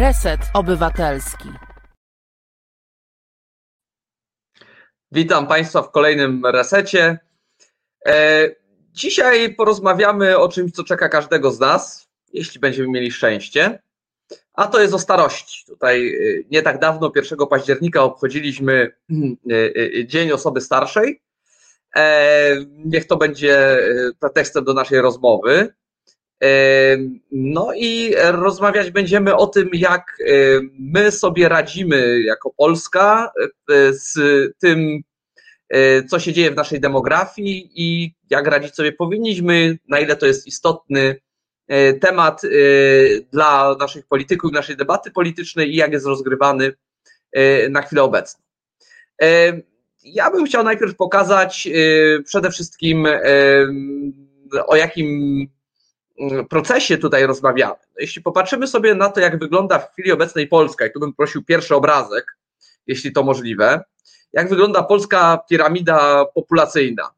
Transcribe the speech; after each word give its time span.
Reset 0.00 0.40
Obywatelski. 0.54 1.48
Witam 5.12 5.46
Państwa 5.46 5.82
w 5.82 5.90
kolejnym 5.90 6.46
resecie. 6.46 7.18
E, 8.06 8.48
dzisiaj 8.92 9.54
porozmawiamy 9.54 10.38
o 10.38 10.48
czymś, 10.48 10.72
co 10.72 10.84
czeka 10.84 11.08
każdego 11.08 11.50
z 11.50 11.60
nas, 11.60 12.08
jeśli 12.32 12.60
będziemy 12.60 12.88
mieli 12.88 13.10
szczęście, 13.10 13.82
a 14.52 14.66
to 14.66 14.80
jest 14.80 14.94
o 14.94 14.98
starości. 14.98 15.64
Tutaj 15.66 16.08
e, 16.08 16.18
nie 16.50 16.62
tak 16.62 16.78
dawno, 16.78 17.12
1 17.16 17.38
października, 17.50 18.02
obchodziliśmy 18.02 18.92
e, 19.50 20.06
Dzień 20.06 20.32
Osoby 20.32 20.60
Starszej. 20.60 21.22
Niech 22.68 23.06
to 23.06 23.16
będzie 23.16 23.78
pretekstem 24.20 24.64
do 24.64 24.74
naszej 24.74 25.00
rozmowy. 25.00 25.74
No 27.32 27.72
i 27.76 28.14
rozmawiać 28.30 28.90
będziemy 28.90 29.36
o 29.36 29.46
tym, 29.46 29.68
jak 29.72 30.18
my 30.78 31.10
sobie 31.10 31.48
radzimy 31.48 32.20
jako 32.20 32.50
Polska 32.56 33.32
z 33.90 34.18
tym, 34.60 35.00
co 36.08 36.18
się 36.18 36.32
dzieje 36.32 36.50
w 36.50 36.56
naszej 36.56 36.80
demografii 36.80 37.70
i 37.74 38.14
jak 38.30 38.46
radzić 38.46 38.74
sobie 38.74 38.92
powinniśmy, 38.92 39.78
na 39.88 40.00
ile 40.00 40.16
to 40.16 40.26
jest 40.26 40.46
istotny 40.46 41.20
temat 42.00 42.42
dla 43.32 43.76
naszych 43.80 44.06
polityków, 44.06 44.52
naszej 44.52 44.76
debaty 44.76 45.10
politycznej 45.10 45.70
i 45.70 45.76
jak 45.76 45.92
jest 45.92 46.06
rozgrywany 46.06 46.72
na 47.70 47.82
chwilę 47.82 48.02
obecną. 48.02 48.44
Ja 50.02 50.30
bym 50.30 50.46
chciał 50.46 50.64
najpierw 50.64 50.96
pokazać 50.96 51.68
przede 52.24 52.50
wszystkim 52.50 53.06
o 54.66 54.76
jakim 54.76 55.48
procesie 56.48 56.98
tutaj 56.98 57.26
rozmawiamy. 57.26 57.76
Jeśli 57.98 58.22
popatrzymy 58.22 58.66
sobie 58.66 58.94
na 58.94 59.10
to, 59.10 59.20
jak 59.20 59.38
wygląda 59.38 59.78
w 59.78 59.92
chwili 59.92 60.12
obecnej 60.12 60.48
Polska, 60.48 60.86
i 60.86 60.92
tu 60.92 61.00
bym 61.00 61.14
prosił 61.14 61.44
pierwszy 61.44 61.74
obrazek, 61.74 62.36
jeśli 62.86 63.12
to 63.12 63.22
możliwe, 63.22 63.84
jak 64.32 64.48
wygląda 64.48 64.82
polska 64.82 65.38
piramida 65.48 66.24
populacyjna. 66.34 67.10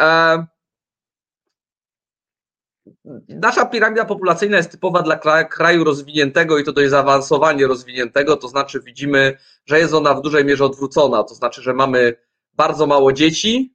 E, 0.00 0.46
nasza 3.28 3.66
piramida 3.66 4.04
populacyjna 4.04 4.56
jest 4.56 4.70
typowa 4.70 5.02
dla 5.02 5.44
kraju 5.44 5.84
rozwiniętego 5.84 6.58
i 6.58 6.64
to 6.64 6.72
dość 6.72 6.90
zaawansowanie 6.90 7.66
rozwiniętego, 7.66 8.36
to 8.36 8.48
znaczy 8.48 8.80
widzimy, 8.80 9.36
że 9.66 9.78
jest 9.78 9.94
ona 9.94 10.14
w 10.14 10.22
dużej 10.22 10.44
mierze 10.44 10.64
odwrócona, 10.64 11.24
to 11.24 11.34
znaczy, 11.34 11.62
że 11.62 11.74
mamy 11.74 12.16
bardzo 12.52 12.86
mało 12.86 13.12
dzieci 13.12 13.74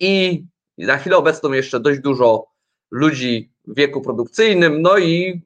i 0.00 0.44
na 0.78 0.98
chwilę 0.98 1.16
obecną 1.16 1.52
jeszcze 1.52 1.80
dość 1.80 2.00
dużo 2.00 2.46
ludzi 2.90 3.52
w 3.66 3.76
wieku 3.76 4.00
produkcyjnym, 4.00 4.82
no 4.82 4.98
i 4.98 5.42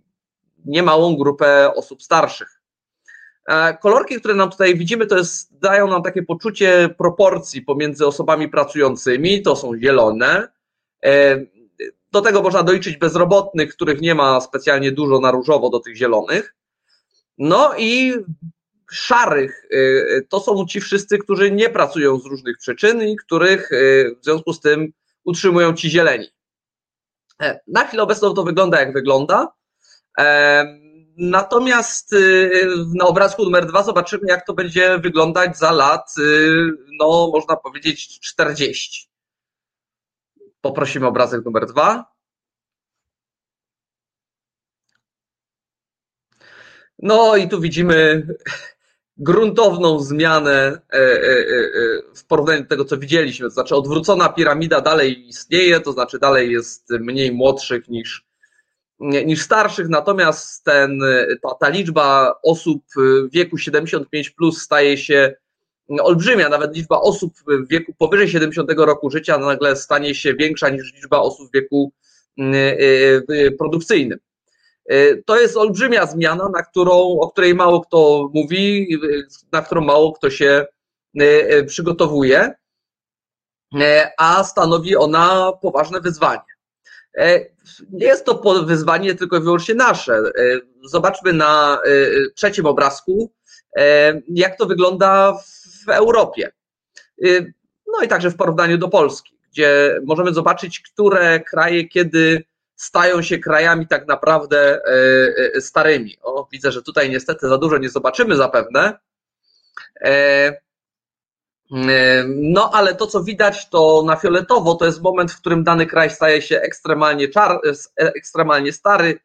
niemałą 0.64 1.16
grupę 1.16 1.74
osób 1.74 2.02
starszych. 2.02 2.60
E, 3.48 3.76
kolorki, 3.76 4.16
które 4.16 4.34
nam 4.34 4.50
tutaj 4.50 4.74
widzimy, 4.76 5.06
to 5.06 5.16
jest, 5.16 5.58
dają 5.58 5.88
nam 5.88 6.02
takie 6.02 6.22
poczucie 6.22 6.94
proporcji 6.98 7.62
pomiędzy 7.62 8.06
osobami 8.06 8.48
pracującymi, 8.48 9.42
to 9.42 9.56
są 9.56 9.78
zielone. 9.78 10.48
E, 11.04 11.40
do 12.12 12.20
tego 12.20 12.42
można 12.42 12.62
doliczyć 12.62 12.96
bezrobotnych, 12.96 13.74
których 13.74 14.00
nie 14.00 14.14
ma 14.14 14.40
specjalnie 14.40 14.92
dużo 14.92 15.20
na 15.20 15.30
różowo 15.30 15.70
do 15.70 15.80
tych 15.80 15.96
zielonych. 15.96 16.54
No 17.38 17.72
i 17.78 18.14
szarych 18.90 19.66
e, 19.70 20.22
to 20.22 20.40
są 20.40 20.66
ci 20.66 20.80
wszyscy, 20.80 21.18
którzy 21.18 21.50
nie 21.50 21.68
pracują 21.68 22.18
z 22.18 22.26
różnych 22.26 22.58
przyczyn 22.58 23.02
i 23.02 23.16
których 23.16 23.68
w 24.20 24.24
związku 24.24 24.52
z 24.52 24.60
tym 24.60 24.92
utrzymują 25.24 25.74
ci 25.74 25.90
zieleni. 25.90 26.33
E, 27.42 27.60
na 27.66 27.86
chwilę 27.86 28.02
obecną 28.02 28.34
to 28.34 28.42
wygląda 28.42 28.80
jak 28.80 28.92
wygląda. 28.92 29.52
E, 30.18 30.64
natomiast 31.16 32.12
y, 32.12 32.66
na 32.94 33.04
obrazku 33.04 33.44
numer 33.44 33.66
dwa 33.66 33.82
zobaczymy, 33.82 34.22
jak 34.28 34.46
to 34.46 34.54
będzie 34.54 34.98
wyglądać 34.98 35.58
za 35.58 35.72
lat, 35.72 36.14
y, 36.18 36.70
no 37.00 37.30
można 37.32 37.56
powiedzieć 37.56 38.20
40. 38.20 39.08
Poprosimy 40.60 41.06
obrazek 41.06 41.44
numer 41.44 41.66
dwa. 41.66 42.14
No 46.98 47.36
i 47.36 47.48
tu 47.48 47.60
widzimy 47.60 48.26
gruntowną 49.16 49.98
zmianę 49.98 50.80
e, 50.92 50.96
e, 50.96 50.98
e, 50.98 51.52
w 52.14 52.26
porównaniu 52.26 52.62
do 52.62 52.68
tego, 52.68 52.84
co 52.84 52.98
widzieliśmy. 52.98 53.46
To 53.46 53.50
znaczy, 53.50 53.76
odwrócona 53.76 54.28
piramida 54.28 54.80
dalej 54.80 55.28
istnieje, 55.28 55.80
to 55.80 55.92
znaczy, 55.92 56.18
dalej 56.18 56.52
jest 56.52 56.90
mniej 56.90 57.32
młodszych 57.32 57.88
niż, 57.88 58.26
niż 59.00 59.42
starszych, 59.42 59.88
natomiast 59.88 60.64
ten, 60.64 61.00
ta, 61.42 61.54
ta 61.60 61.68
liczba 61.68 62.34
osób 62.42 62.82
w 62.96 63.30
wieku 63.32 63.58
75 63.58 64.30
plus 64.30 64.62
staje 64.62 64.98
się 64.98 65.34
olbrzymia. 66.00 66.48
Nawet 66.48 66.76
liczba 66.76 67.00
osób 67.00 67.32
w 67.46 67.68
wieku 67.68 67.94
powyżej 67.98 68.28
70 68.28 68.70
roku 68.76 69.10
życia 69.10 69.38
nagle 69.38 69.76
stanie 69.76 70.14
się 70.14 70.34
większa 70.34 70.68
niż 70.68 70.94
liczba 70.94 71.18
osób 71.18 71.48
w 71.48 71.52
wieku 71.52 71.92
produkcyjnym. 73.58 74.18
E, 74.86 75.16
to 75.16 75.40
jest 75.40 75.56
olbrzymia 75.56 76.06
zmiana, 76.06 76.48
na 76.48 76.62
którą, 76.62 76.92
o 77.20 77.30
której 77.30 77.54
mało 77.54 77.80
kto 77.80 78.30
mówi, 78.34 78.98
na 79.52 79.62
którą 79.62 79.80
mało 79.80 80.12
kto 80.12 80.30
się 80.30 80.66
e, 81.20 81.24
e, 81.24 81.64
przygotowuje, 81.64 82.54
a 84.18 84.44
stanowi 84.44 84.96
ona 84.96 85.52
poważne 85.62 86.00
wyzwanie. 86.00 86.40
Nie 87.92 88.06
jest 88.06 88.24
to 88.24 88.62
wyzwanie 88.66 89.14
tylko 89.14 89.36
i 89.36 89.40
wyłącznie 89.40 89.74
nasze. 89.74 90.22
Zobaczmy 90.84 91.32
na 91.32 91.78
trzecim 92.34 92.66
obrazku, 92.66 93.32
jak 94.28 94.58
to 94.58 94.66
wygląda 94.66 95.38
w 95.86 95.88
Europie. 95.88 96.52
No 97.86 98.02
i 98.04 98.08
także 98.08 98.30
w 98.30 98.36
porównaniu 98.36 98.78
do 98.78 98.88
Polski, 98.88 99.38
gdzie 99.52 100.00
możemy 100.04 100.34
zobaczyć, 100.34 100.80
które 100.80 101.40
kraje 101.40 101.88
kiedy 101.88 102.44
stają 102.84 103.22
się 103.22 103.38
krajami 103.38 103.86
tak 103.86 104.06
naprawdę 104.08 104.58
e, 104.58 104.90
e, 105.54 105.60
starymi. 105.60 106.18
O, 106.22 106.48
widzę, 106.52 106.72
że 106.72 106.82
tutaj 106.82 107.10
niestety 107.10 107.48
za 107.48 107.58
dużo 107.58 107.78
nie 107.78 107.88
zobaczymy 107.88 108.36
zapewne. 108.36 108.98
E, 110.00 110.64
no, 112.28 112.70
ale 112.74 112.94
to, 112.94 113.06
co 113.06 113.24
widać, 113.24 113.68
to 113.68 114.02
na 114.06 114.16
fioletowo 114.16 114.74
to 114.74 114.86
jest 114.86 115.02
moment, 115.02 115.32
w 115.32 115.40
którym 115.40 115.64
dany 115.64 115.86
kraj 115.86 116.10
staje 116.10 116.42
się 116.42 116.60
ekstremalnie, 116.60 117.28
czar, 117.28 117.60
ekstremalnie 117.96 118.72
stary, 118.72 119.18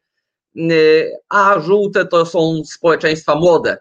a 1.28 1.60
żółte 1.60 2.06
to 2.06 2.26
są 2.26 2.62
społeczeństwa 2.64 3.34
młode. 3.34 3.78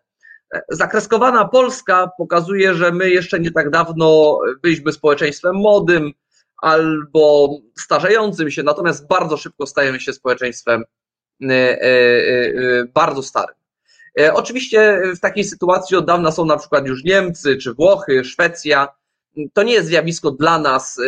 Zakreskowana 0.70 1.48
Polska 1.48 2.12
pokazuje, 2.18 2.74
że 2.74 2.92
my 2.92 3.10
jeszcze 3.10 3.40
nie 3.40 3.52
tak 3.52 3.70
dawno 3.70 4.40
byliśmy 4.62 4.92
społeczeństwem 4.92 5.56
młodym, 5.56 6.14
albo 6.62 7.58
starzejącym 7.78 8.52
się, 8.52 8.64
natomiast 8.64 9.08
bardzo 9.08 9.38
szybko 9.38 9.68
stajemy 9.68 10.00
się 10.00 10.14
społeczeństwem 10.14 10.84
e, 11.42 11.46
e, 11.46 11.86
e, 11.86 12.86
bardzo 12.94 13.24
starym. 13.24 13.56
Oczywiście 14.34 15.02
w 15.16 15.20
takiej 15.20 15.44
sytuacji 15.44 15.98
od 15.98 16.06
dawna 16.06 16.32
są 16.32 16.46
na 16.46 16.58
przykład 16.58 16.88
już 16.88 17.04
Niemcy 17.04 17.58
czy 17.58 17.74
Włochy, 17.74 18.24
Szwecja. 18.24 18.88
To 19.54 19.64
nie 19.64 19.74
jest 19.74 19.88
zjawisko 19.88 20.32
dla 20.32 20.60
nas, 20.60 21.00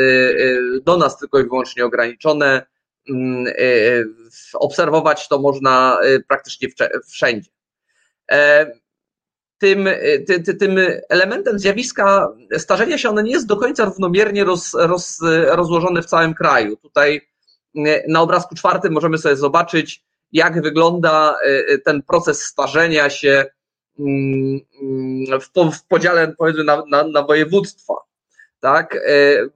do 0.84 0.98
nas 0.98 1.18
tylko 1.18 1.40
i 1.40 1.44
wyłącznie 1.44 1.86
ograniczone. 1.86 2.66
Mm, 3.10 3.54
obserwować 4.54 5.28
to 5.28 5.40
można 5.40 6.00
praktycznie 6.28 6.68
wszędzie 7.08 7.50
tym, 9.62 9.90
ty, 10.28 10.44
ty, 10.44 10.54
tym 10.54 10.80
elementem 11.10 11.60
zjawiska 11.60 12.34
starzenia 12.58 12.98
się 12.98 13.10
one 13.10 13.24
nie 13.24 13.32
jest 13.32 13.48
do 13.48 13.58
końca 13.58 13.86
równomiernie 13.86 14.44
roz, 14.44 14.74
roz, 14.74 15.20
rozłożone 15.48 16.02
w 16.02 16.06
całym 16.06 16.34
kraju. 16.34 16.78
Tutaj 16.78 17.22
e, 17.78 18.04
na 18.08 18.22
obrazku 18.22 18.56
czwartym 18.56 18.94
możemy 18.94 19.18
sobie 19.18 19.36
zobaczyć, 19.36 20.04
jak 20.32 20.62
wygląda 20.62 21.38
e, 21.46 21.78
ten 21.78 22.02
proces 22.04 22.44
starzenia 22.44 23.10
się 23.10 23.46
mm, 24.00 24.60
w, 25.42 25.72
w 25.78 25.88
podziale 25.88 26.34
powiedzmy 26.38 26.64
na, 26.64 26.84
na, 26.90 27.04
na 27.04 27.24
województwa. 27.24 27.94
Tak? 28.60 28.96
E, 28.96 29.00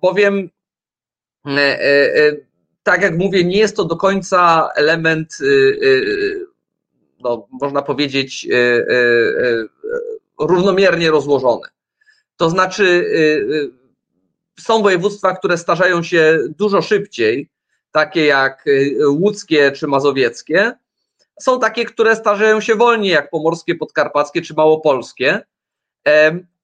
bowiem 0.02 0.50
tak 2.84 3.02
jak 3.02 3.18
mówię, 3.18 3.44
nie 3.44 3.58
jest 3.58 3.76
to 3.76 3.86
do 3.86 3.96
końca 3.96 4.70
element 4.76 5.38
no, 7.20 7.48
można 7.52 7.82
powiedzieć, 7.82 8.48
e, 8.52 8.56
e, 8.56 8.60
e, 8.60 9.66
równomiernie 10.40 11.12
rozłożone. 11.12 11.68
To 12.38 12.50
znaczy, 12.50 13.06
są 14.60 14.82
województwa, 14.82 15.36
które 15.36 15.58
starzeją 15.58 16.04
się 16.04 16.40
dużo 16.58 16.82
szybciej, 16.82 17.50
takie 17.92 18.26
jak 18.26 18.66
łódzkie 19.08 19.72
czy 19.72 19.88
mazowieckie. 19.88 20.74
Są 21.42 21.60
takie, 21.60 21.86
które 21.86 22.16
starzeją 22.16 22.62
się 22.62 22.76
wolniej, 22.76 23.12
jak 23.12 23.30
pomorskie, 23.30 23.76
podkarpackie 23.76 24.42
czy 24.42 24.54
małopolskie. 24.54 25.46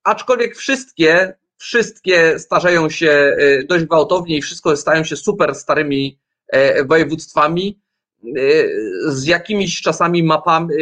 Aczkolwiek 0.04 0.56
wszystkie, 0.56 1.34
wszystkie 1.58 2.40
starzeją 2.40 2.90
się 2.90 3.38
dość 3.70 3.86
gwałtownie 3.86 4.38
i 4.38 4.42
wszystko 4.42 4.78
stają 4.78 5.04
się 5.04 5.16
super 5.16 5.56
starymi 5.56 6.20
województwami 6.86 7.82
z 9.08 9.26
jakimiś 9.26 9.82
czasami 9.82 10.24
mapami, 10.24 10.76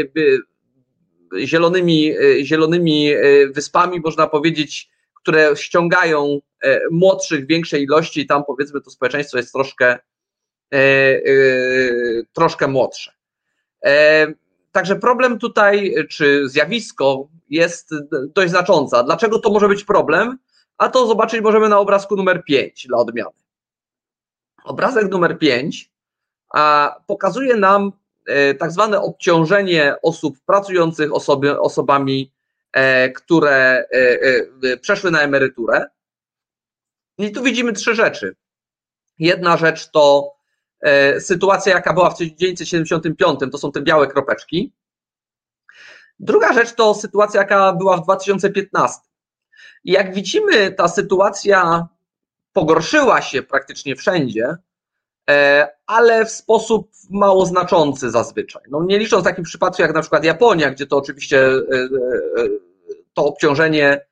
zielonymi, 1.39 2.13
zielonymi 2.43 3.11
wyspami, 3.51 3.99
można 3.99 4.27
powiedzieć, 4.27 4.89
które 5.13 5.55
ściągają 5.55 6.39
młodszych 6.91 7.45
w 7.45 7.47
większej 7.47 7.83
ilości 7.83 8.21
i 8.21 8.27
tam 8.27 8.43
powiedzmy 8.47 8.81
to 8.81 8.89
społeczeństwo 8.91 9.37
jest 9.37 9.53
troszkę, 9.53 9.99
troszkę 12.33 12.67
młodsze. 12.67 13.11
Także 14.71 14.95
problem 14.95 15.39
tutaj, 15.39 15.95
czy 16.09 16.49
zjawisko 16.49 17.27
jest 17.49 17.89
dość 18.35 18.49
znaczące. 18.49 19.03
Dlaczego 19.03 19.39
to 19.39 19.51
może 19.51 19.67
być 19.67 19.83
problem? 19.83 20.37
A 20.77 20.89
to 20.89 21.07
zobaczyć 21.07 21.41
możemy 21.41 21.69
na 21.69 21.79
obrazku 21.79 22.15
numer 22.15 22.43
5 22.43 22.87
dla 22.87 22.97
odmiany. 22.97 23.29
Obrazek 24.63 25.11
numer 25.11 25.39
5 25.39 25.91
pokazuje 27.07 27.55
nam 27.55 27.91
e, 28.25 28.53
tak 28.53 28.71
zwane 28.71 29.01
obciążenie 29.01 29.95
osób 30.01 30.37
pracujących 30.45 31.13
osoby, 31.13 31.59
osobami, 31.59 32.33
e, 32.73 33.09
które 33.09 33.85
e, 34.63 34.77
przeszły 34.77 35.11
na 35.11 35.21
emeryturę. 35.21 35.85
I 37.17 37.31
tu 37.31 37.43
widzimy 37.43 37.73
trzy 37.73 37.95
rzeczy. 37.95 38.35
Jedna 39.19 39.57
rzecz 39.57 39.91
to 39.91 40.39
sytuacja, 41.19 41.73
jaka 41.73 41.93
była 41.93 42.09
w 42.09 42.17
1975, 42.17 43.39
to 43.51 43.57
są 43.57 43.71
te 43.71 43.81
białe 43.81 44.07
kropeczki. 44.07 44.73
Druga 46.19 46.53
rzecz 46.53 46.73
to 46.73 46.93
sytuacja, 46.93 47.41
jaka 47.41 47.73
była 47.73 47.97
w 47.97 48.03
2015. 48.03 48.99
I 49.83 49.91
jak 49.91 50.13
widzimy, 50.13 50.71
ta 50.71 50.87
sytuacja 50.87 51.87
pogorszyła 52.53 53.21
się 53.21 53.43
praktycznie 53.43 53.95
wszędzie, 53.95 54.57
ale 55.87 56.25
w 56.25 56.31
sposób 56.31 56.91
mało 57.09 57.45
znaczący 57.45 58.11
zazwyczaj. 58.11 58.61
No, 58.69 58.83
nie 58.83 58.99
licząc 58.99 59.23
takich 59.23 59.45
przypadków 59.45 59.79
jak 59.79 59.93
na 59.93 60.01
przykład 60.01 60.23
Japonia, 60.23 60.71
gdzie 60.71 60.85
to 60.85 60.97
oczywiście 60.97 61.47
e, 61.47 61.51
e, 61.51 62.47
to 63.13 63.25
obciążenie 63.25 64.05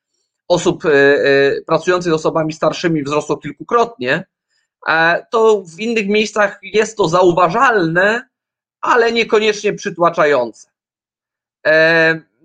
osób 0.48 0.84
pracujących 1.66 2.12
z 2.12 2.16
osobami 2.16 2.54
starszymi 2.54 3.04
wzrosło 3.04 3.38
kilkukrotnie, 3.38 4.26
to 5.32 5.64
w 5.76 5.80
innych 5.80 6.08
miejscach 6.08 6.60
jest 6.62 6.98
to 6.98 7.08
zauważalne, 7.10 8.28
ale 8.82 9.12
niekoniecznie 9.12 9.74
przytłaczające. 9.74 10.70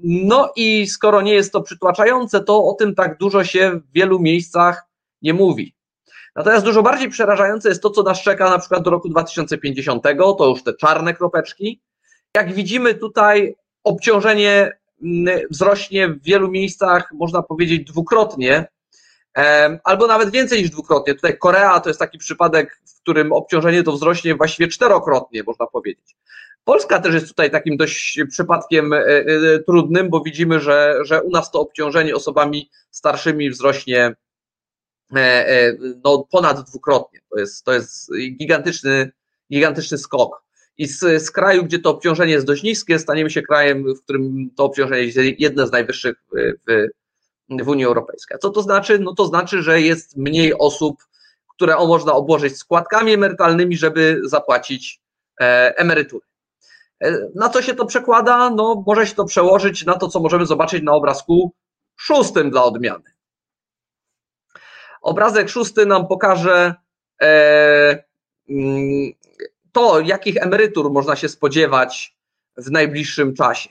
No 0.03 0.53
i 0.57 0.87
skoro 0.87 1.21
nie 1.23 1.35
jest 1.35 1.53
to 1.53 1.63
przytłaczające, 1.63 2.45
to 2.45 2.65
o 2.65 2.75
tym 2.75 2.95
tak 2.95 3.19
dużo 3.19 3.45
się 3.45 3.71
w 3.71 3.93
wielu 3.93 4.19
miejscach 4.19 4.83
nie 5.23 5.35
mówi. 5.35 5.75
Natomiast 6.37 6.65
dużo 6.65 6.83
bardziej 6.83 7.09
przerażające 7.09 7.69
jest 7.69 7.83
to, 7.83 7.91
co 7.91 8.03
nas 8.03 8.23
czeka 8.23 8.51
na 8.51 8.59
przykład 8.59 8.83
do 8.83 8.91
roku 8.91 9.09
2050, 9.09 10.03
to 10.39 10.49
już 10.49 10.63
te 10.63 10.75
czarne 10.75 11.15
kropeczki. 11.15 11.83
Jak 12.37 12.55
widzimy 12.55 12.95
tutaj 12.95 13.55
obciążenie 13.85 14.73
mm, 15.03 15.41
wzrośnie 15.51 16.09
w 16.09 16.23
wielu 16.23 16.51
miejscach, 16.51 17.09
można 17.13 17.43
powiedzieć 17.43 17.85
dwukrotnie, 17.85 18.67
albo 19.85 20.07
nawet 20.07 20.31
więcej 20.31 20.61
niż 20.61 20.71
dwukrotnie. 20.71 21.15
Tutaj 21.15 21.39
Korea 21.39 21.81
to 21.81 21.91
jest 21.91 22.01
taki 22.01 22.19
przypadek, 22.19 22.81
w 22.97 23.01
którym 23.01 23.33
obciążenie 23.33 23.83
to 23.83 23.93
wzrośnie 23.93 24.35
właściwie 24.35 24.69
czterokrotnie, 24.69 25.43
można 25.47 25.67
powiedzieć. 25.67 26.17
Polska 26.65 27.01
też 27.01 27.15
jest 27.15 27.29
tutaj 27.29 27.51
takim 27.51 27.77
dość 27.77 28.21
przypadkiem 28.31 28.93
e, 28.93 28.99
e, 28.99 29.25
trudnym, 29.67 30.11
bo 30.11 30.21
widzimy, 30.21 30.61
że, 30.61 30.95
że 31.05 31.23
u 31.23 31.31
nas 31.31 31.51
to 31.51 31.61
obciążenie 31.61 32.15
osobami 32.15 32.71
starszymi 32.91 33.51
wzrośnie 33.51 34.15
no, 36.05 36.27
ponad 36.31 36.61
dwukrotnie. 36.71 37.21
To 37.31 37.39
jest, 37.39 37.65
to 37.65 37.73
jest 37.73 38.11
gigantyczny, 38.37 39.13
gigantyczny 39.53 39.99
skok. 39.99 40.43
I 40.79 40.87
z, 40.87 41.01
z 41.23 41.31
kraju, 41.31 41.65
gdzie 41.65 41.79
to 41.79 41.91
obciążenie 41.91 42.33
jest 42.33 42.47
dość 42.47 42.63
niskie, 42.63 42.99
staniemy 42.99 43.31
się 43.31 43.43
krajem, 43.43 43.95
w 43.95 44.03
którym 44.03 44.51
to 44.57 44.65
obciążenie 44.65 45.03
jest 45.03 45.19
jedne 45.39 45.67
z 45.67 45.73
najwyższych 45.73 46.17
w, 46.69 46.87
w 47.65 47.69
Unii 47.69 47.85
Europejskiej. 47.85 48.39
Co 48.39 48.51
to 48.51 48.63
znaczy? 48.63 48.99
No 48.99 49.15
to 49.15 49.27
znaczy, 49.27 49.63
że 49.63 49.81
jest 49.81 50.17
mniej 50.17 50.59
osób, 50.59 51.03
które 51.49 51.77
można 51.77 52.13
obłożyć 52.13 52.57
składkami 52.57 53.13
emerytalnymi, 53.13 53.77
żeby 53.77 54.21
zapłacić 54.25 55.01
emerytury. 55.77 56.27
E, 57.03 57.29
na 57.35 57.49
co 57.49 57.63
się 57.63 57.75
to 57.75 57.87
przekłada? 57.87 58.51
No, 58.51 58.85
może 58.87 59.07
się 59.07 59.15
to 59.15 59.25
przełożyć 59.25 59.85
na 59.85 59.95
to, 59.95 60.09
co 60.09 60.21
możemy 60.21 60.47
zobaczyć 60.47 60.83
na 60.83 60.93
obrazku 60.93 61.53
szóstym 61.97 62.51
dla 62.51 62.65
odmiany. 62.65 63.12
Obrazek 65.03 65.49
szósty 65.49 65.87
nam 65.87 66.07
pokaże 66.07 66.75
e, 67.23 68.05
mm, 68.49 69.13
to, 69.73 70.01
jakich 70.01 70.37
emerytur 70.37 70.91
można 70.91 71.17
się 71.17 71.29
spodziewać 71.29 72.17
w 72.57 72.71
najbliższym 72.71 73.35
czasie. 73.35 73.71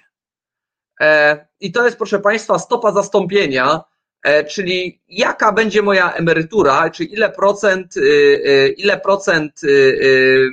E, 1.01 1.47
I 1.59 1.71
to 1.71 1.85
jest, 1.85 1.97
proszę 1.97 2.19
Państwa, 2.19 2.59
stopa 2.59 2.91
zastąpienia, 2.91 3.83
czyli 4.49 5.01
jaka 5.07 5.51
będzie 5.51 5.81
moja 5.81 6.13
emerytura, 6.13 6.89
czy 6.89 7.03
ile 7.03 7.29
procent, 7.29 7.97
y, 7.97 8.01
y, 8.01 8.75
ile 8.77 8.99
procent 8.99 9.63
y, 9.63 10.49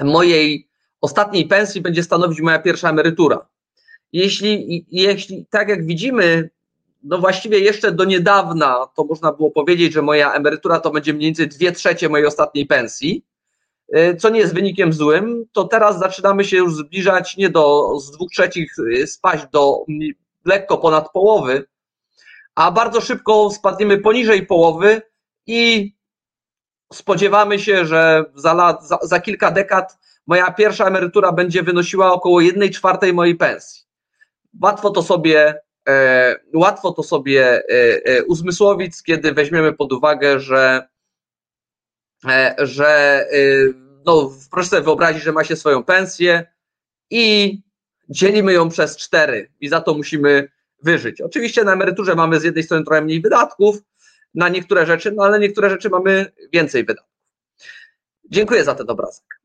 mojej 0.00 0.68
ostatniej 1.00 1.46
pensji 1.48 1.80
będzie 1.80 2.02
stanowić 2.02 2.40
moja 2.40 2.58
pierwsza 2.58 2.90
emerytura. 2.90 3.46
Jeśli, 4.12 4.86
jeśli 4.90 5.46
tak 5.50 5.68
jak 5.68 5.86
widzimy, 5.86 6.50
no 7.02 7.18
właściwie 7.18 7.58
jeszcze 7.58 7.92
do 7.92 8.04
niedawna 8.04 8.86
to 8.94 9.04
można 9.04 9.32
było 9.32 9.50
powiedzieć, 9.50 9.92
że 9.92 10.02
moja 10.02 10.32
emerytura 10.32 10.80
to 10.80 10.90
będzie 10.90 11.14
mniej 11.14 11.26
więcej 11.26 11.48
dwie 11.48 11.72
trzecie 11.72 12.08
mojej 12.08 12.26
ostatniej 12.26 12.66
pensji, 12.66 13.24
y, 13.96 14.16
co 14.16 14.28
nie 14.28 14.40
jest 14.40 14.54
wynikiem 14.54 14.92
złym, 14.92 15.44
to 15.52 15.64
teraz 15.64 15.98
zaczynamy 15.98 16.44
się 16.44 16.56
już 16.56 16.74
zbliżać 16.74 17.36
nie 17.36 17.50
do 17.50 17.92
z 18.00 18.10
dwóch 18.10 18.30
trzecich 18.30 18.72
y, 18.78 19.06
spaść 19.06 19.44
do 19.52 19.84
lekko 20.44 20.78
ponad 20.78 21.12
połowy, 21.12 21.66
a 22.54 22.70
bardzo 22.70 23.00
szybko 23.00 23.50
spadniemy 23.50 23.98
poniżej 23.98 24.46
połowy 24.46 25.02
i 25.46 25.92
spodziewamy 26.92 27.58
się, 27.58 27.86
że 27.86 28.24
za, 28.34 28.54
lat, 28.54 28.86
za, 28.88 28.98
za 29.02 29.20
kilka 29.20 29.50
dekad 29.50 29.98
moja 30.26 30.50
pierwsza 30.50 30.86
emerytura 30.86 31.32
będzie 31.32 31.62
wynosiła 31.62 32.12
około 32.12 32.40
1 32.40 32.72
czwartej 32.72 33.12
mojej 33.12 33.36
pensji. 33.36 33.82
Łatwo 34.62 34.90
to 34.90 35.02
sobie, 35.02 35.48
e, 35.48 35.60
łatwo 36.54 36.92
to 36.92 37.02
sobie 37.02 37.44
e, 37.44 37.62
e, 38.04 38.24
uzmysłowić, 38.24 39.02
kiedy 39.02 39.32
weźmiemy 39.32 39.72
pod 39.72 39.92
uwagę, 39.92 40.40
że, 40.40 40.88
e, 42.28 42.54
że 42.58 42.88
e, 43.32 43.38
no, 44.06 44.32
proszę 44.50 44.68
sobie 44.68 44.82
wyobrazić, 44.82 45.22
że 45.22 45.32
ma 45.32 45.44
się 45.44 45.56
swoją 45.56 45.84
pensję 45.84 46.46
i 47.10 47.58
dzielimy 48.08 48.52
ją 48.52 48.68
przez 48.68 48.96
cztery 48.96 49.52
i 49.60 49.68
za 49.68 49.80
to 49.80 49.94
musimy 49.94 50.48
wyżyć. 50.82 51.20
Oczywiście 51.20 51.64
na 51.64 51.72
emeryturze 51.72 52.14
mamy 52.14 52.40
z 52.40 52.44
jednej 52.44 52.64
strony 52.64 52.84
trochę 52.84 53.02
mniej 53.02 53.20
wydatków 53.20 53.76
na 54.34 54.48
niektóre 54.48 54.86
rzeczy, 54.86 55.12
no 55.12 55.24
ale 55.24 55.38
niektóre 55.38 55.70
rzeczy 55.70 55.90
mamy 55.90 56.32
więcej 56.52 56.84
wydatków. 56.84 57.18
Dziękuję 58.30 58.64
za 58.64 58.74
ten 58.74 58.90
obrazek 58.90 59.38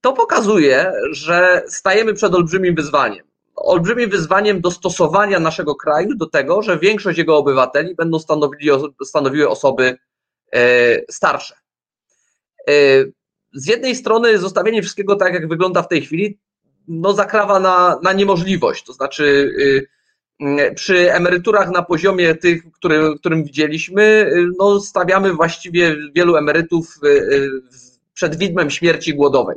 to 0.00 0.12
pokazuje, 0.12 0.92
że 1.10 1.62
stajemy 1.68 2.14
przed 2.14 2.34
olbrzymim 2.34 2.74
wyzwaniem. 2.74 3.29
Olbrzymim 3.60 4.10
wyzwaniem 4.10 4.60
dostosowania 4.60 5.40
naszego 5.40 5.74
kraju 5.74 6.14
do 6.16 6.26
tego, 6.26 6.62
że 6.62 6.78
większość 6.78 7.18
jego 7.18 7.36
obywateli 7.36 7.94
będą 7.94 8.18
stanowili, 8.18 8.70
stanowiły 9.04 9.48
osoby 9.48 9.98
e, 10.52 11.12
starsze. 11.12 11.54
E, 12.68 12.72
z 13.52 13.66
jednej 13.66 13.96
strony 13.96 14.38
zostawienie 14.38 14.82
wszystkiego 14.82 15.16
tak, 15.16 15.34
jak 15.34 15.48
wygląda 15.48 15.82
w 15.82 15.88
tej 15.88 16.02
chwili, 16.02 16.38
no 16.88 17.12
zakrawa 17.12 17.60
na, 17.60 17.98
na 18.02 18.12
niemożliwość. 18.12 18.84
To 18.84 18.92
znaczy, 18.92 19.54
e, 20.46 20.74
przy 20.74 21.12
emeryturach 21.12 21.70
na 21.70 21.82
poziomie 21.82 22.34
tych, 22.34 22.72
który, 22.72 23.18
którym 23.18 23.44
widzieliśmy, 23.44 24.32
no 24.58 24.80
stawiamy 24.80 25.32
właściwie 25.32 25.96
wielu 26.14 26.36
emerytów 26.36 26.98
przed 28.14 28.36
widmem 28.36 28.70
śmierci 28.70 29.14
głodowej. 29.14 29.56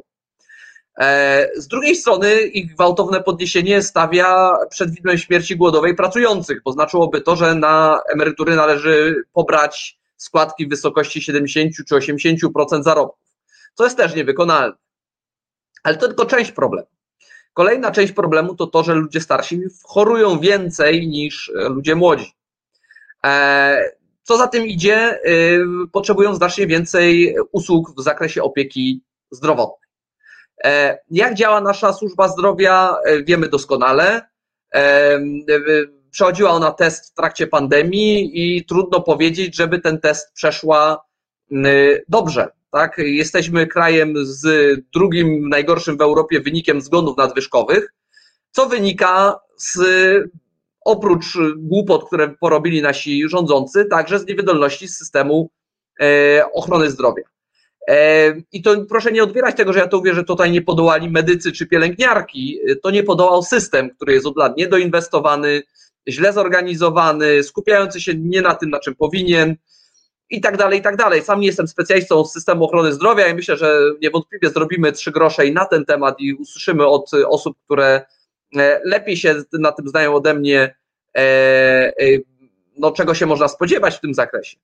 E, 0.99 1.49
z 1.55 1.67
drugiej 1.67 1.95
strony 1.95 2.41
ich 2.41 2.73
gwałtowne 2.73 3.23
podniesienie 3.23 3.81
stawia 3.81 4.57
przed 4.69 4.91
widmem 4.91 5.17
śmierci 5.17 5.57
głodowej 5.57 5.95
pracujących, 5.95 6.63
bo 6.63 6.71
znaczyłoby 6.71 7.21
to, 7.21 7.35
że 7.35 7.55
na 7.55 8.01
emerytury 8.13 8.55
należy 8.55 9.15
pobrać 9.33 9.99
składki 10.17 10.65
w 10.65 10.69
wysokości 10.69 11.21
70 11.21 11.75
czy 11.87 11.95
80% 11.95 12.83
zarobków, 12.83 13.31
co 13.73 13.83
jest 13.83 13.97
też 13.97 14.15
niewykonalne. 14.15 14.75
Ale 15.83 15.97
to 15.97 16.07
tylko 16.07 16.25
część 16.25 16.51
problemu. 16.51 16.87
Kolejna 17.53 17.91
część 17.91 18.13
problemu 18.13 18.55
to 18.55 18.67
to, 18.67 18.83
że 18.83 18.93
ludzie 18.93 19.21
starsi 19.21 19.61
chorują 19.83 20.39
więcej 20.39 21.07
niż 21.07 21.51
ludzie 21.55 21.95
młodzi. 21.95 22.33
E, 23.25 23.91
co 24.23 24.37
za 24.37 24.47
tym 24.47 24.67
idzie, 24.67 25.19
y, 25.27 25.59
potrzebują 25.91 26.35
znacznie 26.35 26.67
więcej 26.67 27.35
usług 27.51 27.95
w 27.97 28.03
zakresie 28.03 28.43
opieki 28.43 29.01
zdrowotnej. 29.31 29.82
E, 30.63 30.97
jak 31.11 31.33
działa 31.33 31.61
nasza 31.61 31.93
służba 31.93 32.27
zdrowia, 32.27 32.95
e, 33.05 33.23
wiemy 33.23 33.49
doskonale. 33.49 34.21
E, 34.75 35.19
przechodziła 36.11 36.51
ona 36.51 36.71
test 36.71 37.11
w 37.11 37.13
trakcie 37.13 37.47
pandemii 37.47 38.31
i 38.33 38.65
trudno 38.65 39.01
powiedzieć, 39.01 39.55
żeby 39.55 39.79
ten 39.79 39.99
test 39.99 40.33
przeszła 40.33 41.05
dobrze. 42.07 42.47
Tak? 42.71 42.97
Jesteśmy 42.97 43.67
krajem 43.67 44.13
z 44.25 44.45
drugim 44.93 45.49
najgorszym 45.49 45.97
w 45.97 46.01
Europie 46.01 46.39
wynikiem 46.39 46.81
zgonów 46.81 47.17
nadwyżkowych. 47.17 47.93
co 48.51 48.69
wynika 48.69 49.39
z 49.57 49.79
oprócz 50.85 51.25
głupot, 51.57 52.07
które 52.07 52.29
porobili 52.29 52.81
nasi 52.81 53.29
rządzący, 53.29 53.85
także 53.85 54.19
z 54.19 54.27
niewydolności 54.27 54.87
systemu 54.87 55.49
ochrony 56.53 56.89
zdrowia. 56.89 57.23
I 58.51 58.61
to 58.61 58.85
proszę 58.89 59.11
nie 59.11 59.23
odbierać 59.23 59.55
tego, 59.55 59.73
że 59.73 59.79
ja 59.79 59.87
to 59.87 59.97
mówię, 59.97 60.13
że 60.13 60.23
tutaj 60.23 60.51
nie 60.51 60.61
podołali 60.61 61.09
medycy 61.09 61.51
czy 61.51 61.67
pielęgniarki. 61.67 62.59
To 62.83 62.91
nie 62.91 63.03
podołał 63.03 63.43
system, 63.43 63.89
który 63.89 64.13
jest 64.13 64.25
od 64.25 64.37
lat 64.37 64.57
niedoinwestowany, 64.57 65.63
źle 66.07 66.33
zorganizowany, 66.33 67.43
skupiający 67.43 68.01
się 68.01 68.13
nie 68.15 68.41
na 68.41 68.55
tym, 68.55 68.69
na 68.69 68.79
czym 68.79 68.95
powinien 68.95 69.55
i 70.29 70.41
tak 70.41 70.57
dalej, 70.57 70.79
i 70.79 70.81
tak 70.81 70.95
dalej. 70.95 71.21
Sam 71.21 71.39
nie 71.39 71.47
jestem 71.47 71.67
specjalistą 71.67 72.25
z 72.25 72.33
systemu 72.33 72.65
ochrony 72.65 72.93
zdrowia 72.93 73.27
i 73.27 73.35
myślę, 73.35 73.57
że 73.57 73.79
niewątpliwie 74.01 74.49
zrobimy 74.49 74.91
trzy 74.91 75.11
grosze 75.11 75.45
i 75.45 75.53
na 75.53 75.65
ten 75.65 75.85
temat 75.85 76.19
i 76.19 76.33
usłyszymy 76.33 76.87
od 76.87 77.11
osób, 77.27 77.57
które 77.65 78.01
e, 78.57 78.81
lepiej 78.83 79.17
się 79.17 79.35
na 79.53 79.71
tym 79.71 79.87
znają 79.87 80.15
ode 80.15 80.33
mnie, 80.33 80.75
e, 81.17 81.19
e, 81.19 81.93
no, 82.77 82.91
czego 82.91 83.13
się 83.13 83.25
można 83.25 83.47
spodziewać 83.47 83.95
w 83.95 83.99
tym 83.99 84.13
zakresie. 84.13 84.57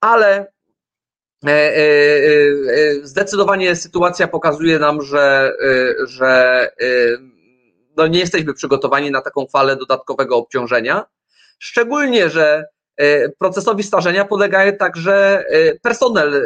Ale 0.00 0.52
zdecydowanie 3.02 3.76
sytuacja 3.76 4.28
pokazuje 4.28 4.78
nam, 4.78 5.02
że, 5.02 5.56
że 6.06 6.70
no 7.98 8.06
nie 8.06 8.18
jesteśmy 8.18 8.54
przygotowani 8.54 9.10
na 9.10 9.20
taką 9.20 9.46
falę 9.46 9.76
dodatkowego 9.76 10.36
obciążenia. 10.36 11.04
Szczególnie, 11.58 12.30
że 12.30 12.64
e, 12.96 13.28
procesowi 13.28 13.82
starzenia 13.82 14.24
podlega 14.24 14.72
także 14.72 15.44
e, 15.48 15.74
personel 15.74 16.34
e, 16.34 16.40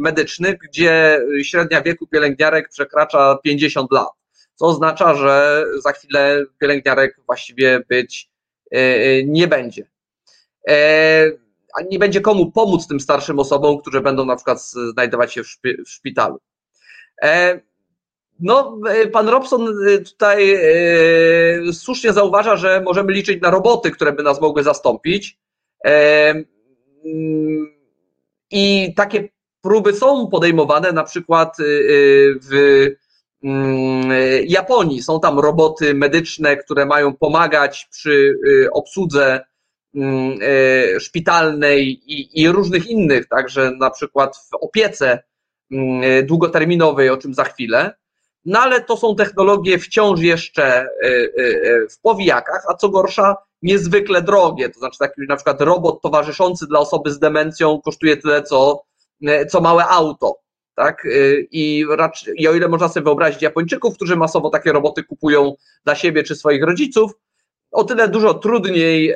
medyczny, 0.00 0.58
gdzie 0.64 1.20
średnia 1.42 1.82
wieku 1.82 2.06
pielęgniarek 2.06 2.68
przekracza 2.68 3.38
50 3.44 3.92
lat. 3.92 4.08
Co 4.54 4.66
oznacza, 4.66 5.14
że 5.14 5.64
za 5.84 5.92
chwilę 5.92 6.44
pielęgniarek 6.58 7.16
właściwie 7.26 7.80
być 7.88 8.30
nie 9.24 9.48
będzie. 9.48 9.86
Nie 11.90 11.98
będzie 11.98 12.20
komu 12.20 12.52
pomóc 12.52 12.86
tym 12.86 13.00
starszym 13.00 13.38
osobom, 13.38 13.80
które 13.80 14.00
będą 14.00 14.24
na 14.24 14.36
przykład 14.36 14.62
znajdować 14.62 15.32
się 15.34 15.42
w 15.44 15.88
szpitalu. 15.90 16.38
No, 18.40 18.78
e, 18.88 19.06
pan 19.06 19.28
Robson 19.28 19.88
e, 19.88 19.98
tutaj 19.98 20.54
e, 20.54 21.72
słusznie 21.72 22.12
zauważa, 22.12 22.56
że 22.56 22.80
możemy 22.80 23.12
liczyć 23.12 23.42
na 23.42 23.50
roboty, 23.50 23.90
które 23.90 24.12
by 24.12 24.22
nas 24.22 24.40
mogły 24.40 24.62
zastąpić. 24.62 25.38
Mm, 25.84 26.46
I 28.50 28.94
takie 28.96 29.28
próby 29.62 29.92
są 29.92 30.28
podejmowane, 30.28 30.92
na 30.92 31.04
przykład 31.04 31.56
w 32.42 32.86
mm, 33.44 34.10
Japonii. 34.46 35.02
Są 35.02 35.20
tam 35.20 35.38
roboty 35.38 35.94
medyczne, 35.94 36.56
które 36.56 36.86
mają 36.86 37.14
pomagać 37.14 37.88
przy 37.90 38.38
obsłudze 38.72 39.44
szpitalnej 40.98 41.88
i, 42.06 42.42
i 42.42 42.48
różnych 42.48 42.86
innych, 42.86 43.28
także 43.28 43.70
na 43.70 43.90
przykład 43.90 44.36
w 44.36 44.54
opiece 44.54 45.22
długoterminowej, 46.24 47.10
o 47.10 47.16
czym 47.16 47.34
za 47.34 47.44
chwilę. 47.44 47.94
No 48.44 48.60
ale 48.60 48.80
to 48.80 48.96
są 48.96 49.16
technologie 49.16 49.78
wciąż 49.78 50.20
jeszcze 50.20 50.64
e, 50.64 50.88
w 51.90 52.00
powijakach, 52.02 52.64
a 52.70 52.74
co 52.74 52.88
gorsza, 52.88 53.36
niezwykle 53.62 54.22
drogie. 54.22 54.68
To 54.68 54.78
znaczy 54.78 54.98
taki 54.98 55.20
na 55.28 55.36
przykład 55.36 55.60
robot 55.60 56.02
towarzyszący 56.02 56.66
dla 56.66 56.78
osoby 56.78 57.10
z 57.10 57.18
demencją 57.18 57.80
kosztuje 57.84 58.16
tyle, 58.16 58.42
co, 58.42 58.82
co 59.50 59.60
małe 59.60 59.84
auto. 59.84 60.38
Tak? 60.74 61.06
I, 61.50 61.84
raczej, 61.96 62.34
I 62.38 62.48
o 62.48 62.54
ile 62.54 62.68
można 62.68 62.88
sobie 62.88 63.04
wyobrazić 63.04 63.42
Japończyków, 63.42 63.94
którzy 63.94 64.16
masowo 64.16 64.50
takie 64.50 64.72
roboty 64.72 65.04
kupują 65.04 65.54
dla 65.84 65.94
siebie 65.94 66.22
czy 66.22 66.36
swoich 66.36 66.62
rodziców, 66.62 67.12
o 67.72 67.84
tyle 67.84 68.08
dużo 68.08 68.34
trudniej 68.34 69.14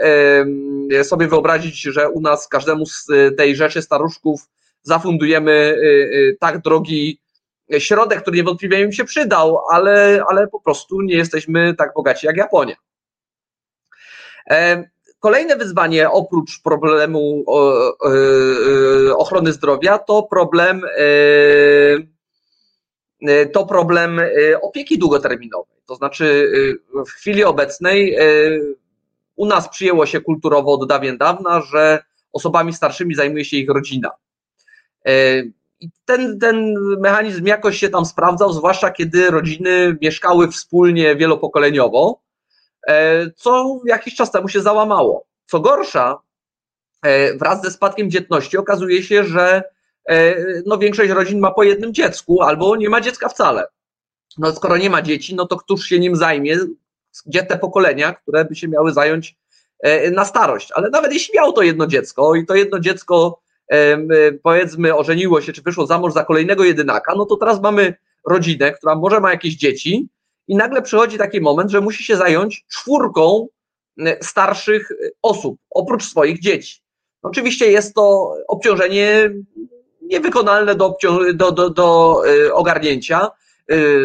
sobie 1.02 1.28
wyobrazić, 1.28 1.80
że 1.80 2.08
u 2.08 2.20
nas 2.20 2.48
każdemu 2.48 2.86
z 2.86 3.06
tej 3.36 3.56
rzeczy 3.56 3.82
staruszków 3.82 4.40
zafundujemy 4.82 5.76
tak 6.40 6.60
drogi 6.60 7.20
środek, 7.78 8.22
który 8.22 8.36
niewątpliwie 8.36 8.80
im 8.80 8.92
się 8.92 9.04
przydał, 9.04 9.58
ale, 9.70 10.24
ale 10.28 10.48
po 10.48 10.60
prostu 10.60 11.00
nie 11.00 11.14
jesteśmy 11.14 11.74
tak 11.74 11.92
bogaci 11.94 12.26
jak 12.26 12.36
Japonia. 12.36 12.76
E, 14.50 14.84
kolejne 15.20 15.56
wyzwanie 15.56 16.10
oprócz 16.10 16.62
problemu 16.62 17.44
ochrony 19.16 19.52
zdrowia 19.52 19.98
to 19.98 20.22
problem 20.22 20.82
to 23.52 23.66
problem 23.66 24.20
opieki 24.62 24.98
długoterminowej. 24.98 25.76
To 25.86 25.94
znaczy 25.94 26.52
w 27.06 27.10
chwili 27.10 27.44
obecnej 27.44 28.16
u 29.40 29.46
nas 29.46 29.68
przyjęło 29.68 30.06
się 30.06 30.20
kulturowo 30.20 30.72
od 30.72 30.88
dawien 30.88 31.18
dawna, 31.18 31.60
że 31.60 32.04
osobami 32.32 32.72
starszymi 32.72 33.14
zajmuje 33.14 33.44
się 33.44 33.56
ich 33.56 33.70
rodzina. 33.70 34.10
I 35.80 35.90
ten, 36.04 36.38
ten 36.38 36.74
mechanizm 36.98 37.46
jakoś 37.46 37.78
się 37.78 37.88
tam 37.88 38.06
sprawdzał, 38.06 38.52
zwłaszcza 38.52 38.90
kiedy 38.90 39.30
rodziny 39.30 39.96
mieszkały 40.02 40.48
wspólnie 40.48 41.16
wielopokoleniowo, 41.16 42.20
e, 42.86 43.30
co 43.30 43.80
jakiś 43.86 44.14
czas 44.14 44.30
temu 44.30 44.48
się 44.48 44.60
załamało. 44.60 45.26
Co 45.46 45.60
gorsza, 45.60 46.18
e, 47.02 47.34
wraz 47.36 47.62
ze 47.62 47.70
spadkiem 47.70 48.10
dzietności 48.10 48.58
okazuje 48.58 49.02
się, 49.02 49.24
że 49.24 49.62
e, 50.08 50.34
no, 50.66 50.78
większość 50.78 51.10
rodzin 51.10 51.40
ma 51.40 51.50
po 51.50 51.62
jednym 51.62 51.94
dziecku 51.94 52.42
albo 52.42 52.76
nie 52.76 52.88
ma 52.88 53.00
dziecka 53.00 53.28
wcale. 53.28 53.66
No, 54.38 54.52
skoro 54.52 54.76
nie 54.76 54.90
ma 54.90 55.02
dzieci, 55.02 55.34
no 55.34 55.46
to 55.46 55.56
któż 55.56 55.84
się 55.84 55.98
nim 55.98 56.16
zajmie? 56.16 56.56
Gdzie 57.26 57.42
te 57.42 57.58
pokolenia, 57.58 58.12
które 58.12 58.44
by 58.44 58.56
się 58.56 58.68
miały 58.68 58.92
zająć 58.92 59.36
na 60.12 60.24
starość? 60.24 60.72
Ale 60.72 60.90
nawet 60.90 61.12
jeśli 61.12 61.34
miało 61.34 61.52
to 61.52 61.62
jedno 61.62 61.86
dziecko 61.86 62.34
i 62.34 62.46
to 62.46 62.54
jedno 62.54 62.80
dziecko 62.80 63.40
Y, 63.74 64.40
powiedzmy 64.42 64.96
ożeniło 64.96 65.40
się, 65.40 65.52
czy 65.52 65.62
wyszło 65.62 65.86
za 65.86 65.98
mąż 65.98 66.12
za 66.12 66.24
kolejnego 66.24 66.64
jedynaka, 66.64 67.14
no 67.16 67.26
to 67.26 67.36
teraz 67.36 67.62
mamy 67.62 67.94
rodzinę, 68.28 68.72
która 68.72 68.94
może 68.94 69.20
ma 69.20 69.30
jakieś 69.30 69.54
dzieci 69.54 70.08
i 70.48 70.56
nagle 70.56 70.82
przychodzi 70.82 71.18
taki 71.18 71.40
moment, 71.40 71.70
że 71.70 71.80
musi 71.80 72.04
się 72.04 72.16
zająć 72.16 72.64
czwórką 72.68 73.46
starszych 74.20 74.88
osób, 75.22 75.58
oprócz 75.70 76.04
swoich 76.04 76.40
dzieci. 76.40 76.80
Oczywiście 77.22 77.70
jest 77.70 77.94
to 77.94 78.34
obciążenie 78.48 79.30
niewykonalne 80.02 80.74
do, 80.74 80.96
do, 81.34 81.52
do, 81.52 81.70
do 81.70 82.22
ogarnięcia, 82.52 83.30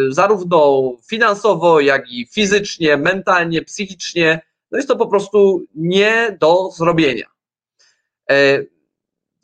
zarówno 0.08 0.92
finansowo, 1.08 1.80
jak 1.80 2.12
i 2.12 2.26
fizycznie, 2.32 2.96
mentalnie, 2.96 3.62
psychicznie. 3.62 4.40
No 4.70 4.78
jest 4.78 4.88
to 4.88 4.96
po 4.96 5.06
prostu 5.06 5.64
nie 5.74 6.36
do 6.40 6.70
zrobienia. 6.70 7.26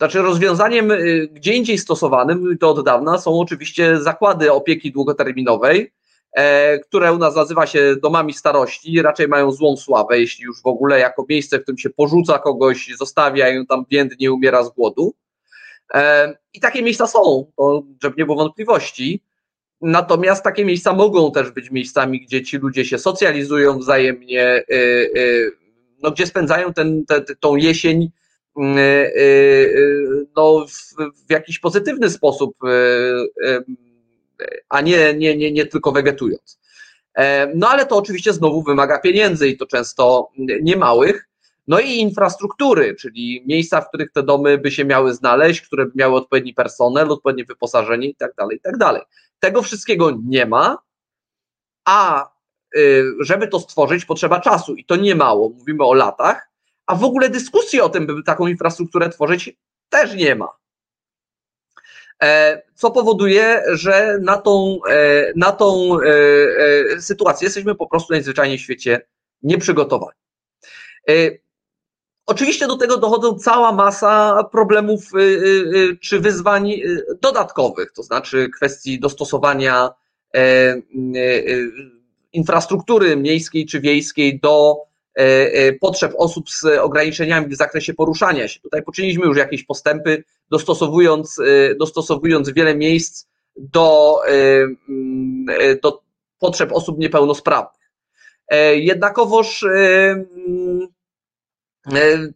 Znaczy 0.03 0.23
rozwiązaniem 0.23 0.91
y, 0.91 1.29
gdzie 1.33 1.55
indziej 1.55 1.79
stosowanym, 1.79 2.59
to 2.59 2.71
od 2.71 2.85
dawna, 2.85 3.19
są 3.19 3.41
oczywiście 3.41 4.01
zakłady 4.01 4.53
opieki 4.53 4.93
długoterminowej, 4.93 5.93
e, 6.33 6.79
które 6.79 7.13
u 7.13 7.19
nas 7.19 7.37
nazywa 7.37 7.67
się 7.67 7.97
domami 8.03 8.33
starości, 8.33 9.03
raczej 9.03 9.29
mają 9.29 9.51
złą 9.51 9.77
sławę, 9.77 10.21
jeśli 10.21 10.45
już 10.45 10.63
w 10.63 10.67
ogóle 10.67 10.99
jako 10.99 11.27
miejsce, 11.29 11.59
w 11.59 11.63
którym 11.63 11.79
się 11.79 11.91
porzuca 11.91 12.39
kogoś, 12.39 12.91
zostawia 12.99 13.49
i 13.49 13.67
tam 13.67 13.85
biednie 13.91 14.33
umiera 14.33 14.65
z 14.65 14.71
głodu. 14.71 15.15
E, 15.95 16.35
I 16.53 16.61
takie 16.61 16.83
miejsca 16.83 17.07
są, 17.07 17.47
żeby 18.03 18.15
nie 18.19 18.25
było 18.25 18.37
wątpliwości. 18.37 19.23
Natomiast 19.83 20.45
takie 20.45 20.65
miejsca 20.65 20.93
mogą 20.93 21.33
też 21.33 21.51
być 21.51 21.71
miejscami, 21.71 22.21
gdzie 22.21 22.43
ci 22.43 22.59
ludzie 22.59 22.85
się 22.85 22.99
socjalizują 22.99 23.79
wzajemnie, 23.79 24.65
y, 24.71 24.75
y, 25.17 25.53
no, 26.03 26.11
gdzie 26.11 26.27
spędzają 26.27 26.73
ten, 26.73 27.05
te, 27.07 27.23
tą 27.41 27.57
jesień 27.57 28.11
y, 28.59 30.27
no, 30.37 30.67
w, 30.69 30.95
w 31.27 31.31
jakiś 31.31 31.59
pozytywny 31.59 32.11
sposób, 32.11 32.57
a 34.69 34.81
nie, 34.81 35.15
nie, 35.15 35.37
nie, 35.37 35.53
nie 35.53 35.67
tylko 35.67 35.93
wegetując. 35.93 36.63
E, 37.15 37.53
no 37.55 37.69
ale 37.69 37.87
to 37.87 37.97
oczywiście 37.97 38.33
znowu 38.33 38.63
wymaga 38.63 38.99
pieniędzy 38.99 39.49
i 39.49 39.57
to 39.57 39.67
często 39.67 40.31
niemałych. 40.63 41.29
No 41.67 41.81
i 41.81 41.91
infrastruktury, 41.91 42.95
czyli 42.95 43.45
miejsca, 43.47 43.81
w 43.81 43.89
których 43.89 44.13
te 44.13 44.23
domy 44.23 44.59
by 44.59 44.71
się 44.71 44.85
miały 44.85 45.15
znaleźć, 45.15 45.61
które 45.61 45.87
by 45.87 45.93
miały 45.95 46.15
odpowiedni 46.15 46.55
personel, 46.55 47.13
odpowiednie 47.13 47.45
wyposażenie 47.45 48.09
i 48.09 48.15
tak 48.15 48.35
dalej, 48.35 48.57
i 48.57 48.61
tak 48.61 48.77
dalej. 48.77 49.03
Tego 49.41 49.63
wszystkiego 49.63 50.19
nie 50.27 50.47
ma, 50.47 50.79
a 51.85 52.29
żeby 53.21 53.49
to 53.49 53.61
stworzyć, 53.61 54.05
potrzeba 54.05 54.41
czasu 54.41 54.75
i 54.75 54.85
to 54.85 54.97
nie 54.97 55.15
mało. 55.15 55.49
Mówimy 55.49 55.85
o 55.85 55.95
latach, 55.95 56.51
a 56.87 56.95
w 56.95 57.05
ogóle 57.05 57.31
dyskusji 57.31 57.81
o 57.81 57.89
tym, 57.89 58.07
by 58.07 58.23
taką 58.23 58.47
infrastrukturę 58.47 59.09
tworzyć, 59.09 59.57
też 59.89 60.15
nie 60.15 60.35
ma. 60.35 60.49
E, 62.23 62.63
co 62.75 62.91
powoduje, 62.91 63.63
że 63.73 64.19
na 64.23 64.39
tą, 64.39 64.79
e, 64.91 65.33
na 65.37 65.53
tą 65.53 65.99
e, 66.01 67.01
sytuację 67.01 67.47
jesteśmy 67.47 67.75
po 67.75 67.87
prostu 67.87 68.13
najzwyczajniej 68.13 68.59
w 68.59 68.61
świecie 68.61 69.01
nieprzygotowani. 69.43 70.19
Oczywiście 72.27 72.67
do 72.67 72.77
tego 72.77 72.97
dochodzą 72.97 73.39
cała 73.39 73.73
masa 73.73 74.45
problemów 74.53 75.01
czy 76.01 76.21
wyzwań 76.21 76.73
dodatkowych, 77.21 77.93
to 77.93 78.03
znaczy 78.03 78.49
kwestii 78.57 79.01
dostosowania 79.01 79.91
infrastruktury 82.33 83.17
miejskiej 83.17 83.67
czy 83.67 83.81
wiejskiej 83.81 84.41
do 84.41 84.77
potrzeb 85.81 86.13
osób 86.17 86.51
z 86.51 86.65
ograniczeniami 86.65 87.49
w 87.49 87.57
zakresie 87.57 87.95
poruszania 87.95 88.49
się. 88.49 88.61
Tutaj 88.61 88.83
poczyniliśmy 88.83 89.27
już 89.27 89.37
jakieś 89.37 89.65
postępy, 89.65 90.25
dostosowując, 90.51 91.37
dostosowując 91.79 92.51
wiele 92.51 92.75
miejsc 92.75 93.27
do, 93.57 94.17
do 95.83 96.03
potrzeb 96.39 96.73
osób 96.73 96.99
niepełnosprawnych. 96.99 97.83
Jednakowoż 98.75 99.65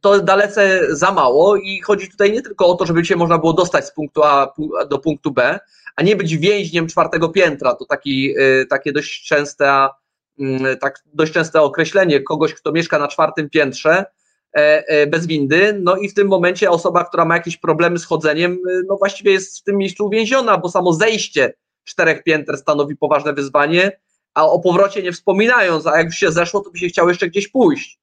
to 0.01 0.21
dalece 0.21 0.81
za 0.97 1.13
mało 1.13 1.57
i 1.57 1.81
chodzi 1.81 2.11
tutaj 2.11 2.33
nie 2.33 2.43
tylko 2.43 2.67
o 2.67 2.75
to, 2.75 2.87
żeby 2.87 3.05
się 3.05 3.17
można 3.17 3.39
było 3.39 3.53
dostać 3.53 3.87
z 3.87 3.93
punktu 3.93 4.23
A 4.23 4.55
do 4.91 4.99
punktu 4.99 5.31
B, 5.31 5.59
a 5.97 6.03
nie 6.03 6.17
być 6.17 6.37
więźniem 6.37 6.87
czwartego 6.87 7.29
piętra. 7.29 7.75
To 7.75 7.85
taki, 7.85 8.35
takie 8.71 8.93
dość 8.93 9.27
częste, 9.27 9.89
tak, 10.81 11.03
dość 11.15 11.33
częste 11.33 11.63
określenie 11.63 12.21
kogoś, 12.21 12.55
kto 12.55 12.73
mieszka 12.73 12.99
na 12.99 13.09
czwartym 13.09 13.51
piętrze 13.51 14.05
e, 14.57 14.85
e, 14.89 15.07
bez 15.07 15.27
windy, 15.27 15.81
no 15.83 15.97
i 15.97 16.09
w 16.09 16.15
tym 16.15 16.29
momencie 16.29 16.71
osoba, 16.71 17.05
która 17.05 17.25
ma 17.25 17.37
jakieś 17.37 17.57
problemy 17.57 17.99
z 17.99 18.05
chodzeniem, 18.05 18.59
no 18.89 18.97
właściwie 18.97 19.33
jest 19.33 19.59
w 19.59 19.63
tym 19.63 19.77
miejscu 19.77 20.07
uwięziona, 20.07 20.59
bo 20.59 20.69
samo 20.69 20.93
zejście 20.93 21.55
czterech 21.85 22.23
pięter 22.23 22.57
stanowi 22.57 22.97
poważne 22.97 23.33
wyzwanie, 23.33 24.01
a 24.35 24.47
o 24.47 24.59
powrocie 24.59 25.03
nie 25.03 25.13
wspominając, 25.13 25.87
a 25.87 25.99
jak 25.99 26.07
już 26.07 26.17
się 26.17 26.33
zeszło, 26.33 26.61
to 26.61 26.71
by 26.71 26.79
się 26.79 26.89
chciało 26.89 27.09
jeszcze 27.09 27.29
gdzieś 27.29 27.49
pójść. 27.49 27.99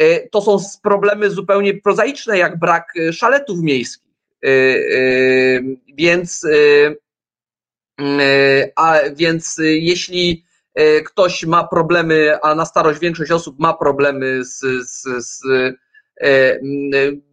E, 0.00 0.28
to 0.28 0.42
są 0.42 0.58
problemy 0.82 1.30
zupełnie 1.30 1.74
prozaiczne, 1.74 2.38
jak 2.38 2.58
brak 2.58 2.92
e, 2.96 3.12
szaletów 3.12 3.58
miejskich. 3.62 4.12
E, 4.44 4.50
więc, 5.94 6.46
a 8.76 8.98
więc 9.16 9.56
jeśli 9.60 10.44
ktoś 11.04 11.44
ma 11.44 11.64
problemy, 11.68 12.38
a 12.42 12.54
na 12.54 12.64
starość 12.64 13.00
większość 13.00 13.30
osób 13.30 13.58
ma 13.58 13.74
problemy 13.74 14.44
z, 14.44 14.60
z, 14.88 15.02
z 15.26 15.42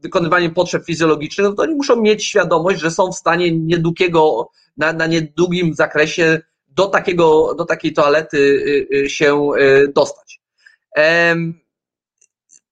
wykonywaniem 0.04 0.54
potrzeb 0.54 0.86
fizjologicznych, 0.86 1.48
no 1.48 1.54
to 1.54 1.64
oni 1.64 1.76
muszą 1.76 2.02
mieć 2.02 2.26
świadomość, 2.26 2.80
że 2.80 2.92
są 2.92 3.12
w 3.12 3.16
stanie 3.16 3.52
niedługiego, 3.52 4.50
na, 4.78 4.94
na 4.94 5.08
niedługim 5.08 5.74
zakresie 5.74 6.42
do, 6.68 6.88
takiego, 6.88 7.56
do 7.56 7.66
takiej 7.66 7.94
toalety 7.94 8.66
się 9.08 9.50
dostać. 9.96 10.42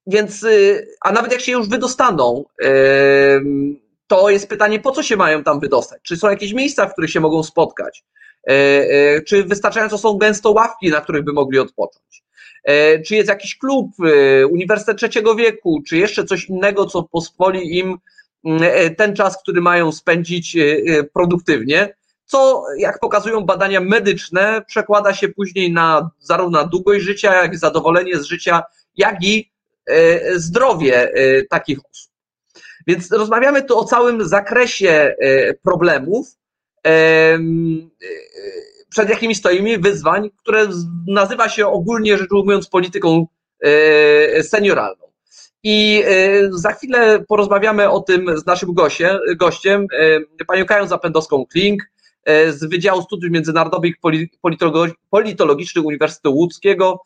Więc, 0.07 0.43
y, 0.43 0.87
a 1.01 1.11
nawet 1.11 1.31
jak 1.31 1.41
się 1.41 1.51
już 1.51 1.69
wydostaną, 1.69 2.45
to 4.07 4.29
jest 4.29 4.49
pytanie, 4.49 4.79
po 4.79 4.91
co 4.91 5.03
się 5.03 5.17
mają 5.17 5.43
tam 5.43 5.59
wydostać? 5.59 6.01
Czy 6.03 6.17
są 6.17 6.29
jakieś 6.29 6.53
miejsca, 6.53 6.87
w 6.87 6.93
których 6.93 7.11
się 7.11 7.19
mogą 7.19 7.43
spotkać? 7.43 8.03
E, 8.47 8.51
e, 8.51 9.21
czy 9.21 9.43
wystarczająco 9.43 9.97
są 9.97 10.17
gęsto 10.17 10.51
ławki, 10.51 10.89
na 10.89 11.01
których 11.01 11.23
by 11.23 11.33
mogli 11.33 11.59
odpocząć? 11.59 12.23
E, 12.63 12.99
czy 12.99 13.15
jest 13.15 13.29
jakiś 13.29 13.57
klub, 13.57 13.91
Uniwersytet 14.49 14.97
Trzeciego 14.97 15.35
Wieku, 15.35 15.81
czy 15.87 15.97
jeszcze 15.97 16.25
coś 16.25 16.49
innego, 16.49 16.85
co 16.85 17.03
pozwoli 17.03 17.77
im 17.77 17.97
mm, 18.45 18.95
ten 18.95 19.15
czas, 19.15 19.41
który 19.41 19.61
mają 19.61 19.91
spędzić 19.91 20.57
produktywnie, 21.13 21.95
co, 22.25 22.63
jak 22.77 22.99
pokazują 22.99 23.41
badania 23.41 23.81
medyczne, 23.81 24.61
przekłada 24.67 25.13
się 25.13 25.29
później 25.29 25.71
na 25.71 26.09
zarówno 26.19 26.67
długość 26.67 27.05
życia, 27.05 27.35
jak 27.35 27.53
i 27.53 27.57
zadowolenie 27.57 28.17
z 28.19 28.23
życia, 28.23 28.63
jak 28.95 29.23
i 29.23 29.54
E, 29.54 29.54
zdrowie 30.35 31.13
e, 31.13 31.43
takich 31.43 31.79
osób. 31.79 32.11
Więc 32.87 33.11
rozmawiamy 33.11 33.63
tu 33.63 33.77
o 33.77 33.85
całym 33.85 34.27
zakresie 34.27 34.89
e, 34.89 35.53
problemów, 35.53 36.27
przed 38.89 39.09
jakimi 39.09 39.35
stoimy, 39.35 39.77
wyzwań, 39.77 40.29
które 40.37 40.67
nazywa 41.07 41.49
się 41.49 41.67
ogólnie 41.67 42.17
rzecz 42.17 42.31
ujmując 42.31 42.67
polityką 42.67 43.27
senioralną. 44.41 45.05
I 45.63 46.03
za 46.49 46.71
chwilę 46.71 47.23
porozmawiamy 47.27 47.89
o 47.89 47.99
tym 47.99 48.37
z 48.37 48.45
naszym 48.45 48.73
gościem, 48.73 49.17
gościem 49.35 49.87
panią 50.47 50.65
Kają 50.65 50.85
Zapędowską-Klink 50.85 51.77
z 52.27 52.69
Wydziału 52.69 53.01
Studiów 53.01 53.33
Międzynarodowych 53.33 53.95
Politologicznych 55.09 55.85
Uniwersytetu 55.85 56.35
Łódzkiego, 56.35 57.01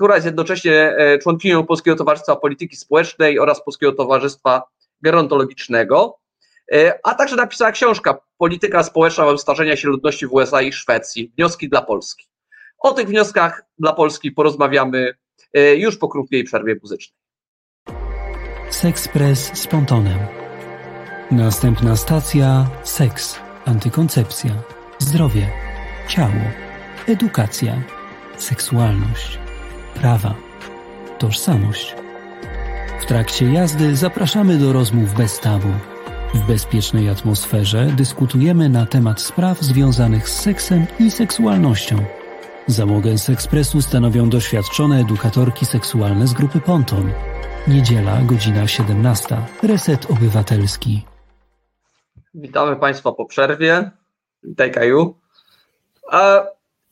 która 0.00 0.14
jest 0.14 0.26
jednocześnie 0.26 0.96
e, 0.96 1.18
członkinią 1.18 1.66
Polskiego 1.66 1.96
Towarzystwa 1.96 2.36
Polityki 2.36 2.76
Społecznej 2.76 3.38
oraz 3.38 3.64
Polskiego 3.64 3.92
Towarzystwa 3.92 4.62
Gerontologicznego, 5.02 6.18
e, 6.72 6.98
a 7.02 7.14
także 7.14 7.36
napisała 7.36 7.72
książka 7.72 8.18
Polityka 8.38 8.82
społeczna 8.82 9.38
starzenia 9.38 9.76
się 9.76 9.88
ludności 9.88 10.26
w 10.26 10.32
USA 10.32 10.62
i 10.62 10.72
Szwecji. 10.72 11.32
Wnioski 11.36 11.68
dla 11.68 11.82
Polski. 11.82 12.26
O 12.78 12.92
tych 12.92 13.08
wnioskach 13.08 13.62
dla 13.78 13.92
Polski 13.92 14.32
porozmawiamy 14.32 15.14
e, 15.52 15.76
już 15.76 15.96
po 15.96 16.08
krótkiej 16.08 16.44
przerwie 16.44 16.76
muzycznej. 16.82 17.18
Sexpress 18.70 19.58
z 19.58 19.66
Pontonem. 19.66 20.18
Następna 21.30 21.96
stacja 21.96 22.66
seks, 22.82 23.40
antykoncepcja, 23.64 24.50
zdrowie, 24.98 25.50
ciało, 26.08 26.42
edukacja, 27.06 27.82
seksualność 28.36 29.49
prawa, 30.00 30.34
tożsamość. 31.18 31.96
W 33.00 33.06
trakcie 33.06 33.52
jazdy 33.52 33.96
zapraszamy 33.96 34.58
do 34.58 34.72
rozmów 34.72 35.14
bez 35.14 35.40
tabu. 35.40 35.68
W 36.34 36.46
bezpiecznej 36.46 37.08
atmosferze 37.08 37.86
dyskutujemy 37.86 38.68
na 38.68 38.86
temat 38.86 39.20
spraw 39.20 39.60
związanych 39.60 40.28
z 40.28 40.40
seksem 40.40 40.86
i 40.98 41.10
seksualnością. 41.10 42.04
Załogę 42.66 43.18
z 43.18 43.30
ekspresu 43.30 43.82
stanowią 43.82 44.30
doświadczone 44.30 45.00
edukatorki 45.00 45.66
seksualne 45.66 46.26
z 46.26 46.32
grupy 46.32 46.60
Ponton. 46.60 47.12
Niedziela, 47.68 48.22
godzina 48.22 48.66
17. 48.66 49.36
Reset 49.62 50.10
Obywatelski. 50.10 51.04
Witamy 52.34 52.76
Państwa 52.76 53.12
po 53.12 53.26
przerwie. 53.26 53.90
Witaj 54.42 54.72
Kaju. 54.72 55.14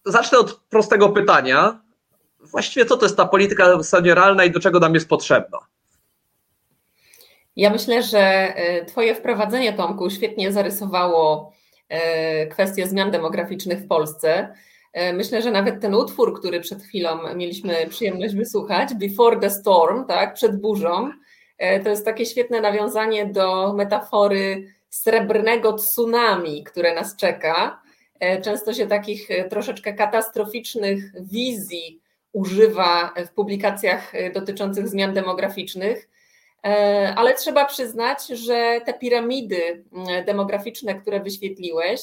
Zacznę 0.05 0.39
od 0.39 0.61
prostego 0.71 1.09
pytania 1.09 1.88
właściwie 2.51 2.87
co 2.87 2.97
to 2.97 3.07
jest 3.07 3.17
ta 3.17 3.27
polityka 3.27 3.83
senioralna 3.83 4.45
i 4.45 4.51
do 4.51 4.61
czego 4.61 4.81
nam 4.81 4.95
jest 4.95 5.09
potrzebna? 5.09 5.59
Ja 7.59 7.71
myślę, 7.71 8.03
że 8.03 8.21
e, 8.21 8.85
Twoje 8.85 9.15
wprowadzenie, 9.15 9.73
Tomku, 9.73 10.11
świetnie 10.11 10.53
zarysowało 10.53 11.53
e, 11.89 12.47
kwestię 12.47 12.87
zmian 12.87 13.11
demograficznych 13.11 13.79
w 13.79 13.89
Polsce. 13.89 14.55
E, 14.93 15.13
myślę, 15.13 15.43
że 15.43 15.51
nawet 15.51 15.81
ten 15.81 15.95
utwór, 15.95 16.41
który 16.41 16.61
przed 16.61 16.83
chwilą 16.83 17.35
mieliśmy 17.35 17.87
przyjemność 17.87 18.35
wysłuchać, 18.35 18.95
Before 18.95 19.41
the 19.41 19.51
Storm, 19.51 20.05
tak, 20.05 20.35
przed 20.35 20.61
burzą, 20.61 21.11
to 21.85 21.91
jest 21.91 22.05
takie 22.05 22.27
świetne 22.27 22.61
nawiązanie 22.61 23.27
do 23.27 23.73
metafory 23.73 24.67
srebrnego 24.89 25.73
tsunami, 25.73 26.65
które 26.65 26.95
nas 26.95 27.17
czeka. 27.17 27.81
Często 28.43 28.75
się 28.75 28.87
takich 28.87 29.29
troszeczkę 29.51 29.93
katastroficznych 29.93 31.13
wizji 31.21 32.01
używa 32.33 33.15
w 33.27 33.31
publikacjach 33.31 34.15
e, 34.15 34.31
dotyczących 34.31 34.89
zmian 34.89 35.15
demograficznych, 35.15 36.09
e, 36.65 37.15
ale 37.17 37.35
trzeba 37.35 37.65
przyznać, 37.65 38.27
że 38.27 38.81
te 38.87 38.95
piramidy 38.95 39.85
demograficzne, 40.27 40.95
które 40.95 41.21
wyświetliłeś, 41.21 42.01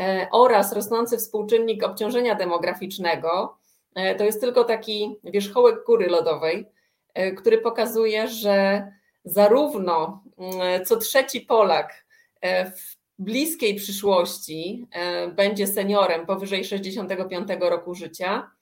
e, 0.00 0.26
oraz 0.32 0.72
rosnący 0.72 1.16
współczynnik 1.18 1.84
obciążenia 1.84 2.34
demograficznego, 2.34 3.56
to 4.18 4.24
jest 4.24 4.40
tylko 4.40 4.64
taki 4.64 5.16
wierzchołek 5.24 5.84
góry 5.86 6.06
lodowej, 6.06 6.66
który 7.36 7.58
pokazuje, 7.58 8.28
że 8.28 8.86
zarówno 9.24 10.22
co 10.86 10.96
trzeci 10.96 11.40
Polak 11.40 12.04
w 12.76 12.96
bliskiej 13.18 13.74
przyszłości 13.74 14.86
będzie 15.34 15.66
seniorem 15.66 16.26
powyżej 16.26 16.64
65 16.64 17.48
roku 17.60 17.94
życia, 17.94 18.50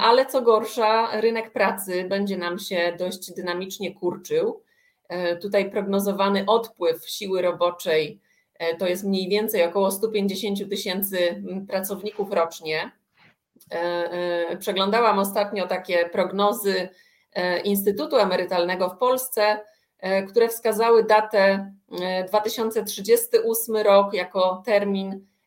ale 0.00 0.26
co 0.26 0.42
gorsza, 0.42 1.20
rynek 1.20 1.52
pracy 1.52 2.04
będzie 2.04 2.36
nam 2.36 2.58
się 2.58 2.94
dość 2.98 3.32
dynamicznie 3.32 3.94
kurczył. 3.94 4.62
E, 5.08 5.36
tutaj 5.36 5.70
prognozowany 5.70 6.44
odpływ 6.46 7.08
siły 7.08 7.42
roboczej 7.42 8.20
e, 8.58 8.76
to 8.76 8.86
jest 8.86 9.04
mniej 9.04 9.28
więcej 9.28 9.64
około 9.64 9.90
150 9.90 10.70
tysięcy 10.70 11.42
pracowników 11.68 12.32
rocznie. 12.32 12.90
Przeglądałam 14.58 15.18
ostatnio 15.18 15.66
takie 15.66 16.08
prognozy 16.08 16.88
Instytutu 17.64 18.16
Emerytalnego 18.16 18.88
w 18.88 18.98
Polsce, 18.98 19.60
które 20.28 20.48
wskazały 20.48 21.04
datę 21.04 21.72
2038 22.28 23.76
rok 23.76 24.14
jako 24.14 24.62
termin 24.66 25.12
E, 25.12 25.37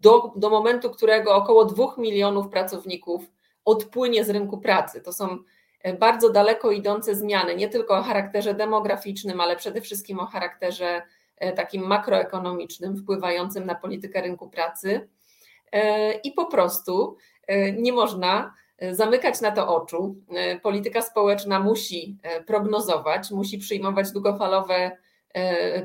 do, 0.00 0.32
do 0.36 0.50
momentu, 0.50 0.90
którego 0.90 1.34
około 1.34 1.64
2 1.64 1.94
milionów 1.98 2.48
pracowników 2.48 3.30
odpłynie 3.64 4.24
z 4.24 4.30
rynku 4.30 4.58
pracy. 4.58 5.00
To 5.00 5.12
są 5.12 5.38
e, 5.80 5.92
bardzo 5.94 6.30
daleko 6.30 6.70
idące 6.70 7.14
zmiany, 7.14 7.56
nie 7.56 7.68
tylko 7.68 7.98
o 7.98 8.02
charakterze 8.02 8.54
demograficznym, 8.54 9.40
ale 9.40 9.56
przede 9.56 9.80
wszystkim 9.80 10.20
o 10.20 10.26
charakterze 10.26 11.02
e, 11.36 11.52
takim 11.52 11.86
makroekonomicznym, 11.86 12.96
wpływającym 12.96 13.66
na 13.66 13.74
politykę 13.74 14.20
rynku 14.20 14.50
pracy. 14.50 15.08
i 16.24 16.32
po 16.32 16.46
prostu 16.46 17.16
nie 17.76 17.92
można 17.92 18.54
zamykać 18.90 19.40
na 19.40 19.50
to 19.50 19.76
oczu. 19.76 20.16
Polityka 20.62 21.02
społeczna 21.02 21.60
musi 21.60 22.16
prognozować, 22.46 23.30
musi 23.30 23.58
przyjmować 23.58 24.12
długofalowe 24.12 24.96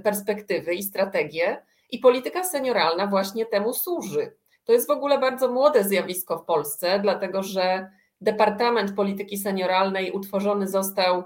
perspektywy 0.04 0.73
i 0.73 0.84
strategie, 0.84 1.62
i 1.91 1.99
polityka 1.99 2.43
senioralna 2.43 3.08
właśnie 3.08 3.45
temu 3.45 3.73
służy. 3.73 4.36
To 4.65 4.73
jest 4.73 4.88
w 4.88 4.91
ogóle 4.91 5.17
bardzo 5.17 5.52
młode 5.52 5.84
zjawisko 5.84 6.38
w 6.38 6.45
Polsce, 6.45 6.99
dlatego 6.99 7.43
że 7.43 7.91
Departament 8.21 8.95
Polityki 8.95 9.38
Senioralnej 9.38 10.12
utworzony 10.12 10.67
został 10.67 11.23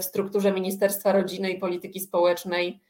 w 0.00 0.04
strukturze 0.04 0.52
Ministerstwa 0.52 1.12
Rodziny 1.12 1.50
i 1.50 1.58
Polityki 1.58 2.00
Społecznej 2.00 2.80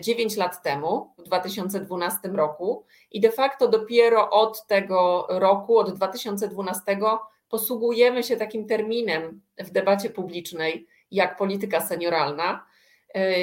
9 0.00 0.36
lat 0.36 0.62
temu, 0.62 1.14
w 1.18 1.22
2012 1.22 2.28
roku, 2.28 2.84
i 3.10 3.20
de 3.20 3.32
facto 3.32 3.68
dopiero 3.68 4.30
od 4.30 4.66
tego 4.66 5.26
roku, 5.28 5.78
od 5.78 5.92
2012, 5.92 6.98
posługujemy 7.48 8.22
się 8.22 8.36
takim 8.36 8.66
terminem 8.66 9.40
w 9.58 9.70
debacie 9.70 10.10
publicznej 10.10 10.86
jak 11.10 11.36
polityka 11.36 11.80
senioralna. 11.80 12.66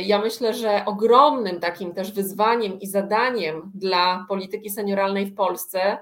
Ja 0.06 0.20
myślę, 0.20 0.54
że 0.54 0.84
ogromnym 0.86 1.60
takim 1.60 1.94
też 1.94 2.12
wyzwaniem 2.12 2.80
i 2.80 2.88
zadaniem 2.88 3.72
dla 3.76 4.26
polityki 4.30 4.70
senioralnej 4.70 5.26
w 5.26 5.36
Polsce 5.36 5.98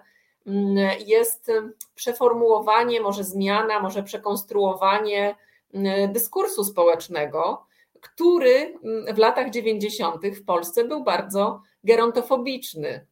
mm, 0.47 0.99
jest 1.08 1.52
przeformułowanie, 1.95 3.02
może 3.02 3.23
zmiana, 3.23 3.80
może 3.80 4.04
przekonstruowanie 4.04 5.36
mm, 5.73 6.13
dyskursu 6.13 6.63
społecznego, 6.63 7.65
który 8.02 8.80
mm, 8.84 9.15
w 9.15 9.17
latach 9.17 9.49
90. 9.49 10.28
w 10.28 10.45
Polsce 10.45 10.84
był 10.84 11.04
bardzo 11.04 11.62
gerontofobiczny. 11.84 13.06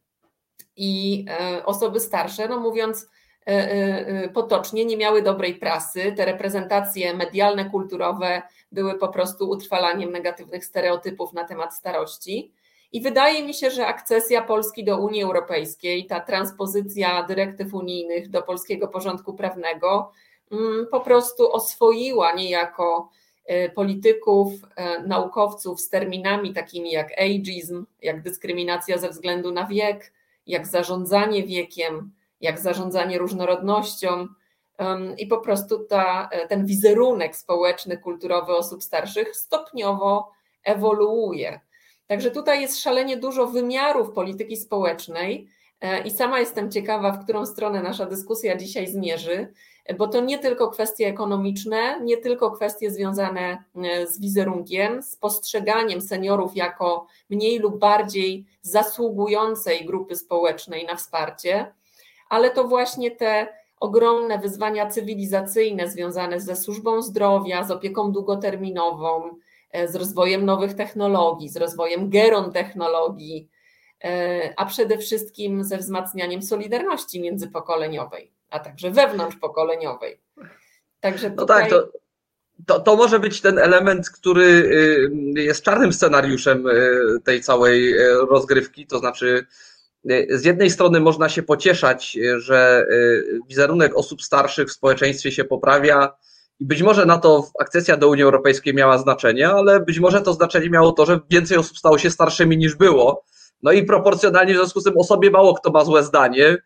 I 0.76 1.24
e, 1.28 1.66
osoby 1.66 2.00
starsze, 2.00 2.48
no 2.48 2.60
mówiąc 2.60 3.02
e, 3.02 3.06
e, 3.06 3.21
potocznie, 4.34 4.84
nie 4.84 4.96
miały 4.96 5.22
dobrej 5.22 5.54
prasy. 5.54 6.12
Te 6.16 6.24
reprezentacje 6.24 7.14
medialne, 7.14 7.70
kulturowe 7.70 8.42
były 8.72 8.98
po 8.98 9.08
prostu 9.08 9.50
utrwalaniem 9.50 10.12
negatywnych 10.12 10.64
stereotypów 10.64 11.32
na 11.32 11.44
temat 11.44 11.74
starości. 11.74 12.52
I 12.92 13.00
wydaje 13.00 13.46
mi 13.46 13.54
się, 13.54 13.70
że 13.70 13.86
akcesja 13.86 14.42
Polski 14.42 14.84
do 14.84 14.98
Unii 14.98 15.22
Europejskiej, 15.22 16.06
ta 16.06 16.20
transpozycja 16.20 17.22
dyrektyw 17.22 17.74
unijnych 17.74 18.30
do 18.30 18.42
polskiego 18.42 18.88
porządku 18.88 19.34
prawnego, 19.34 20.12
mm, 20.52 20.86
po 20.90 21.00
prostu 21.00 21.52
oswoiła 21.52 22.32
niejako 22.32 23.08
E, 23.44 23.68
polityków, 23.68 24.52
e, 24.76 25.02
naukowców 25.02 25.80
z 25.80 25.88
terminami 25.88 26.52
takimi 26.52 26.92
jak 26.92 27.12
ageism, 27.12 27.86
jak 28.02 28.22
dyskryminacja 28.22 28.98
ze 28.98 29.08
względu 29.08 29.52
na 29.52 29.66
wiek, 29.66 30.12
jak 30.46 30.66
zarządzanie 30.66 31.42
wiekiem, 31.42 32.12
jak 32.42 32.60
zarządzanie 32.60 33.18
różnorodnością. 33.18 34.26
I 35.18 35.26
po 35.26 35.38
prostu 35.38 35.84
ta, 35.84 36.28
e, 36.32 36.48
ten 36.48 36.66
wizerunek 36.66 37.36
społeczny, 37.36 37.98
kulturowy 37.98 38.56
osób 38.56 38.82
starszych 38.82 39.36
stopniowo 39.36 40.30
ewoluuje. 40.64 41.60
Także 42.06 42.30
tutaj 42.30 42.60
jest 42.60 42.80
szalenie 42.80 43.16
dużo 43.16 43.46
wymiarów 43.46 44.10
polityki 44.10 44.56
społecznej 44.56 45.48
i 46.04 46.10
sama 46.10 46.40
jestem 46.40 46.70
ciekawa, 46.70 47.12
w 47.12 47.24
którą 47.24 47.46
stronę 47.46 47.82
nasza 47.82 48.06
dyskusja 48.06 48.56
dzisiaj 48.56 48.86
zmierzy 48.86 49.52
bo 49.98 50.08
to 50.08 50.20
nie 50.20 50.38
tylko 50.38 50.68
kwestie 50.68 51.06
ekonomiczne, 51.06 52.00
nie 52.02 52.16
tylko 52.16 52.50
kwestie 52.50 52.90
związane 52.90 53.64
e, 53.76 54.06
z 54.06 54.20
wizerunkiem, 54.20 55.02
z 55.02 55.16
postrzeganiem 55.16 56.00
seniorów 56.00 56.56
jako 56.56 57.06
mniej 57.30 57.58
lub 57.58 57.78
bardziej 57.78 58.44
zasługującej 58.62 59.86
grupy 59.86 60.16
społecznej 60.16 60.86
na 60.86 60.96
wsparcie, 60.96 61.72
ale 62.32 62.50
to 62.50 62.64
właśnie 62.64 63.10
te 63.10 63.46
ogromne 63.80 64.38
wyzwania 64.38 64.86
cywilizacyjne 64.86 65.88
związane 65.88 66.40
ze 66.40 66.56
służbą 66.56 67.02
zdrowia, 67.02 67.64
z 67.64 67.70
opieką 67.70 68.12
długoterminową, 68.12 69.36
e, 69.72 69.88
z 69.88 69.96
rozwojem 69.96 70.44
nowych 70.44 70.74
technologii, 70.74 71.48
z 71.48 71.56
rozwojem 71.56 72.10
gerontechnologii, 72.10 73.48
e, 74.04 74.54
a 74.56 74.66
przede 74.66 74.98
wszystkim 74.98 75.64
ze 75.64 75.78
wzmacnianiem 75.78 76.42
solidarności 76.42 77.20
międzypokoleniowej 77.20 78.32
a 78.52 78.58
także 78.60 78.90
wewnątrzpokoleniowej. 78.90 80.20
Także 81.00 81.30
tutaj... 81.30 81.36
No 81.36 81.46
tak, 81.46 81.70
to, 81.70 81.98
to, 82.66 82.80
to 82.80 82.96
może 82.96 83.20
być 83.20 83.40
ten 83.40 83.58
element, 83.58 84.10
który 84.10 84.44
y, 85.36 85.42
jest 85.42 85.64
czarnym 85.64 85.92
scenariuszem 85.92 86.66
y, 86.66 87.20
tej 87.24 87.40
całej 87.40 87.94
y, 87.94 88.14
rozgrywki, 88.30 88.86
to 88.86 88.98
znaczy 88.98 89.46
z 90.30 90.44
jednej 90.44 90.70
strony 90.70 91.00
można 91.00 91.28
się 91.28 91.42
pocieszać, 91.42 92.18
że 92.36 92.86
wizerunek 93.48 93.96
osób 93.96 94.22
starszych 94.22 94.68
w 94.68 94.72
społeczeństwie 94.72 95.32
się 95.32 95.44
poprawia 95.44 96.14
i 96.60 96.64
być 96.64 96.82
może 96.82 97.06
na 97.06 97.18
to 97.18 97.48
akcesja 97.60 97.96
do 97.96 98.08
Unii 98.08 98.24
Europejskiej 98.24 98.74
miała 98.74 98.98
znaczenie, 98.98 99.48
ale 99.48 99.80
być 99.80 99.98
może 99.98 100.20
to 100.20 100.32
znaczenie 100.32 100.70
miało 100.70 100.92
to, 100.92 101.06
że 101.06 101.20
więcej 101.30 101.58
osób 101.58 101.78
stało 101.78 101.98
się 101.98 102.10
starszymi 102.10 102.56
niż 102.56 102.74
było. 102.74 103.24
No 103.62 103.72
i 103.72 103.82
proporcjonalnie 103.82 104.54
w 104.54 104.56
związku 104.56 104.80
z 104.80 104.84
tym 104.84 104.98
o 104.98 105.04
sobie 105.04 105.30
mało 105.30 105.54
kto 105.54 105.70
ma 105.70 105.84
złe 105.84 106.04
zdanie, 106.04 106.56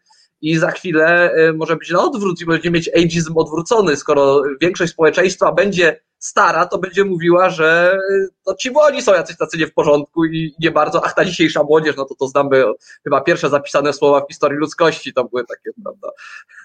i 0.40 0.56
za 0.58 0.70
chwilę 0.70 1.34
y, 1.48 1.52
może 1.52 1.76
być 1.76 1.90
na 1.90 2.02
odwrót 2.04 2.40
i 2.40 2.46
będziemy 2.46 2.74
mieć 2.74 2.88
ageizm 2.88 3.38
odwrócony. 3.38 3.96
Skoro 3.96 4.42
większość 4.60 4.92
społeczeństwa 4.92 5.52
będzie 5.52 6.00
stara, 6.18 6.66
to 6.66 6.78
będzie 6.78 7.04
mówiła, 7.04 7.50
że 7.50 7.98
y, 8.10 8.28
to 8.44 8.54
ci 8.54 8.70
młodzi 8.70 9.02
są 9.02 9.12
jacyś 9.12 9.36
tacy 9.36 9.58
nie 9.58 9.66
w 9.66 9.74
porządku 9.74 10.24
i 10.24 10.54
nie 10.60 10.70
bardzo, 10.70 11.04
ach 11.04 11.14
ta 11.14 11.24
dzisiejsza 11.24 11.62
młodzież, 11.62 11.96
no 11.96 12.04
to 12.04 12.14
to 12.14 12.28
znamy 12.28 12.64
chyba 13.04 13.20
pierwsze 13.20 13.50
zapisane 13.50 13.92
słowa 13.92 14.20
w 14.20 14.28
historii 14.28 14.58
ludzkości, 14.58 15.12
to 15.12 15.24
były 15.24 15.44
takie, 15.44 15.70
prawda, 15.82 16.08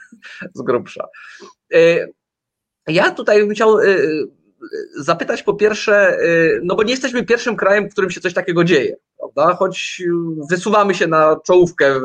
z 0.56 0.62
grubsza. 0.62 1.08
Y, 1.74 2.14
ja 2.88 3.12
tutaj 3.12 3.40
bym 3.40 3.54
chciał 3.54 3.78
zapytać 4.96 5.44
po 5.44 5.54
pierwsze, 5.54 6.18
no 6.64 6.76
bo 6.76 6.84
nie 6.84 6.92
jesteśmy 6.92 7.26
pierwszym 7.26 7.56
krajem, 7.56 7.90
w 7.90 7.92
którym 7.92 8.12
się 8.12 8.22
coś 8.22 8.34
takiego 8.34 8.64
dzieje, 8.64 8.96
prawda? 9.18 9.56
Choć 9.56 10.04
wysuwamy 10.50 10.96
się 10.96 11.08
na 11.08 11.40
czołówkę 11.46 12.00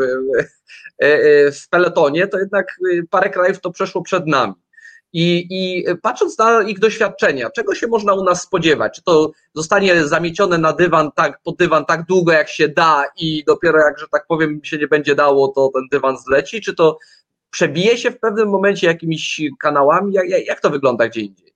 w, 1.02 1.64
w 1.64 1.68
peletonie, 1.68 2.26
to 2.26 2.38
jednak 2.38 2.66
parę 3.10 3.30
krajów 3.30 3.60
to 3.60 3.70
przeszło 3.70 4.02
przed 4.02 4.26
nami. 4.26 4.54
I, 5.12 5.46
I 5.50 5.84
patrząc 6.02 6.38
na 6.38 6.62
ich 6.62 6.78
doświadczenia, 6.78 7.50
czego 7.50 7.74
się 7.74 7.86
można 7.86 8.14
u 8.14 8.24
nas 8.24 8.42
spodziewać? 8.42 8.96
Czy 8.96 9.02
to 9.02 9.30
zostanie 9.54 10.06
zamiecione 10.06 10.58
na 10.58 10.72
dywan 10.72 11.10
tak, 11.14 11.40
pod 11.42 11.56
dywan 11.56 11.84
tak 11.84 12.06
długo, 12.06 12.32
jak 12.32 12.48
się 12.48 12.68
da, 12.68 13.04
i 13.16 13.44
dopiero 13.46 13.78
jak, 13.78 13.98
że 13.98 14.06
tak 14.12 14.26
powiem, 14.26 14.60
się 14.62 14.78
nie 14.78 14.88
będzie 14.88 15.14
dało, 15.14 15.48
to 15.48 15.70
ten 15.74 15.82
dywan 15.92 16.18
zleci? 16.18 16.60
Czy 16.60 16.74
to 16.74 16.98
przebije 17.50 17.98
się 17.98 18.10
w 18.10 18.18
pewnym 18.18 18.48
momencie 18.48 18.86
jakimiś 18.86 19.40
kanałami? 19.60 20.12
Jak, 20.12 20.46
jak 20.46 20.60
to 20.60 20.70
wygląda 20.70 21.08
gdzie 21.08 21.20
indziej? 21.20 21.55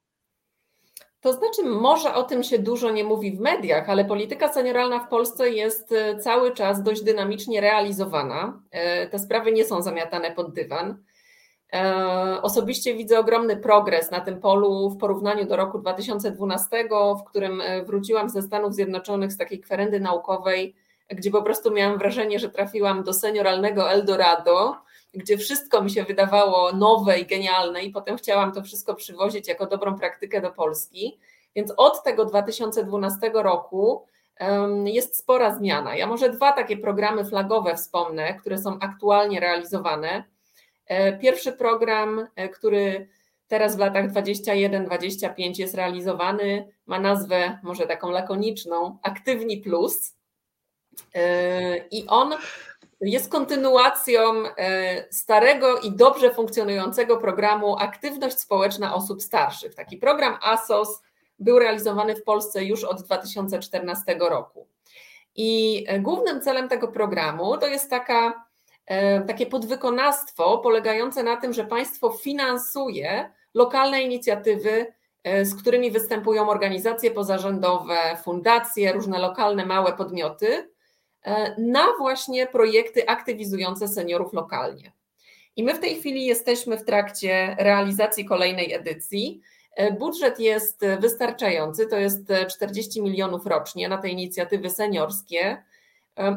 To 1.21 1.33
znaczy, 1.33 1.63
może 1.65 2.15
o 2.15 2.23
tym 2.23 2.43
się 2.43 2.59
dużo 2.59 2.91
nie 2.91 3.05
mówi 3.05 3.37
w 3.37 3.41
mediach, 3.41 3.91
ale 3.91 4.05
polityka 4.05 4.53
senioralna 4.53 4.99
w 5.01 5.09
Polsce 5.09 5.51
jest 5.51 5.93
e, 5.93 6.19
cały 6.19 6.55
czas 6.55 6.83
dość 6.83 7.03
dynamicznie 7.03 7.61
realizowana. 7.61 8.61
E, 8.71 9.07
te 9.07 9.19
sprawy 9.19 9.53
nie 9.53 9.65
są 9.65 9.83
zamiatane 9.83 10.31
pod 10.31 10.53
dywan. 10.55 11.03
E, 11.73 12.43
osobiście 12.43 12.95
widzę 12.95 13.19
ogromny 13.19 13.57
progres 13.57 14.11
na 14.11 14.21
tym 14.21 14.41
polu 14.41 14.91
w 14.91 14.97
porównaniu 14.97 15.45
do 15.47 15.57
roku 15.57 15.79
2012, 15.79 16.89
w 17.21 17.25
którym 17.25 17.63
wróciłam 17.87 18.29
ze 18.29 18.43
Stanów 18.43 18.75
Zjednoczonych 18.75 19.33
z 19.33 19.37
takiej 19.37 19.61
kwerendy 19.61 20.01
naukowej, 20.01 20.75
gdzie 21.09 21.31
po 21.31 21.43
prostu 21.43 21.71
miałam 21.71 21.99
wrażenie, 21.99 22.39
że 22.39 22.51
trafiłam 22.51 23.03
do 23.03 23.13
senioralnego 23.13 23.91
Eldorado 23.91 24.77
gdzie 25.14 25.38
wszystko 25.38 25.83
mi 25.83 25.90
się 25.90 26.05
wydawało 26.05 26.73
nowe 26.73 27.18
i 27.18 27.27
genialne, 27.27 27.83
i 27.83 27.90
potem 27.90 28.16
chciałam 28.16 28.53
to 28.53 28.62
wszystko 28.62 28.94
przywozić 28.94 29.49
jako 29.49 29.66
dobrą 29.66 29.99
praktykę 29.99 30.40
do 30.40 30.51
Polski. 30.51 31.18
Więc 31.57 31.73
od 31.77 32.03
tego 32.03 32.25
2012 32.25 33.31
roku 33.35 34.07
jest 34.85 35.16
spora 35.16 35.55
zmiana. 35.55 35.96
Ja 35.96 36.07
może 36.07 36.31
dwa 36.31 36.53
takie 36.53 36.77
programy 36.77 37.25
flagowe 37.25 37.77
wspomnę, 37.77 38.35
które 38.35 38.59
są 38.59 38.79
aktualnie 38.79 39.40
realizowane. 39.40 40.25
E, 40.87 41.18
pierwszy 41.18 41.53
program, 41.53 42.27
e, 42.37 42.49
który 42.49 43.09
teraz 43.49 43.77
w 43.77 43.79
latach 43.79 44.12
21-25 44.12 45.59
jest 45.59 45.75
realizowany, 45.75 46.68
ma 46.87 47.01
nazwę 47.01 47.59
może 47.62 47.87
taką 47.87 48.11
lakoniczną 48.11 48.99
Aktywni 49.03 49.57
Plus. 49.57 50.16
E, 51.14 51.77
I 51.77 52.07
on 52.07 52.35
jest 53.01 53.31
kontynuacją 53.31 54.21
e, 54.57 55.05
starego 55.11 55.79
i 55.79 55.93
dobrze 55.93 56.35
funkcjonującego 56.35 57.17
programu 57.17 57.77
Aktywność 57.79 58.39
Społeczna 58.39 58.95
Osób 58.95 59.23
Starszych. 59.23 59.75
Taki 59.75 59.97
program 59.97 60.37
ASOS 60.43 61.03
był 61.39 61.59
realizowany 61.59 62.17
w 62.17 62.25
Polsce 62.25 62.65
już 62.65 62.85
od 62.85 63.03
2014 63.03 64.17
roku. 64.21 64.67
I 65.37 65.85
e, 65.89 66.01
głównym 66.01 66.41
celem 66.41 66.69
tego 66.69 66.89
programu 66.89 67.57
to 67.57 67.67
jest 67.67 67.91
taka, 67.91 68.47
e, 68.87 69.21
takie 69.21 69.47
podwykonawstwo 69.47 70.59
polegające 70.59 71.23
na 71.23 71.37
tym, 71.37 71.53
że 71.53 71.65
państwo 71.65 72.11
finansuje 72.11 73.31
lokalne 73.55 74.03
inicjatywy, 74.03 74.95
z 75.43 75.55
którymi 75.55 75.91
występują 75.91 76.49
organizacje 76.49 77.11
pozarządowe, 77.11 77.97
fundacje, 78.25 78.93
różne 78.93 79.19
lokalne 79.19 79.67
małe 79.67 79.93
podmioty, 79.93 80.71
na 81.59 81.87
właśnie 81.99 82.47
projekty 82.47 83.09
aktywizujące 83.09 83.89
seniorów 83.89 84.33
lokalnie. 84.33 84.93
I 85.57 85.65
my 85.65 85.75
w 85.75 85.81
tej 85.81 85.97
chwili 85.97 86.27
jesteśmy 86.27 86.79
w 86.79 86.85
trakcie 86.85 87.57
realizacji 87.59 88.25
kolejnej 88.25 88.73
edycji. 88.73 89.41
Budżet 89.99 90.41
jest 90.41 90.81
wystarczający, 91.01 91.87
to 91.87 91.97
jest 91.97 92.29
40 92.51 93.03
milionów 93.03 93.47
rocznie 93.47 93.89
na 93.89 93.99
te 93.99 94.09
inicjatywy 94.09 94.71
seniorskie 94.71 95.63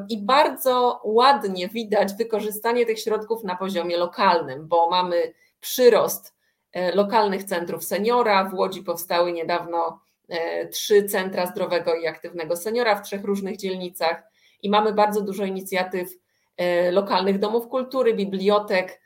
i 0.10 0.18
bardzo 0.22 1.02
ładnie 1.04 1.68
widać 1.68 2.14
wykorzystanie 2.14 2.86
tych 2.86 3.00
środków 3.00 3.44
na 3.44 3.56
poziomie 3.56 3.98
lokalnym, 3.98 4.68
bo 4.68 4.90
mamy 4.90 5.34
przyrost 5.60 6.34
e, 6.72 6.96
lokalnych 6.96 7.44
centrów 7.44 7.86
seniora. 7.86 8.50
W 8.50 8.54
Łodzi 8.54 8.84
powstały 8.84 9.32
niedawno 9.32 10.00
e, 10.30 10.68
trzy 10.68 11.04
centra 11.04 11.48
zdrowego 11.48 11.96
i 11.96 12.08
aktywnego 12.08 12.56
seniora 12.56 12.96
w 12.96 13.02
trzech 13.02 13.24
różnych 13.24 13.58
dzielnicach 13.58 14.24
i 14.64 14.70
mamy 14.70 14.94
bardzo 14.94 15.22
dużo 15.22 15.46
inicjatyw 15.46 16.10
e, 16.58 16.92
lokalnych 16.92 17.40
domów 17.40 17.68
kultury, 17.68 18.14
bibliotek, 18.14 19.04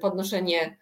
podnoszenie 0.00 0.76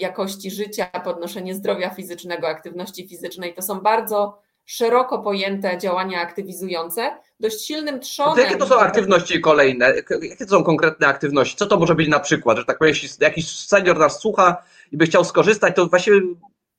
jakości 0.00 0.50
życia, 0.50 0.86
podnoszenie 0.86 1.54
zdrowia 1.54 1.90
fizycznego, 1.90 2.48
aktywności 2.48 3.08
fizycznej. 3.08 3.54
To 3.54 3.62
są 3.62 3.80
bardzo 3.80 4.38
szeroko 4.64 5.18
pojęte 5.18 5.78
działania 5.78 6.20
aktywizujące, 6.20 7.16
dość 7.40 7.66
silnym 7.66 8.00
trzonem. 8.00 8.34
To 8.34 8.40
jakie 8.40 8.56
to 8.56 8.66
są 8.66 8.78
aktywności 8.78 9.40
kolejne? 9.40 9.94
Jakie 10.22 10.46
to 10.46 10.50
są 10.50 10.64
konkretne 10.64 11.06
aktywności? 11.06 11.56
Co 11.56 11.66
to 11.66 11.78
może 11.78 11.94
być 11.94 12.08
na 12.08 12.20
przykład? 12.20 12.58
Że 12.58 12.64
tak 12.64 12.78
powiem, 12.78 12.94
jeśli 12.94 13.08
jakiś 13.20 13.58
senior 13.58 13.98
nas 13.98 14.20
słucha 14.20 14.62
i 14.92 14.96
by 14.96 15.06
chciał 15.06 15.24
skorzystać, 15.24 15.76
to 15.76 15.86
właściwie 15.86 16.20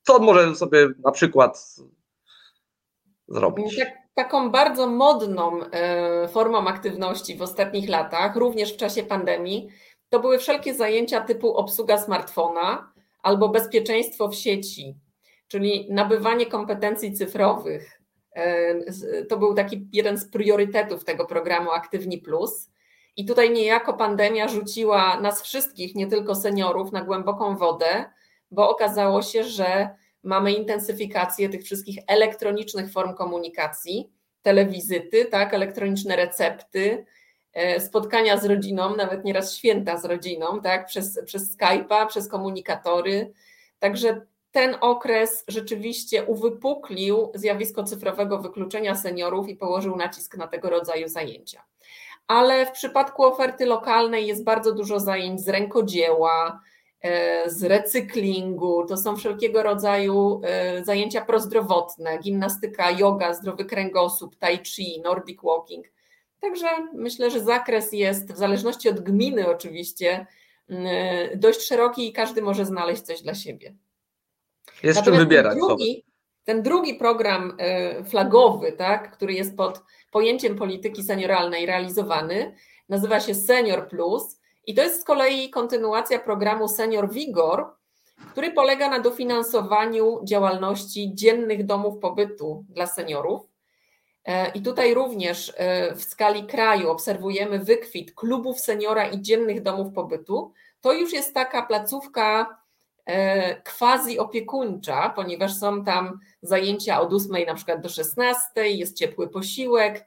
co 0.02 0.16
on 0.16 0.22
może 0.22 0.54
sobie 0.54 0.88
na 1.04 1.10
przykład 1.10 1.76
zrobić? 3.28 3.76
Tak, 3.78 3.88
taką 4.16 4.50
bardzo 4.50 4.86
modną 4.86 5.60
e, 5.62 6.28
formą 6.28 6.66
aktywności 6.66 7.36
w 7.36 7.42
ostatnich 7.42 7.88
latach, 7.88 8.36
również 8.36 8.74
w 8.74 8.76
czasie 8.76 9.02
pandemii, 9.02 9.68
to 10.08 10.20
były 10.20 10.38
wszelkie 10.38 10.74
zajęcia 10.74 11.20
typu 11.20 11.56
obsługa 11.56 11.98
smartfona 11.98 12.92
albo 13.22 13.48
bezpieczeństwo 13.48 14.28
w 14.28 14.34
sieci, 14.34 14.96
czyli 15.48 15.88
nabywanie 15.90 16.46
kompetencji 16.46 17.12
cyfrowych. 17.12 18.00
E, 18.32 19.24
to 19.28 19.36
był 19.36 19.54
taki 19.54 19.88
jeden 19.92 20.18
z 20.18 20.30
priorytetów 20.30 21.04
tego 21.04 21.26
programu 21.26 21.70
Aktywni 21.70 22.18
Plus. 22.18 22.70
I 23.16 23.24
tutaj 23.24 23.50
niejako 23.50 23.94
pandemia 23.94 24.48
rzuciła 24.48 25.20
nas 25.20 25.42
wszystkich, 25.42 25.94
nie 25.94 26.06
tylko 26.06 26.34
seniorów, 26.34 26.92
na 26.92 27.02
głęboką 27.02 27.56
wodę, 27.56 28.04
bo 28.50 28.70
okazało 28.70 29.22
się, 29.22 29.44
że 29.44 29.88
mamy 30.26 30.52
intensyfikację 30.52 31.48
tych 31.48 31.62
wszystkich 31.62 31.98
elektronicznych 32.06 32.92
form 32.92 33.14
komunikacji, 33.14 34.10
telewizyty, 34.42 35.24
tak, 35.24 35.54
elektroniczne 35.54 36.16
recepty, 36.16 37.06
e, 37.52 37.80
spotkania 37.80 38.36
z 38.36 38.44
rodziną, 38.44 38.96
nawet 38.96 39.24
nieraz 39.24 39.54
święta 39.54 39.98
z 39.98 40.04
rodziną, 40.04 40.60
tak, 40.60 40.86
przez, 40.86 41.20
przez 41.24 41.56
Skype'a, 41.56 42.06
przez 42.06 42.28
komunikatory. 42.28 43.32
Także 43.78 44.20
ten 44.50 44.76
okres 44.80 45.44
rzeczywiście 45.48 46.24
uwypuklił 46.24 47.30
zjawisko 47.34 47.84
cyfrowego 47.84 48.38
wykluczenia 48.38 48.94
seniorów 48.94 49.48
i 49.48 49.56
położył 49.56 49.96
nacisk 49.96 50.36
na 50.36 50.46
tego 50.46 50.70
rodzaju 50.70 51.08
zajęcia. 51.08 51.64
Ale 52.26 52.66
w 52.66 52.70
przypadku 52.70 53.24
oferty 53.24 53.66
lokalnej 53.66 54.26
jest 54.26 54.44
bardzo 54.44 54.72
dużo 54.72 55.00
zajęć 55.00 55.40
z 55.40 55.48
rękodzieła, 55.48 56.60
z 57.46 57.62
recyklingu, 57.62 58.86
to 58.86 58.96
są 58.96 59.16
wszelkiego 59.16 59.62
rodzaju 59.62 60.40
e, 60.44 60.84
zajęcia 60.84 61.24
prozdrowotne, 61.24 62.18
gimnastyka, 62.18 62.90
yoga, 62.90 63.34
zdrowy 63.34 63.64
kręgosłup, 63.64 64.36
tai 64.36 64.58
chi, 64.64 65.00
nordic 65.04 65.38
walking. 65.42 65.86
Także 66.40 66.66
myślę, 66.94 67.30
że 67.30 67.40
zakres 67.40 67.92
jest 67.92 68.32
w 68.32 68.36
zależności 68.36 68.88
od 68.88 69.00
gminy 69.00 69.48
oczywiście 69.48 70.26
dość 71.36 71.60
szeroki 71.60 72.08
i 72.08 72.12
każdy 72.12 72.42
może 72.42 72.64
znaleźć 72.64 73.02
coś 73.02 73.22
dla 73.22 73.34
siebie. 73.34 73.74
Jest 74.82 75.02
czym 75.02 75.16
wybierać. 75.16 75.52
Ten 75.52 75.66
drugi, 75.66 76.04
ten 76.44 76.62
drugi 76.62 76.94
program 76.94 77.56
e, 77.58 78.04
flagowy, 78.04 78.72
tak, 78.72 79.12
który 79.12 79.32
jest 79.32 79.56
pod 79.56 79.82
pojęciem 80.10 80.56
polityki 80.56 81.02
senioralnej 81.02 81.66
realizowany, 81.66 82.54
nazywa 82.88 83.20
się 83.20 83.34
Senior 83.34 83.88
Plus 83.88 84.40
i 84.66 84.74
to 84.74 84.82
jest 84.82 85.00
z 85.00 85.04
kolei 85.04 85.50
kontynuacja 85.50 86.18
programu 86.18 86.68
Senior 86.68 87.10
Vigor, 87.10 87.66
który 88.30 88.52
polega 88.52 88.88
na 88.88 89.00
dofinansowaniu 89.00 90.20
działalności 90.24 91.14
dziennych 91.14 91.66
domów 91.66 91.98
pobytu 91.98 92.64
dla 92.68 92.86
seniorów. 92.86 93.42
E, 94.24 94.50
I 94.50 94.62
tutaj 94.62 94.94
również 94.94 95.52
e, 95.56 95.94
w 95.94 96.02
skali 96.02 96.46
kraju 96.46 96.90
obserwujemy 96.90 97.58
wykwit 97.58 98.14
klubów 98.14 98.60
seniora 98.60 99.08
i 99.08 99.22
dziennych 99.22 99.62
domów 99.62 99.92
pobytu. 99.92 100.52
To 100.80 100.92
już 100.92 101.12
jest 101.12 101.34
taka 101.34 101.62
placówka 101.62 102.56
E, 103.06 103.62
quasi 103.62 104.18
opiekuńcza, 104.18 105.12
ponieważ 105.16 105.54
są 105.54 105.84
tam 105.84 106.20
zajęcia 106.42 107.00
od 107.00 107.12
8 107.12 107.46
na 107.46 107.54
przykład 107.54 107.80
do 107.80 107.88
16, 107.88 108.68
jest 108.70 108.96
ciepły 108.96 109.28
posiłek, 109.28 110.06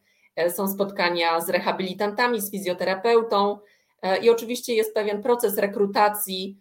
są 0.50 0.68
spotkania 0.68 1.42
z 1.42 1.50
rehabilitantami, 1.50 2.42
z 2.42 2.52
fizjoterapeutą 2.52 3.60
i 4.22 4.30
oczywiście 4.30 4.74
jest 4.74 4.94
pewien 4.94 5.24
proces 5.24 5.58
rekrutacji, 5.58 6.58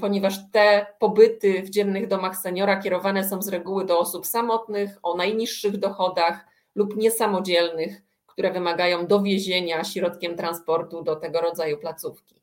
ponieważ 0.00 0.50
te 0.52 0.86
pobyty 0.98 1.62
w 1.62 1.70
dziennych 1.70 2.08
domach 2.08 2.36
seniora 2.36 2.80
kierowane 2.80 3.28
są 3.28 3.42
z 3.42 3.48
reguły 3.48 3.84
do 3.84 3.98
osób 3.98 4.26
samotnych, 4.26 4.98
o 5.02 5.16
najniższych 5.16 5.76
dochodach 5.76 6.46
lub 6.74 6.96
niesamodzielnych, 6.96 8.02
które 8.26 8.50
wymagają 8.50 9.06
dowiezienia 9.06 9.84
środkiem 9.84 10.36
transportu 10.36 11.02
do 11.02 11.16
tego 11.16 11.40
rodzaju 11.40 11.78
placówki. 11.78 12.42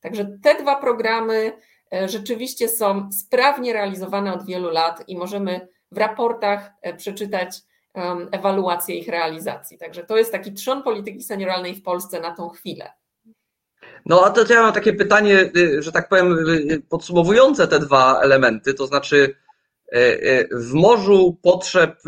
Także 0.00 0.38
te 0.42 0.62
dwa 0.62 0.76
programy 0.76 1.52
E, 1.92 2.08
rzeczywiście 2.08 2.68
są 2.68 3.12
sprawnie 3.12 3.72
realizowane 3.72 4.34
od 4.34 4.46
wielu 4.46 4.70
lat 4.70 5.08
i 5.08 5.16
możemy 5.16 5.68
w 5.90 5.98
raportach 5.98 6.72
e, 6.82 6.94
przeczytać 6.94 7.60
ewaluację 8.30 8.96
ich 8.96 9.08
realizacji. 9.08 9.78
Także 9.78 10.04
to 10.04 10.16
jest 10.16 10.32
taki 10.32 10.52
trzon 10.52 10.82
polityki 10.82 11.22
senioralnej 11.22 11.74
w 11.74 11.82
Polsce 11.82 12.20
na 12.20 12.34
tą 12.34 12.48
chwilę. 12.48 12.92
No 14.06 14.24
a 14.24 14.30
to 14.30 14.52
ja 14.52 14.62
mam 14.62 14.72
takie 14.72 14.92
pytanie, 14.92 15.50
y, 15.56 15.82
że 15.82 15.92
tak 15.92 16.08
powiem, 16.08 16.48
y, 16.48 16.82
podsumowujące 16.88 17.68
te 17.68 17.78
dwa 17.78 18.20
elementy, 18.20 18.74
to 18.74 18.86
znaczy 18.86 19.36
y, 19.94 20.48
w 20.52 20.72
morzu 20.72 21.38
potrzeb 21.42 22.02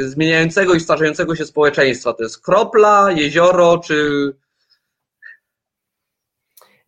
zmieniającego 0.00 0.74
i 0.74 0.80
starzejącego 0.80 1.36
się 1.36 1.44
społeczeństwa, 1.44 2.12
to 2.12 2.22
jest 2.22 2.44
kropla, 2.44 3.12
jezioro 3.12 3.78
czy 3.78 4.32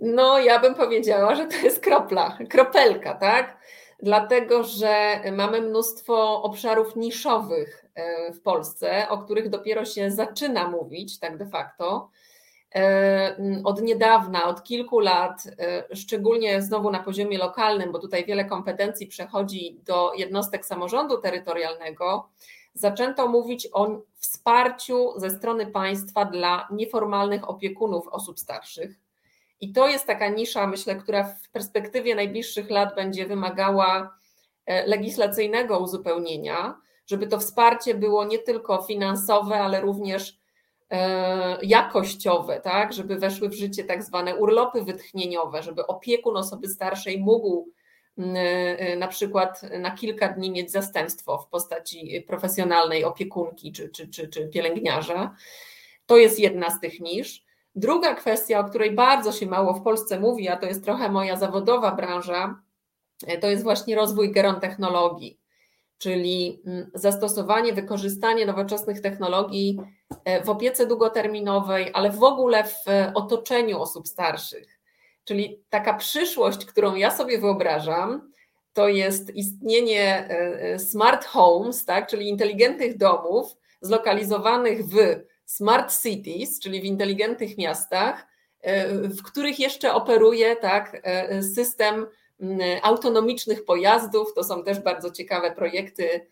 no, 0.00 0.38
ja 0.38 0.58
bym 0.58 0.74
powiedziała, 0.74 1.34
że 1.34 1.46
to 1.46 1.56
jest 1.56 1.80
kropla, 1.80 2.38
kropelka, 2.50 3.14
tak? 3.14 3.58
Dlatego, 4.02 4.64
że 4.64 5.20
mamy 5.32 5.60
mnóstwo 5.60 6.42
obszarów 6.42 6.96
niszowych 6.96 7.84
w 8.34 8.40
Polsce, 8.40 9.08
o 9.08 9.18
których 9.18 9.48
dopiero 9.48 9.84
się 9.84 10.10
zaczyna 10.10 10.68
mówić, 10.68 11.18
tak 11.18 11.36
de 11.36 11.46
facto. 11.46 12.10
E, 12.76 13.37
od 13.64 13.82
niedawna, 13.82 14.44
od 14.44 14.62
kilku 14.62 15.00
lat, 15.00 15.42
e, 15.58 15.96
szczególnie 15.96 16.62
znowu 16.62 16.90
na 16.90 17.02
poziomie 17.02 17.38
lokalnym, 17.38 17.92
bo 17.92 17.98
tutaj 17.98 18.24
wiele 18.24 18.44
kompetencji 18.44 19.06
przechodzi 19.06 19.80
do 19.84 20.12
jednostek 20.14 20.66
samorządu 20.66 21.18
terytorialnego, 21.18 22.28
zaczęto 22.74 23.28
mówić 23.28 23.68
o 23.72 24.00
wsparciu 24.16 25.12
ze 25.16 25.30
strony 25.30 25.66
państwa 25.66 26.24
dla 26.24 26.68
nieformalnych 26.70 27.50
opiekunów 27.50 28.08
osób 28.08 28.40
starszych. 28.40 28.96
I 29.60 29.72
to 29.72 29.88
jest 29.88 30.06
taka 30.06 30.28
nisza, 30.28 30.66
myślę, 30.66 30.96
która 30.96 31.24
w 31.24 31.48
perspektywie 31.48 32.14
najbliższych 32.14 32.70
lat 32.70 32.94
będzie 32.94 33.26
wymagała 33.26 34.16
e, 34.66 34.87
legislacyjnego 34.87 35.78
uzupełnienia, 35.78 36.74
żeby 37.06 37.26
to 37.26 37.38
wsparcie 37.38 37.94
było 37.94 38.24
nie 38.24 38.38
tylko 38.38 38.82
finansowe, 38.82 39.60
ale 39.60 39.80
również 39.80 40.43
jakościowe, 41.62 42.61
tak, 42.61 42.92
żeby 42.92 43.16
weszły 43.18 43.49
w 43.49 43.55
życie 43.55 43.85
tak 43.85 44.03
zwane 44.03 44.37
urlopy 44.37 44.83
wytchnieniowe, 44.83 45.62
żeby 45.62 45.87
opiekun 45.87 46.37
osoby 46.37 46.68
starszej 46.68 47.20
mógł 47.20 47.68
e, 48.18 48.97
na 48.97 49.09
przykład 49.09 49.62
na 49.81 49.90
kilka 49.90 50.29
dni 50.29 50.51
mieć 50.51 50.70
zastępstwo 50.70 51.38
w 51.38 51.49
postaci 51.49 52.25
profesjonalnej 52.27 53.05
opiekunki 53.05 53.73
czy, 53.73 53.88
czy, 53.88 54.09
czy, 54.09 54.29
czy 54.29 54.49
pielęgniarza. 54.49 55.35
To 56.07 56.16
jest 56.16 56.38
jedna 56.38 56.70
z 56.70 56.81
tych 56.81 57.01
nisz. 57.01 57.44
Druga 57.75 58.14
kwestia, 58.14 58.61
o 58.61 58.64
której 58.64 58.90
bardzo 58.90 59.33
się 59.33 59.47
mało 59.47 59.75
w 59.75 59.83
Polsce 59.83 60.20
mówi, 60.20 60.49
a 60.49 60.57
to 60.57 60.66
jest 60.66 60.85
trochę 60.85 61.09
moja 61.09 61.37
zawodowa 61.37 61.92
branża, 61.92 62.62
e, 63.27 63.38
to 63.38 63.49
jest 63.51 63.62
właśnie 63.62 63.97
rozwój 63.97 64.33
gerontechnologii, 64.33 65.38
czyli 65.99 66.62
mm, 66.66 66.90
zastosowanie, 66.94 67.73
wykorzystanie 67.73 68.47
nowoczesnych 68.47 69.01
technologii 69.01 69.79
e, 69.79 70.03
w 70.44 70.50
opiece 70.50 70.87
długoterminowej, 70.87 71.90
ale 71.92 72.11
w 72.11 72.22
ogóle 72.22 72.64
w 72.64 72.88
e, 72.88 73.12
otoczeniu 73.14 73.81
osób 73.81 74.09
starszych. 74.09 74.81
Czyli 75.24 75.64
taka 75.70 75.94
przyszłość, 75.94 76.64
którą 76.64 76.94
ja 76.94 77.11
sobie 77.11 77.38
wyobrażam, 77.38 78.33
to 78.72 78.88
jest 78.88 79.31
istnienie 79.31 80.29
smart 80.79 81.24
homes, 81.24 81.85
tak, 81.85 82.07
czyli 82.07 82.29
inteligentnych 82.29 82.96
domów 82.96 83.57
zlokalizowanych 83.81 84.87
w 84.87 84.96
smart 85.44 86.03
cities, 86.03 86.61
czyli 86.61 86.81
w 86.81 86.85
inteligentnych 86.85 87.59
miastach, 87.59 88.27
w 89.03 89.22
których 89.22 89.59
jeszcze 89.59 89.94
operuje 89.94 90.57
tak, 90.57 91.03
system 91.55 92.07
autonomicznych 92.83 93.64
pojazdów. 93.64 94.35
To 94.35 94.44
są 94.44 94.64
też 94.64 94.81
bardzo 94.81 95.11
ciekawe 95.11 95.50
projekty 95.50 96.27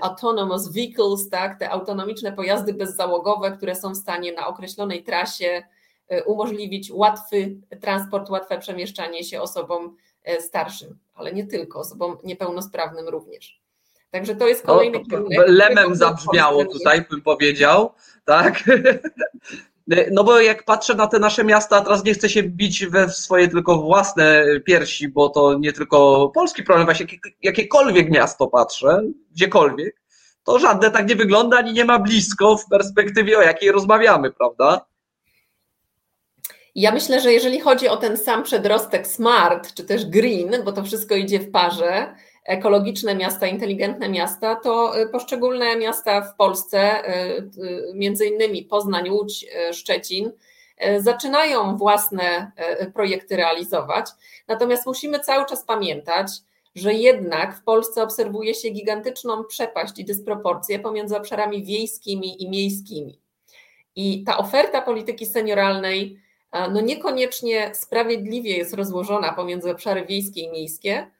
autonomous 0.00 0.68
vehicles, 0.68 1.28
tak, 1.28 1.58
te 1.58 1.70
autonomiczne 1.70 2.32
pojazdy 2.32 2.74
bezzałogowe, 2.74 3.52
które 3.56 3.74
są 3.74 3.92
w 3.92 3.96
stanie 3.96 4.32
na 4.32 4.46
określonej 4.46 5.04
trasie 5.04 5.62
umożliwić 6.26 6.90
łatwy 6.92 7.56
transport, 7.80 8.30
łatwe 8.30 8.58
przemieszczanie 8.58 9.24
się 9.24 9.40
osobom 9.40 9.96
starszym, 10.40 10.98
ale 11.14 11.32
nie 11.32 11.46
tylko, 11.46 11.80
osobom 11.80 12.16
niepełnosprawnym 12.24 13.08
również. 13.08 13.60
Także 14.10 14.34
to 14.34 14.48
jest 14.48 14.66
kolejny 14.66 14.98
no, 14.98 15.04
kierunek. 15.10 15.38
Lemem 15.46 15.96
zabrzmiało 15.96 16.64
tutaj, 16.64 17.04
bym 17.10 17.22
powiedział, 17.22 17.92
tak? 18.24 18.64
No 19.86 20.24
bo 20.24 20.40
jak 20.40 20.64
patrzę 20.64 20.94
na 20.94 21.06
te 21.06 21.18
nasze 21.18 21.44
miasta, 21.44 21.80
teraz 21.80 22.04
nie 22.04 22.14
chcę 22.14 22.28
się 22.28 22.42
bić 22.42 22.86
we 22.86 23.10
swoje 23.10 23.48
tylko 23.48 23.78
własne 23.78 24.44
piersi, 24.64 25.08
bo 25.08 25.28
to 25.28 25.58
nie 25.58 25.72
tylko 25.72 26.28
polski 26.34 26.62
problem, 26.62 26.86
właśnie 26.86 27.06
jakiekolwiek 27.42 28.10
miasto 28.10 28.46
patrzę, 28.46 29.02
gdziekolwiek, 29.32 30.00
to 30.44 30.58
żadne 30.58 30.90
tak 30.90 31.08
nie 31.08 31.16
wygląda, 31.16 31.56
ani 31.56 31.72
nie 31.72 31.84
ma 31.84 31.98
blisko 31.98 32.56
w 32.56 32.68
perspektywie, 32.68 33.38
o 33.38 33.42
jakiej 33.42 33.72
rozmawiamy, 33.72 34.30
prawda? 34.30 34.86
Ja 36.74 36.92
myślę, 36.92 37.20
że 37.20 37.32
jeżeli 37.32 37.60
chodzi 37.60 37.88
o 37.88 37.96
ten 37.96 38.16
sam 38.16 38.42
przedrostek 38.42 39.06
smart, 39.06 39.74
czy 39.74 39.84
też 39.84 40.06
green, 40.06 40.64
bo 40.64 40.72
to 40.72 40.84
wszystko 40.84 41.14
idzie 41.14 41.40
w 41.40 41.50
parze, 41.50 42.14
ekologiczne 42.44 43.14
miasta, 43.14 43.46
inteligentne 43.46 44.08
miasta, 44.08 44.56
to 44.56 45.00
y, 45.00 45.08
poszczególne 45.08 45.76
miasta 45.76 46.20
w 46.20 46.36
Polsce, 46.36 47.08
y, 47.08 47.50
y, 47.62 47.92
między 47.94 48.26
innymi 48.26 48.62
Poznań, 48.62 49.10
Łódź, 49.10 49.46
Szczecin, 49.72 50.32
zaczynają 50.98 51.76
własne 51.76 52.52
projekty 52.94 53.36
realizować. 53.36 54.06
Natomiast 54.48 54.86
musimy 54.86 55.20
cały 55.20 55.46
czas 55.46 55.64
pamiętać, 55.64 56.28
że 56.74 56.94
jednak 56.94 57.56
w 57.56 57.62
Polsce 57.62 58.02
obserwuje 58.02 58.54
się 58.54 58.70
gigantyczną 58.70 59.44
przepaść 59.44 59.98
i 59.98 60.04
dysproporcję 60.04 60.78
pomiędzy 60.78 61.16
obszarami 61.16 61.64
wiejskimi 61.64 62.42
i 62.42 62.50
miejskimi. 62.50 63.20
I 63.96 64.24
ta 64.24 64.36
oferta 64.36 64.82
polityki 64.82 65.26
senioralnej 65.26 66.18
no 66.72 66.80
niekoniecznie 66.80 67.74
sprawiedliwie 67.74 68.56
jest 68.56 68.74
rozłożona 68.74 69.32
pomiędzy 69.32 69.70
obszary 69.70 70.06
wiejskie 70.06 70.40
i 70.40 70.50
miejskie, 70.50 71.10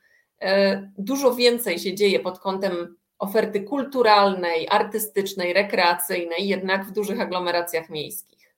dużo 0.98 1.35
więcej 1.35 1.78
się 1.78 1.94
dzieje 1.94 2.20
pod 2.20 2.38
kątem 2.38 2.96
oferty 3.18 3.62
kulturalnej, 3.62 4.68
artystycznej, 4.70 5.52
rekreacyjnej, 5.52 6.48
jednak 6.48 6.87
w 6.87 6.92
dużych 6.92 7.20
aglomeracjach 7.20 7.90
miejskich. 7.90 8.54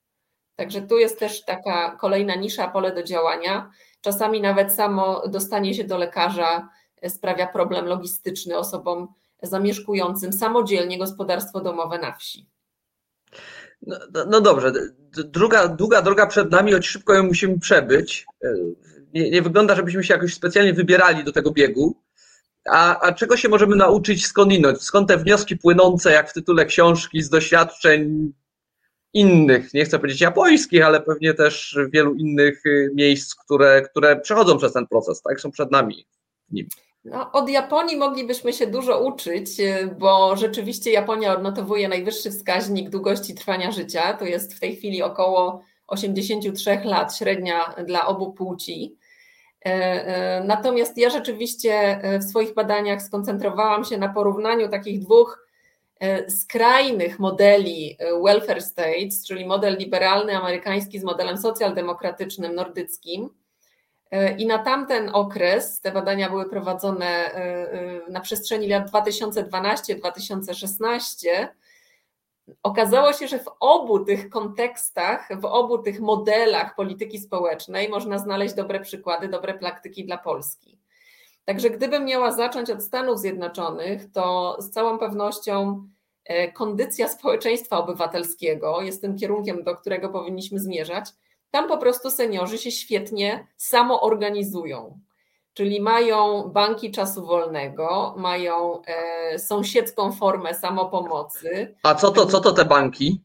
Także 0.57 0.83
tu 0.83 0.99
jest 0.99 1.19
też 1.19 1.45
taka 1.45 1.97
kolejna 2.01 2.35
nisza, 2.35 2.69
pole 2.69 2.95
do 2.95 3.03
działania. 3.03 3.71
Czasami 4.01 4.41
nawet 4.41 4.73
samo 4.73 5.29
dostanie 5.29 5.75
się 5.75 5.85
do 5.85 5.99
lekarza 5.99 6.69
sprawia 7.09 7.47
problem 7.47 7.87
logistyczny 7.87 8.59
osobom 8.59 9.09
zamieszkującym 9.43 10.33
samodzielnie 10.33 10.99
gospodarstwo 10.99 11.61
domowe 11.61 11.99
na 11.99 12.13
wsi. 12.13 12.49
No, 13.83 13.97
no, 14.13 14.25
no 14.29 14.41
dobrze, 14.41 14.73
druga, 15.11 15.69
długa 15.69 16.03
droga 16.03 16.27
przed 16.27 16.51
nami, 16.51 16.73
choć 16.73 16.87
szybko 16.87 17.15
ją 17.15 17.23
musimy 17.23 17.59
przebyć. 17.59 18.27
Nie, 19.15 19.31
nie 19.31 19.43
wygląda, 19.43 19.75
żebyśmy 19.75 20.05
się 20.05 20.15
jakoś 20.15 20.35
specjalnie 20.35 20.73
wybierali 20.73 21.25
do 21.25 21.33
tego 21.33 21.51
biegu. 21.51 21.97
A, 22.71 23.01
a 23.01 23.13
czego 23.13 23.37
się 23.37 23.49
możemy 23.49 23.77
nauczyć 23.77 24.27
skądinąć? 24.27 24.83
Skąd 24.83 25.09
te 25.09 25.17
wnioski 25.17 25.57
płynące, 25.57 26.13
jak 26.13 26.31
w 26.31 26.33
tytule 26.33 26.67
książki, 26.67 27.23
z 27.23 27.29
doświadczeń 27.29 28.33
innych, 29.13 29.75
nie 29.75 29.85
chcę 29.85 29.99
powiedzieć 29.99 30.21
japońskich, 30.21 30.85
ale 30.85 31.01
pewnie 31.01 31.35
też 31.35 31.79
wielu 31.93 32.15
innych 32.15 32.67
y, 32.67 32.91
miejsc, 32.95 33.35
które, 33.35 33.83
które 33.83 34.21
przechodzą 34.21 34.59
przez 34.59 34.73
ten 34.73 34.87
proces, 34.87 35.23
tak? 35.23 35.41
Są 35.41 35.51
przed 35.51 35.71
nami 35.71 36.07
nim. 36.51 36.67
No, 37.05 37.33
od 37.33 37.49
Japonii 37.49 37.97
moglibyśmy 37.97 38.53
się 38.53 38.67
dużo 38.67 39.05
uczyć, 39.05 39.61
y, 39.61 39.95
bo 39.99 40.37
rzeczywiście 40.37 40.91
Japonia 40.91 41.37
odnotowuje 41.37 41.89
najwyższy 41.89 42.31
wskaźnik 42.31 42.91
długości 42.91 43.35
trwania 43.35 43.73
życia. 43.73 44.15
To 44.15 44.25
jest 44.25 44.55
w 44.55 44.61
tej 44.61 44.77
chwili 44.77 45.03
około 45.03 45.63
83 45.87 46.81
lat 46.85 47.17
średnia 47.17 47.75
dla 47.87 48.07
obu 48.07 48.33
płci. 48.33 48.97
E, 49.67 49.69
e, 49.69 50.45
natomiast 50.45 50.99
ja 50.99 51.11
rzeczywiście 51.11 51.73
e, 51.73 52.19
w 52.19 52.25
swoich 52.25 52.55
badaniach 52.55 53.03
skoncentrowałam 53.03 53.85
się 53.85 53.99
na 53.99 54.09
porównaniu 54.09 54.69
takich 54.69 55.01
dwóch 55.01 55.47
skrajnych 56.29 57.19
modeli 57.19 57.99
welfare 58.25 58.63
states, 58.63 59.27
czyli 59.27 59.47
model 59.47 59.77
liberalny 59.79 60.37
amerykański 60.37 60.99
z 60.99 61.05
modelem 61.05 61.39
socjaldemokratycznym 61.39 62.55
nordyckim. 62.55 63.31
I 64.39 64.47
na 64.47 64.59
tamten 64.59 65.11
okres 65.13 65.81
te 65.81 65.93
badania 65.93 66.31
były 66.31 66.51
prowadzone 66.51 67.31
na 68.09 68.21
przestrzeni 68.21 68.69
lat 68.69 68.91
2012-2016 68.91 71.49
Okazało 72.63 73.13
się, 73.13 73.29
że 73.29 73.39
w 73.39 73.49
obu 73.61 74.05
tych 74.05 74.31
kontekstach, 74.31 75.41
w 75.41 75.45
obu 75.45 75.79
tych 75.79 76.01
modelach 76.01 76.75
polityki 76.75 77.19
społecznej 77.19 77.89
można 77.89 78.19
znaleźć 78.19 78.55
dobre 78.55 78.81
przykłady, 78.81 79.29
dobre 79.29 79.55
praktyki 79.55 80.05
dla 80.05 80.19
Polski. 80.19 80.79
Także 81.45 81.71
gdybym 81.71 82.05
miała 82.05 82.33
zacząć 82.33 82.71
od 82.71 82.83
Stanów 82.83 83.19
Zjednoczonych, 83.19 84.13
to 84.13 84.57
z 84.59 84.71
całą 84.71 84.99
pewnością 84.99 85.89
e, 86.25 86.53
kondycja 86.53 87.09
społeczeństwa 87.09 87.79
obywatelskiego 87.79 88.83
jest 88.83 89.01
tym 89.01 89.17
kierunkiem, 89.17 89.65
do 89.65 89.77
którego 89.77 90.09
powinniśmy 90.09 90.61
zmierzać. 90.61 91.11
Tam 91.51 91.69
po 91.69 91.79
prostu 91.79 92.11
seniorzy 92.11 92.59
się 92.59 92.71
świetnie 92.71 93.47
samoorganizują 93.57 95.01
czyli 95.57 95.81
mają 95.81 96.43
banki 96.43 96.91
czasu 96.91 97.27
wolnego, 97.27 98.15
mają 98.19 98.83
e, 98.83 99.39
sąsiedzką 99.39 100.13
formę 100.13 100.55
samopomocy. 100.55 101.75
A 101.83 101.95
co 101.95 102.11
to, 102.11 102.27
co 102.27 102.41
to 102.41 102.53
te 102.53 102.65
banki? 102.65 103.23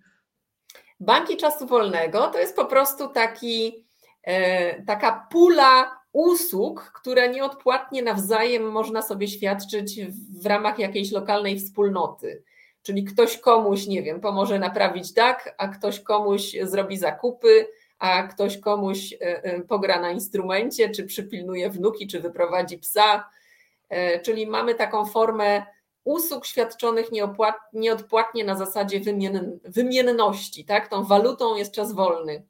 Banki 0.99 1.37
czasu 1.37 1.67
wolnego 1.67 2.27
to 2.27 2.39
jest 2.39 2.55
po 2.55 2.65
prostu 2.65 3.07
taki, 3.07 3.85
e, 4.23 4.83
taka 4.83 5.27
pula 5.31 5.99
usług, 6.11 6.91
które 6.95 7.29
nieodpłatnie 7.29 8.01
nawzajem 8.01 8.71
można 8.71 9.01
sobie 9.01 9.27
świadczyć 9.27 9.99
w 10.41 10.45
ramach 10.45 10.79
jakiejś 10.79 11.11
lokalnej 11.11 11.59
wspólnoty. 11.59 12.43
Czyli 12.81 13.03
ktoś 13.03 13.37
komuś, 13.37 13.87
nie 13.87 14.03
wiem, 14.03 14.21
pomoże 14.21 14.59
naprawić 14.59 15.13
dach, 15.13 15.47
a 15.57 15.67
ktoś 15.67 15.99
komuś 15.99 16.55
zrobi 16.63 16.97
zakupy, 16.97 17.67
a 18.01 18.23
ktoś 18.23 18.57
komuś 18.57 19.13
e, 19.13 19.17
e, 19.43 19.61
pogra 19.61 20.01
na 20.01 20.11
instrumencie, 20.11 20.89
czy 20.89 21.03
przypilnuje 21.03 21.69
wnuki, 21.69 22.07
czy 22.07 22.19
wyprowadzi 22.19 22.77
psa. 22.77 23.29
E, 23.89 24.19
czyli 24.19 24.47
mamy 24.47 24.75
taką 24.75 25.05
formę 25.05 25.65
usług 26.03 26.45
świadczonych 26.45 27.09
nieodpłatnie 27.73 28.43
na 28.43 28.55
zasadzie 28.55 28.99
wymien, 28.99 29.59
wymienności. 29.63 30.65
Tak? 30.65 30.87
Tą 30.87 31.03
walutą 31.03 31.55
jest 31.55 31.73
czas 31.73 31.93
wolny. 31.93 32.43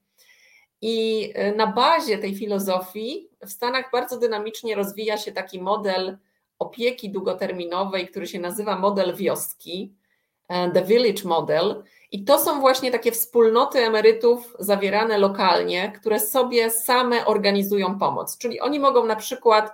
I 0.81 1.33
na 1.55 1.67
bazie 1.67 2.17
tej 2.17 2.35
filozofii 2.35 3.29
w 3.45 3.49
Stanach 3.49 3.91
bardzo 3.91 4.19
dynamicznie 4.19 4.75
rozwija 4.75 5.17
się 5.17 5.31
taki 5.31 5.61
model 5.61 6.17
opieki 6.59 7.09
długoterminowej, 7.09 8.07
który 8.07 8.27
się 8.27 8.39
nazywa 8.39 8.79
model 8.79 9.15
wioski, 9.15 9.93
The 10.73 10.85
Village 10.85 11.23
Model. 11.25 11.83
I 12.11 12.23
to 12.23 12.39
są 12.39 12.59
właśnie 12.59 12.91
takie 12.91 13.11
wspólnoty 13.11 13.79
emerytów 13.79 14.55
zawierane 14.59 15.17
lokalnie, 15.17 15.91
które 15.91 16.19
sobie 16.19 16.69
same 16.69 17.25
organizują 17.25 17.99
pomoc. 17.99 18.37
Czyli 18.37 18.59
oni 18.59 18.79
mogą 18.79 19.05
na 19.05 19.15
przykład 19.15 19.71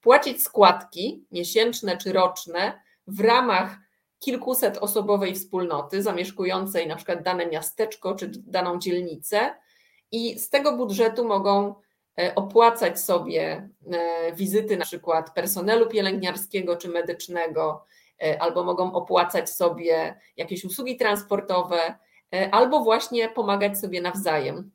płacić 0.00 0.42
składki 0.42 1.24
miesięczne 1.32 1.96
czy 1.96 2.12
roczne 2.12 2.80
w 3.06 3.20
ramach 3.20 3.76
kilkuset 4.18 4.78
osobowej 4.78 5.34
wspólnoty 5.34 6.02
zamieszkującej 6.02 6.86
na 6.86 6.96
przykład 6.96 7.22
dane 7.22 7.46
miasteczko 7.46 8.14
czy 8.14 8.30
daną 8.36 8.78
dzielnicę 8.78 9.54
i 10.12 10.38
z 10.38 10.50
tego 10.50 10.76
budżetu 10.76 11.24
mogą 11.24 11.74
e, 12.18 12.34
opłacać 12.34 13.00
sobie 13.00 13.68
e, 13.92 14.32
wizyty 14.32 14.76
na 14.76 14.84
przykład 14.84 15.34
personelu 15.34 15.86
pielęgniarskiego 15.86 16.76
czy 16.76 16.88
medycznego, 16.88 17.86
E, 17.86 18.05
albo 18.40 18.64
mogą 18.64 18.92
opłacać 18.92 19.50
sobie 19.50 20.20
jakieś 20.36 20.64
usługi 20.64 20.96
transportowe, 20.96 21.98
e, 22.34 22.54
albo 22.54 22.80
właśnie 22.80 23.28
pomagać 23.28 23.78
sobie 23.78 24.00
nawzajem. 24.00 24.70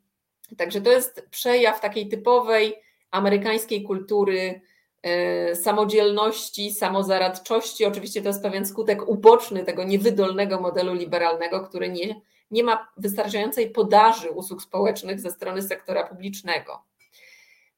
Także 0.56 0.80
to 0.80 0.90
jest 0.90 1.26
przejaw 1.30 1.80
takiej 1.80 2.08
typowej 2.08 2.74
amerykańskiej 3.10 3.82
kultury 3.82 4.60
e, 5.02 5.56
samodzielności, 5.56 6.70
samozaradczości. 6.70 7.84
Oczywiście 7.84 8.22
to 8.22 8.28
jest 8.28 8.42
pewien 8.42 8.66
skutek 8.66 9.08
uboczny 9.08 9.64
tego 9.64 9.84
niewydolnego 9.84 10.60
modelu 10.60 10.94
liberalnego, 10.94 11.60
który 11.60 11.88
nie, 11.88 12.20
nie 12.50 12.64
ma 12.64 12.88
wystarczającej 12.96 13.70
podaży 13.70 14.30
usług 14.30 14.62
społecznych 14.62 15.20
ze 15.20 15.30
strony 15.30 15.62
sektora 15.62 16.06
publicznego. 16.06 16.82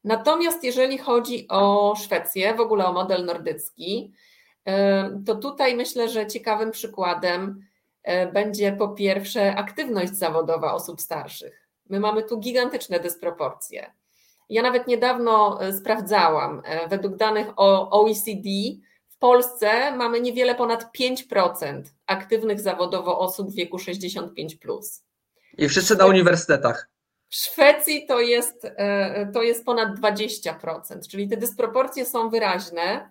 Natomiast 0.04 0.64
jeżeli 0.64 0.98
chodzi 0.98 1.46
o 1.48 1.94
Szwecję, 1.96 2.54
w 2.54 2.60
ogóle 2.60 2.86
o 2.86 2.92
model 2.92 3.24
nordycki, 3.24 4.12
to 5.26 5.34
tutaj 5.34 5.76
myślę, 5.76 6.08
że 6.08 6.26
ciekawym 6.26 6.70
przykładem 6.70 7.66
e, 8.02 8.32
będzie 8.32 8.72
po 8.72 8.88
pierwsze 8.88 9.54
aktywność 9.56 10.12
zawodowa 10.12 10.72
osób 10.72 11.00
starszych. 11.00 11.68
My 11.90 12.00
mamy 12.00 12.22
tu 12.22 12.38
gigantyczne 12.38 13.00
dysproporcje. 13.00 13.92
Ja 14.48 14.62
nawet 14.62 14.86
niedawno 14.86 15.58
sprawdzałam, 15.72 16.62
według 16.88 17.16
danych 17.16 17.46
OECD 17.56 18.48
w 19.08 19.18
Polsce 19.18 19.96
mamy 19.96 20.20
niewiele 20.20 20.54
ponad 20.54 20.90
5% 20.98 21.82
aktywnych 22.06 22.60
zawodowo 22.60 23.18
osób 23.18 23.50
w 23.50 23.54
wieku 23.54 23.78
65. 23.78 24.56
Plus. 24.56 25.02
I 25.58 25.68
wszyscy 25.68 25.96
na 25.96 26.06
uniwersytetach. 26.06 26.90
W 27.28 27.34
Szwecji 27.36 28.06
to 28.06 28.20
jest, 28.20 28.64
e, 28.64 29.30
to 29.32 29.42
jest 29.42 29.64
ponad 29.64 29.98
20%, 29.98 31.08
czyli 31.10 31.28
te 31.28 31.36
dysproporcje 31.36 32.06
są 32.06 32.30
wyraźne 32.30 32.82
e, 32.82 33.10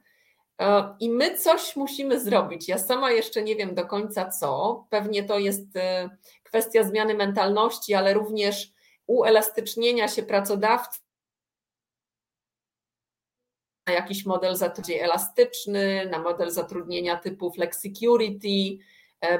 i 0.99 1.09
my 1.09 1.37
coś 1.37 1.75
musimy 1.75 2.19
zrobić. 2.19 2.67
Ja 2.67 2.77
sama 2.77 3.11
jeszcze 3.11 3.43
nie 3.43 3.55
wiem 3.55 3.75
do 3.75 3.85
końca 3.85 4.29
co. 4.29 4.85
Pewnie 4.89 5.23
to 5.23 5.39
jest 5.39 5.75
e, 5.75 6.09
kwestia 6.43 6.83
zmiany 6.83 7.13
mentalności, 7.13 7.93
ale 7.93 8.13
również 8.13 8.73
uelastycznienia 9.07 10.07
się 10.07 10.23
pracodawcy 10.23 10.99
na 13.87 13.93
jakiś 13.93 14.25
model 14.25 14.55
zatrudnienia 14.55 15.03
elastyczny, 15.03 16.09
na 16.11 16.19
model 16.19 16.51
zatrudnienia 16.51 17.17
typu 17.17 17.51
flexicurity, 17.51 18.77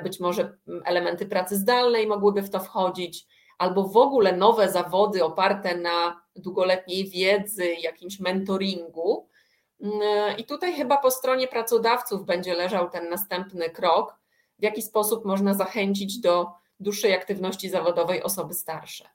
być 0.03 0.19
może 0.19 0.57
elementy 0.85 1.25
pracy 1.25 1.57
zdalnej 1.57 2.07
mogłyby 2.07 2.41
w 2.41 2.49
to 2.49 2.59
wchodzić 2.59 3.27
albo 3.57 3.83
w 3.83 3.97
ogóle 3.97 4.37
nowe 4.37 4.69
zawody 4.69 5.23
oparte 5.23 5.77
na 5.77 6.21
długoletniej 6.35 7.09
wiedzy, 7.09 7.65
jakimś 7.65 8.19
mentoringu. 8.19 9.29
I 10.37 10.43
tutaj 10.43 10.73
chyba 10.73 10.97
po 10.97 11.11
stronie 11.11 11.47
pracodawców 11.47 12.25
będzie 12.25 12.53
leżał 12.53 12.89
ten 12.89 13.09
następny 13.09 13.69
krok, 13.69 14.15
w 14.59 14.63
jaki 14.63 14.81
sposób 14.81 15.25
można 15.25 15.53
zachęcić 15.53 16.19
do 16.19 16.47
dłuższej 16.79 17.13
aktywności 17.13 17.69
zawodowej 17.69 18.23
osoby 18.23 18.53
starsze. 18.53 19.09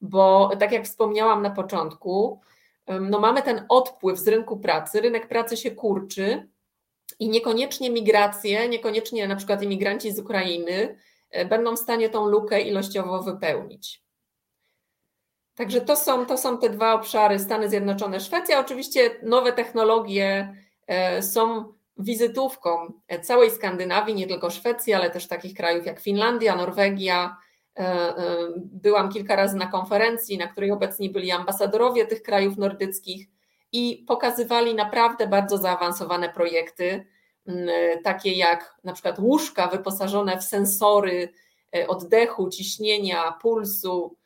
Bo 0.00 0.50
tak 0.58 0.72
jak 0.72 0.84
wspomniałam 0.84 1.42
na 1.42 1.50
początku, 1.50 2.40
no 3.00 3.18
mamy 3.18 3.42
ten 3.42 3.66
odpływ 3.68 4.18
z 4.18 4.28
rynku 4.28 4.56
pracy, 4.56 5.00
rynek 5.00 5.28
pracy 5.28 5.56
się 5.56 5.70
kurczy 5.70 6.48
i 7.18 7.28
niekoniecznie 7.28 7.90
migracje, 7.90 8.68
niekoniecznie 8.68 9.28
na 9.28 9.36
przykład 9.36 9.62
imigranci 9.62 10.12
z 10.12 10.18
Ukrainy 10.18 10.96
E, 11.34 11.44
będą 11.44 11.76
w 11.76 11.78
stanie 11.78 12.08
tą 12.08 12.26
lukę 12.26 12.60
ilościowo 12.60 13.22
wypełnić. 13.22 14.03
Także 15.54 15.80
to 15.80 15.96
są, 15.96 16.26
to 16.26 16.38
są 16.38 16.58
te 16.58 16.70
dwa 16.70 16.94
obszary 16.94 17.38
Stany 17.38 17.68
Zjednoczone, 17.68 18.20
Szwecja. 18.20 18.60
Oczywiście 18.60 19.10
nowe 19.22 19.52
technologie 19.52 20.56
e, 20.86 21.22
są 21.22 21.72
wizytówką 21.98 22.92
całej 23.22 23.50
Skandynawii, 23.50 24.14
nie 24.14 24.26
tylko 24.26 24.50
Szwecji, 24.50 24.94
ale 24.94 25.10
też 25.10 25.26
takich 25.26 25.54
krajów 25.54 25.86
jak 25.86 26.00
Finlandia, 26.00 26.56
Norwegia. 26.56 27.36
E, 27.78 28.14
byłam 28.56 29.12
kilka 29.12 29.36
razy 29.36 29.56
na 29.56 29.66
konferencji, 29.66 30.38
na 30.38 30.46
której 30.46 30.70
obecni 30.70 31.10
byli 31.10 31.30
ambasadorowie 31.30 32.06
tych 32.06 32.22
krajów 32.22 32.56
nordyckich 32.56 33.28
i 33.72 34.04
pokazywali 34.08 34.74
naprawdę 34.74 35.26
bardzo 35.26 35.58
zaawansowane 35.58 36.28
projekty 36.28 37.06
takie 38.04 38.32
jak 38.32 38.74
na 38.84 38.92
przykład 38.92 39.18
łóżka 39.18 39.68
wyposażone 39.68 40.38
w 40.38 40.44
sensory 40.44 41.32
e, 41.76 41.88
oddechu, 41.88 42.48
ciśnienia, 42.48 43.32
pulsu, 43.42 44.16
e, 44.16 44.16
e, 44.16 44.23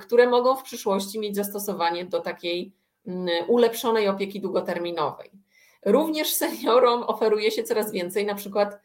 które 0.00 0.26
mogą 0.26 0.56
w 0.56 0.62
przyszłości 0.62 1.20
mieć 1.20 1.36
zastosowanie 1.36 2.04
do 2.04 2.20
takiej 2.20 2.72
ulepszonej 3.48 4.08
opieki 4.08 4.40
długoterminowej. 4.40 5.30
Również 5.86 6.34
seniorom 6.34 7.02
oferuje 7.02 7.50
się 7.50 7.62
coraz 7.62 7.92
więcej 7.92 8.26
na 8.26 8.34
przykład 8.34 8.80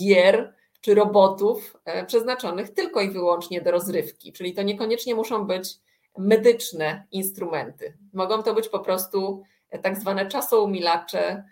gier 0.00 0.54
czy 0.80 0.94
robotów 0.94 1.76
przeznaczonych 2.06 2.74
tylko 2.74 3.00
i 3.00 3.10
wyłącznie 3.10 3.60
do 3.60 3.70
rozrywki, 3.70 4.32
czyli 4.32 4.54
to 4.54 4.62
niekoniecznie 4.62 5.14
muszą 5.14 5.46
być 5.46 5.68
medyczne 6.18 7.06
instrumenty. 7.12 7.96
Mogą 8.12 8.42
to 8.42 8.54
być 8.54 8.68
po 8.68 8.78
prostu 8.78 9.42
tak 9.82 9.98
zwane 9.98 10.26
czasoumilacze, 10.26 11.44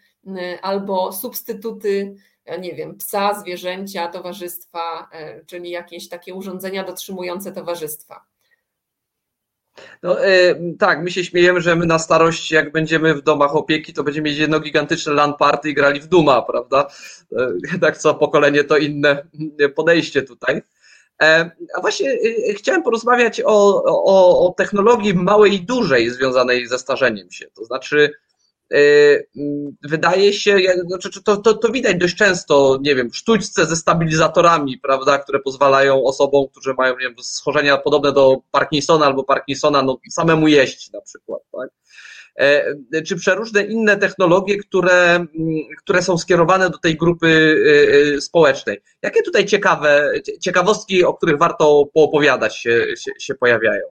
albo 0.62 1.12
substytuty, 1.12 2.16
nie 2.59 2.74
wiem, 2.74 2.97
psa, 2.97 3.34
zwierzęcia, 3.34 4.09
towarzystwa, 4.09 5.09
y, 5.40 5.44
czyli 5.47 5.70
jakieś 5.70 6.09
takie 6.09 6.34
urządzenia 6.34 6.84
dotrzymujące 6.84 7.53
towarzystwa. 7.53 8.24
No, 10.03 10.24
yy, 10.24 10.74
tak, 10.78 11.03
my 11.03 11.11
się 11.11 11.24
śmiejemy, 11.24 11.61
że 11.61 11.76
my 11.76 11.86
na 11.86 11.99
starość, 11.99 12.53
jak 12.53 12.72
będziemy 12.72 13.14
w 13.14 13.22
domach 13.22 13.57
opieki, 13.57 13.92
to 13.92 14.05
będziemy 14.05 14.28
mieć 14.28 14.38
jedno 14.38 14.61
gigantyczne 14.61 15.12
LAN 15.12 15.34
party 15.34 15.70
i 15.70 15.74
grali 15.74 16.01
w 16.01 16.07
Duma, 16.07 16.42
prawda? 16.42 16.88
Yy, 17.30 17.78
tak 17.80 17.99
co 17.99 18.14
pokolenie 18.14 18.64
to 18.64 18.76
inne 18.76 19.26
podejście 19.74 20.22
tutaj. 20.22 20.62
E, 21.22 21.51
a 21.74 21.80
właśnie 21.80 22.18
chciałem 22.57 22.82
porozmawiać 22.82 23.40
o, 23.40 23.84
o, 23.84 24.47
o 24.47 24.53
technologii 24.53 25.14
małej 25.14 25.55
i 25.55 25.61
dużej 25.61 26.11
związanej 26.11 26.66
ze 26.66 26.78
starzeniem 26.78 27.30
się. 27.30 27.47
To 27.55 27.64
znaczy, 27.64 27.97
mm, 27.97 28.12
wydaje 29.83 30.33
się, 30.33 30.59
znaczy, 30.87 31.23
to, 31.23 31.37
to, 31.37 31.55
to 31.55 31.69
widać 31.69 31.97
dość 31.97 32.17
często, 32.17 32.79
nie 32.83 32.95
wiem, 32.95 33.12
sztućce 33.12 33.67
ze 33.67 33.77
stabilizatorami, 33.77 34.79
prawda, 34.79 35.19
które 35.19 35.41
pozwalają 35.41 36.05
osobom, 36.05 36.47
którzy 36.49 36.75
mają 36.75 36.93
nie 36.99 37.07
wiem, 37.07 37.14
schorzenia 37.23 37.77
podobne 37.77 38.12
do 38.12 38.37
Parkinsona 38.51 39.07
albo 39.07 39.25
Parkinsona, 39.25 39.83
no, 39.83 39.99
samemu 40.11 40.49
jeść 40.49 40.93
na 40.93 41.01
przykład. 41.01 41.43
Tak? 41.53 41.71
E, 42.37 43.03
czy 43.03 43.17
przeróżne 43.17 43.62
inne 43.62 43.97
technologie, 43.97 44.59
które, 44.59 45.14
mm, 45.14 45.29
które 45.79 46.03
są 46.03 46.19
skierowane 46.19 46.71
do 46.71 46.79
tej 46.79 46.97
grupy 46.97 47.27
y, 47.27 48.14
y, 48.17 48.21
społecznej. 48.21 48.81
Jakie 49.03 49.23
tutaj 49.23 49.47
ciekawe, 49.47 50.12
ciekawostki, 50.41 51.05
o 51.05 51.14
których 51.14 51.39
warto 51.39 51.85
poopowiadać 51.95 52.57
się, 52.57 52.87
się, 52.97 53.11
się 53.19 53.35
pojawiają? 53.35 53.83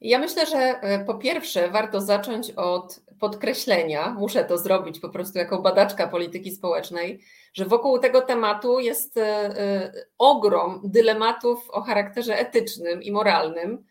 Ja 0.00 0.18
myślę, 0.18 0.46
że 0.46 0.56
e, 0.56 1.04
po 1.04 1.14
pierwsze 1.14 1.70
warto 1.70 2.00
zacząć 2.00 2.50
od 2.56 3.00
podkreślenia, 3.20 4.10
muszę 4.18 4.44
to 4.44 4.58
zrobić 4.58 5.00
po 5.00 5.08
prostu 5.08 5.38
jako 5.38 5.62
badaczka 5.62 6.08
polityki 6.08 6.50
społecznej, 6.50 7.20
że 7.54 7.64
wokół 7.64 7.98
tego 7.98 8.20
tematu 8.20 8.80
jest 8.80 9.16
e, 9.16 9.22
e, 9.22 9.92
ogrom 10.18 10.80
dylematów 10.84 11.70
o 11.70 11.82
charakterze 11.82 12.38
etycznym 12.38 13.02
i 13.02 13.12
moralnym. 13.12 13.84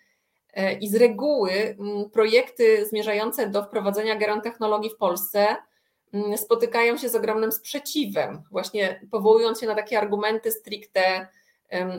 I 0.82 0.90
z 0.90 0.96
reguły 0.96 1.78
projekty 2.14 2.86
zmierzające 2.86 3.50
do 3.50 3.64
wprowadzenia 3.64 4.16
gerontechnologii 4.16 4.90
w 4.90 4.98
Polsce 4.98 5.56
spotykają 6.38 6.98
się 6.98 7.10
z 7.10 7.16
ogromnym 7.16 7.52
sprzeciwem, 7.52 8.44
właśnie 8.52 9.02
powołując 9.12 9.60
się 9.60 9.68
na 9.68 9.76
takie 9.76 9.98
argumenty 9.98 10.52
stricte 10.52 11.28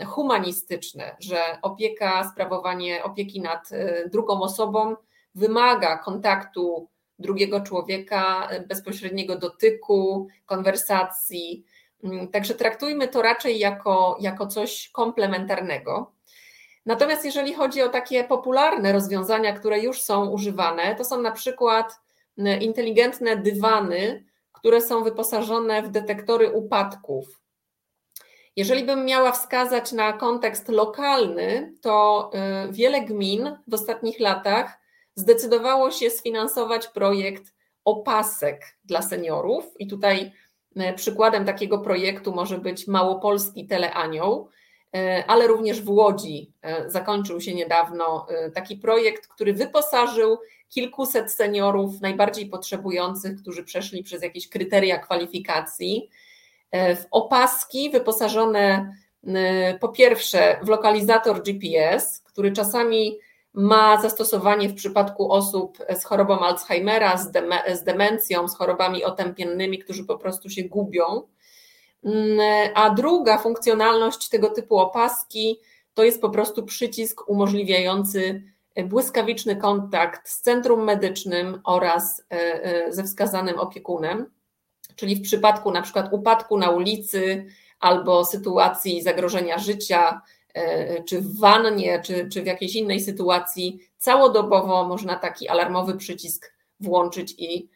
humanistyczne, 0.07 1.17
że 1.21 1.39
opieka, 1.63 2.31
sprawowanie 2.33 3.05
opieki 3.05 3.41
nad 3.41 3.73
e, 3.73 4.09
drugą 4.09 4.43
osobą 4.43 4.97
wymaga 5.35 5.99
kontaktu 5.99 6.89
drugiego 7.19 7.61
człowieka, 7.61 8.49
e, 8.51 8.61
bezpośredniego 8.61 9.39
dotyku, 9.39 10.29
konwersacji. 10.47 11.65
Mm, 12.05 12.29
także 12.29 12.55
traktujmy 12.55 13.09
to 13.09 13.23
raczej 13.23 13.59
jako, 13.59 14.17
jako 14.21 14.47
coś 14.47 14.89
komplementarnego. 14.89 16.13
Natomiast 16.87 17.25
jeżeli 17.25 17.55
chodzi 17.55 17.83
o 17.83 17.89
takie 17.89 18.25
popularne 18.25 18.93
rozwiązania, 18.93 19.53
które 19.53 19.81
już 19.81 20.03
są 20.03 20.27
używane, 20.31 20.95
to 20.95 21.05
są 21.05 21.23
na 21.23 21.33
przykład 21.33 22.01
inteligentne 22.61 23.37
dywany, 23.37 24.25
które 24.53 24.81
są 24.81 25.05
wyposażone 25.05 25.83
w 25.83 25.89
detektory 25.89 26.51
upadków. 26.51 27.41
Jeżeli 28.57 28.85
bym 28.85 29.05
miała 29.05 29.33
wskazać 29.33 29.93
na 29.93 30.13
kontekst 30.13 30.69
lokalny, 30.69 31.75
to 31.81 32.31
y, 32.69 32.73
wiele 32.73 33.01
gmin 33.01 33.59
w 33.67 33.75
ostatnich 33.75 34.21
latach 34.21 34.79
zdecydowało 35.17 35.91
się 35.91 36.11
sfinansować 36.11 36.89
projekt 36.89 37.55
opasek 37.85 38.63
dla 38.85 39.03
seniorów. 39.03 39.65
I 39.79 39.87
tutaj 39.87 40.33
y, 40.77 40.95
przykładem 40.97 41.45
takiego 41.45 41.79
projektu 41.79 42.35
może 42.35 42.59
być 42.59 42.87
Małopolski 42.87 43.67
Teleanioł, 43.67 44.49
y, 44.97 44.99
ale 45.27 45.47
również 45.47 45.83
w 45.83 45.91
Łodzi 45.91 46.53
zakończył 46.87 47.41
się 47.41 47.55
niedawno 47.55 48.27
taki 48.55 48.77
projekt, 48.77 49.27
który 49.27 49.55
wyposażył 49.55 50.39
kilkuset 50.69 51.33
seniorów 51.33 52.01
najbardziej 52.01 52.47
potrzebujących, 52.47 53.41
którzy 53.41 53.65
przeszli 53.65 54.03
przez 54.03 54.23
jakieś 54.23 54.49
kryteria 54.49 54.99
kwalifikacji 54.99 56.11
E, 56.71 56.97
w 56.97 57.07
opaski 57.11 57.91
wyposażone 57.91 58.93
e, 59.27 59.79
po 59.79 59.89
pierwsze 59.89 60.61
w 60.63 60.69
lokalizator 60.69 61.43
GPS, 61.43 62.23
który 62.25 62.53
czasami 62.53 63.19
ma 63.57 64.03
zastosowanie 64.03 64.69
w 64.69 64.75
przypadku 64.75 65.33
osób 65.33 65.79
z 66.01 66.05
chorobą 66.05 66.39
Alzheimera, 66.39 67.17
z, 67.17 67.33
z 67.79 67.85
demencją, 67.85 68.49
z 68.49 68.57
chorobami 68.57 69.05
otępiennymi, 69.05 69.79
którzy 69.79 70.05
po 70.05 70.19
prostu 70.19 70.51
się 70.51 70.65
gubią. 70.65 71.23
Mm, 72.05 72.39
a 72.75 72.91
druga 72.91 73.39
funkcjonalność 73.39 74.29
tego 74.29 74.51
typu 74.51 74.79
opaski 74.79 75.61
to 75.95 76.05
jest 76.05 76.21
po 76.21 76.31
prostu 76.31 76.63
przycisk 76.63 77.29
umożliwiający 77.29 78.43
błyskawiczny 78.85 79.57
kontakt 79.57 80.29
z 80.29 80.41
centrum 80.41 80.85
medycznym 80.85 81.61
oraz 81.65 82.25
e, 82.31 82.93
ze 82.93 83.05
wskazanym 83.05 83.59
opiekunem 83.59 84.37
czyli 84.97 85.17
w 85.17 85.23
przypadku 85.23 85.71
na 85.71 85.83
przykład 85.83 86.13
upadku 86.13 86.59
na 86.59 86.71
ulicy 86.71 87.47
albo 87.81 88.25
sytuacji 88.25 89.03
zagrożenia 89.03 89.59
życia, 89.59 90.21
czy 91.05 91.21
w 91.21 91.39
wannie, 91.39 92.03
czy, 92.05 92.29
czy 92.33 92.43
w 92.43 92.47
jakiejś 92.47 92.75
innej 92.75 93.01
sytuacji, 93.01 93.81
całodobowo 93.99 94.85
można 94.85 95.17
taki 95.17 95.49
alarmowy 95.49 95.97
przycisk 95.97 96.53
włączyć 96.81 97.35
i 97.39 97.69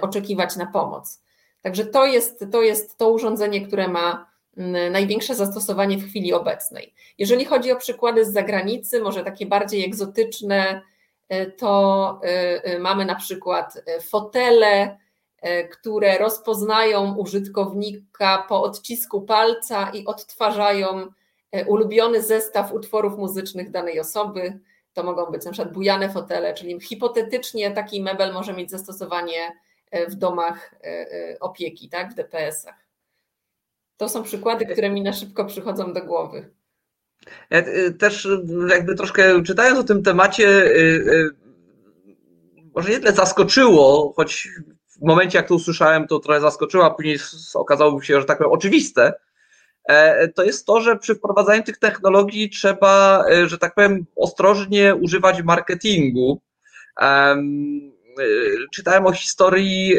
oczekiwać 0.00 0.56
na 0.56 0.66
pomoc. 0.66 1.22
Także 1.62 1.86
to 1.86 2.06
jest 2.06 2.44
to, 2.52 2.62
jest 2.62 2.98
to 2.98 3.10
urządzenie, 3.10 3.66
które 3.66 3.88
ma 3.88 4.34
największe 4.90 5.34
zastosowanie 5.34 5.98
w 5.98 6.08
chwili 6.08 6.32
obecnej. 6.32 6.94
Jeżeli 7.18 7.44
chodzi 7.44 7.72
o 7.72 7.76
przykłady 7.76 8.24
z 8.24 8.32
zagranicy, 8.32 9.00
może 9.00 9.24
takie 9.24 9.46
bardziej 9.46 9.84
egzotyczne, 9.84 10.82
e, 11.28 11.46
to 11.46 12.20
e, 12.24 12.64
e, 12.64 12.78
mamy 12.78 13.04
na 13.04 13.14
przykład 13.14 13.84
fotele, 14.00 14.98
które 15.70 16.18
rozpoznają 16.18 17.14
użytkownika 17.14 18.44
po 18.48 18.62
odcisku 18.62 19.22
palca 19.22 19.90
i 19.90 20.06
odtwarzają 20.06 21.06
ulubiony 21.66 22.22
zestaw 22.22 22.72
utworów 22.72 23.18
muzycznych 23.18 23.70
danej 23.70 24.00
osoby. 24.00 24.60
To 24.92 25.02
mogą 25.02 25.26
być 25.26 25.44
na 25.44 25.52
przykład 25.52 25.74
bujane 25.74 26.10
fotele, 26.10 26.54
czyli 26.54 26.80
hipotetycznie 26.80 27.70
taki 27.70 28.02
mebel 28.02 28.32
może 28.32 28.52
mieć 28.52 28.70
zastosowanie 28.70 29.52
w 30.08 30.14
domach 30.14 30.74
opieki, 31.40 31.88
tak, 31.88 32.10
w 32.10 32.14
DPS-ach. 32.14 32.86
To 33.96 34.08
są 34.08 34.22
przykłady, 34.22 34.66
które 34.66 34.90
mi 34.90 35.02
na 35.02 35.12
szybko 35.12 35.44
przychodzą 35.44 35.92
do 35.92 36.04
głowy. 36.04 36.50
Ja 37.50 37.62
też 37.98 38.28
jakby 38.68 38.94
troszkę 38.94 39.42
czytając 39.42 39.78
o 39.78 39.84
tym 39.84 40.02
temacie, 40.02 40.70
może 42.74 42.90
nie 42.90 42.98
tyle 42.98 43.12
zaskoczyło, 43.12 44.12
choć 44.16 44.48
w 44.88 45.02
momencie 45.02 45.38
jak 45.38 45.48
to 45.48 45.54
usłyszałem, 45.54 46.06
to 46.06 46.18
trochę 46.18 46.40
zaskoczyło, 46.40 46.84
a 46.84 46.90
później 46.90 47.18
okazało 47.54 48.02
się, 48.02 48.20
że 48.20 48.26
tak 48.26 48.38
powiem 48.38 48.52
oczywiste, 48.52 49.06
e, 49.06 49.14
to 50.34 50.44
jest 50.44 50.66
to, 50.66 50.80
że 50.80 50.96
przy 50.96 51.14
wprowadzaniu 51.14 51.62
tych 51.62 51.78
technologii 51.78 52.50
trzeba, 52.50 53.24
że 53.46 53.58
tak 53.58 53.74
powiem, 53.74 54.06
ostrożnie 54.16 54.94
używać 54.94 55.42
marketingu. 55.42 56.40
Y, 58.20 58.66
czytałem 58.74 59.06
o 59.06 59.12
historii 59.12 59.96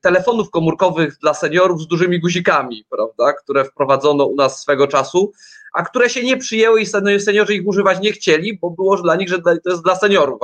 telefonów 0.00 0.50
komórkowych 0.50 1.18
dla 1.18 1.34
seniorów 1.34 1.80
z 1.80 1.86
dużymi 1.86 2.20
guzikami, 2.20 2.84
prawda, 2.90 3.32
które 3.32 3.64
wprowadzono 3.64 4.26
u 4.26 4.36
nas 4.36 4.60
swego 4.60 4.86
czasu, 4.86 5.32
a 5.72 5.82
które 5.82 6.10
się 6.10 6.22
nie 6.22 6.36
przyjęły 6.36 6.80
i 6.80 6.86
seniorzy 7.20 7.54
ich 7.54 7.66
używać 7.66 8.00
nie 8.00 8.12
chcieli, 8.12 8.58
bo 8.58 8.70
było 8.70 8.96
dla 8.96 9.16
nich, 9.16 9.28
że 9.28 9.42
to 9.42 9.70
jest 9.70 9.84
dla 9.84 9.96
seniorów. 9.96 10.40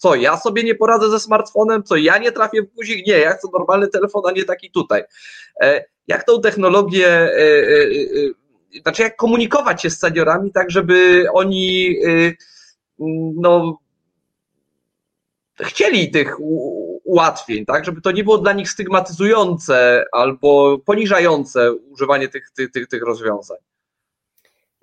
Co, 0.00 0.14
ja 0.14 0.36
sobie 0.36 0.64
nie 0.64 0.74
poradzę 0.74 1.10
ze 1.10 1.20
smartfonem? 1.20 1.82
Co, 1.82 1.96
ja 1.96 2.18
nie 2.18 2.32
trafię 2.32 2.62
w 2.62 2.74
guzik? 2.74 3.06
Nie, 3.06 3.18
ja 3.18 3.32
chcę 3.32 3.48
normalny 3.52 3.88
telefon, 3.88 4.22
a 4.26 4.30
nie 4.30 4.44
taki 4.44 4.70
tutaj. 4.70 5.02
E, 5.62 5.84
jak 6.06 6.24
tą 6.24 6.40
technologię, 6.40 7.08
e, 7.08 7.36
e, 8.74 8.80
znaczy 8.82 9.02
jak 9.02 9.16
komunikować 9.16 9.82
się 9.82 9.90
z 9.90 9.98
seniorami 9.98 10.52
tak, 10.52 10.70
żeby 10.70 11.26
oni 11.32 11.96
no, 13.36 13.78
chcieli 15.60 16.10
tych 16.10 16.36
ułatwień, 17.04 17.66
tak, 17.66 17.84
żeby 17.84 18.00
to 18.00 18.10
nie 18.10 18.24
było 18.24 18.38
dla 18.38 18.52
nich 18.52 18.70
stygmatyzujące 18.70 20.04
albo 20.12 20.78
poniżające 20.78 21.72
używanie 21.72 22.28
tych, 22.28 22.50
tych, 22.50 22.70
tych, 22.70 22.88
tych 22.88 23.02
rozwiązań. 23.02 23.58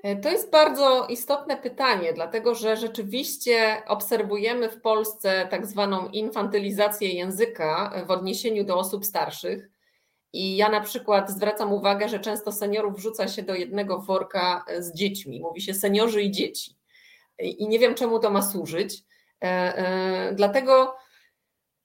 E, 0.08 0.16
to 0.16 0.30
jest 0.30 0.52
bardzo 0.52 1.08
istotne 1.10 1.58
pytanie, 1.58 2.14
dlatego 2.14 2.56
że 2.56 2.78
rzeczywiście 2.78 3.82
obserwujemy 3.88 4.70
w 4.70 4.82
Polsce 4.82 5.48
tak 5.52 5.66
zwaną 5.66 6.08
infantylizację 6.08 7.10
języka 7.10 8.04
w 8.08 8.12
odniesieniu 8.12 8.64
do 8.64 8.78
osób 8.78 9.06
starszych. 9.06 9.70
I 10.34 10.58
ja 10.58 10.70
na 10.70 10.82
przykład 10.82 11.30
zwracam 11.30 11.74
uwagę, 11.74 12.10
że 12.10 12.20
często 12.20 12.52
seniorów 12.52 12.96
wrzuca 12.96 13.28
się 13.28 13.44
do 13.44 13.56
jednego 13.56 14.00
worka 14.00 14.66
z 14.80 14.94
dziećmi. 14.94 15.40
Mówi 15.40 15.62
się 15.62 15.74
seniorzy 15.74 16.22
i 16.22 16.32
dzieci. 16.32 16.76
I 17.40 17.68
nie 17.68 17.80
wiem, 17.80 17.96
czemu 17.96 18.20
to 18.20 18.30
ma 18.30 18.42
służyć. 18.42 19.04
E, 19.44 19.48
e, 19.48 20.34
dlatego 20.34 20.96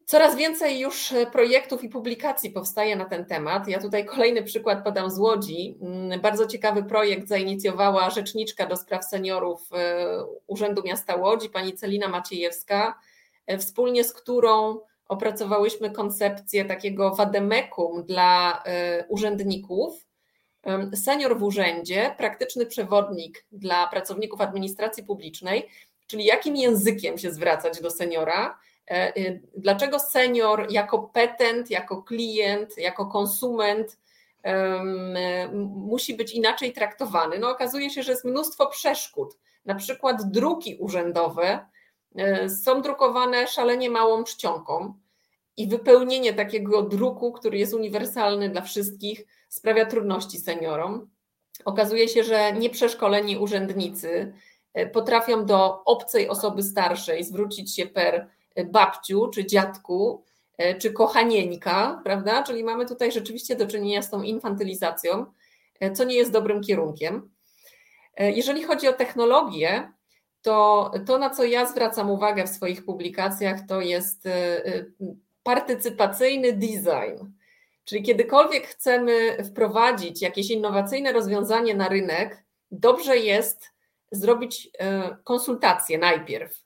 coraz 0.06 0.36
więcej 0.36 0.80
już 0.80 1.14
projektów 1.32 1.84
i 1.84 1.88
publikacji 1.88 2.50
powstaje 2.50 2.96
na 2.96 3.04
ten 3.04 3.24
temat. 3.24 3.68
Ja 3.68 3.80
tutaj 3.80 4.04
kolejny 4.04 4.42
przykład 4.42 4.84
podam 4.84 5.10
z 5.10 5.18
Łodzi. 5.18 5.78
Mm, 5.82 6.20
bardzo 6.20 6.46
ciekawy 6.46 6.84
projekt 6.84 7.28
zainicjowała 7.28 8.10
rzeczniczka 8.10 8.66
do 8.66 8.76
spraw 8.76 9.04
seniorów 9.04 9.68
e, 9.72 10.06
Urzędu 10.46 10.82
Miasta 10.82 11.16
Łodzi, 11.16 11.48
pani 11.48 11.74
Celina 11.74 12.08
Maciejewska, 12.08 12.98
wspólnie 13.58 14.04
z 14.04 14.12
którą 14.12 14.80
opracowałyśmy 15.08 15.90
koncepcję 15.90 16.64
takiego 16.64 17.14
wademekum 17.14 18.04
dla 18.04 18.62
urzędników. 19.08 20.06
Senior 20.94 21.38
w 21.38 21.42
urzędzie, 21.42 22.14
praktyczny 22.18 22.66
przewodnik 22.66 23.44
dla 23.52 23.86
pracowników 23.86 24.40
administracji 24.40 25.04
publicznej, 25.04 25.68
czyli 26.06 26.24
jakim 26.24 26.56
językiem 26.56 27.18
się 27.18 27.30
zwracać 27.30 27.80
do 27.80 27.90
seniora, 27.90 28.46
e, 28.46 28.50
e, 28.50 28.56
dlaczego 29.56 29.98
senior 29.98 30.66
jako 30.70 30.98
petent, 30.98 31.70
jako 31.70 32.02
klient, 32.02 32.78
jako 32.78 33.06
konsument 33.06 33.98
musi 35.62 36.14
być 36.14 36.32
inaczej 36.32 36.72
traktowany. 36.72 37.38
No 37.38 37.50
okazuje 37.50 37.90
się, 37.90 38.02
że 38.02 38.12
jest 38.12 38.24
mnóstwo 38.24 38.66
przeszkód. 38.66 39.38
Na 39.64 39.74
przykład 39.74 40.30
druki 40.30 40.76
urzędowe 40.76 41.66
e, 42.16 42.48
są 42.48 42.82
drukowane 42.82 43.46
szalenie 43.46 43.90
małą 43.90 44.24
czcionką 44.24 44.94
i 45.56 45.68
wypełnienie 45.68 46.32
takiego 46.32 46.82
druku, 46.82 47.32
który 47.32 47.58
jest 47.58 47.74
uniwersalny 47.74 48.48
dla 48.48 48.62
wszystkich, 48.62 49.24
sprawia 49.48 49.86
trudności 49.86 50.38
seniorom. 50.38 51.10
Okazuje 51.64 52.08
się, 52.08 52.24
że 52.24 52.52
nieprzeszkoleni 52.52 53.38
urzędnicy 53.38 54.32
E, 54.74 54.86
potrafią 54.86 55.46
do 55.46 55.84
obcej 55.84 56.28
osoby 56.28 56.62
starszej 56.62 57.24
zwrócić 57.24 57.76
się 57.76 57.86
per 57.86 58.28
babciu 58.66 59.28
czy 59.28 59.46
dziadku, 59.46 60.24
e, 60.58 60.74
czy 60.74 60.92
kochanieńka, 60.92 62.00
prawda? 62.04 62.42
Czyli 62.42 62.64
mamy 62.64 62.86
tutaj 62.86 63.12
rzeczywiście 63.12 63.56
do 63.56 63.66
czynienia 63.66 64.02
z 64.02 64.10
tą 64.10 64.22
infantylizacją, 64.22 65.26
e, 65.80 65.92
co 65.92 66.04
nie 66.04 66.14
jest 66.14 66.30
dobrym 66.30 66.60
kierunkiem. 66.60 67.30
Jeżeli 68.18 68.62
chodzi 68.62 68.88
o 68.88 68.92
technologię, 68.92 69.92
to 70.42 70.90
to, 71.06 71.18
na 71.18 71.30
co 71.30 71.44
ja 71.44 71.66
zwracam 71.66 72.10
uwagę 72.10 72.46
w 72.46 72.48
swoich 72.48 72.84
publikacjach, 72.84 73.66
to 73.68 73.80
jest 73.80 74.28
partycypacyjny 75.42 76.52
design. 76.52 77.32
Czyli 77.84 78.02
kiedykolwiek 78.02 78.66
chcemy 78.66 79.44
wprowadzić 79.44 80.22
jakieś 80.22 80.50
innowacyjne 80.50 81.12
rozwiązanie 81.12 81.74
na 81.74 81.88
rynek, 81.88 82.44
dobrze 82.70 83.16
jest 83.16 83.70
zrobić 84.12 84.70
e, 84.78 85.16
konsultację 85.24 85.98
najpierw 85.98 86.61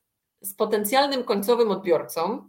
z 0.48 0.54
potencjalnym 0.54 1.24
końcowym 1.24 1.70
odbiorcą, 1.70 2.48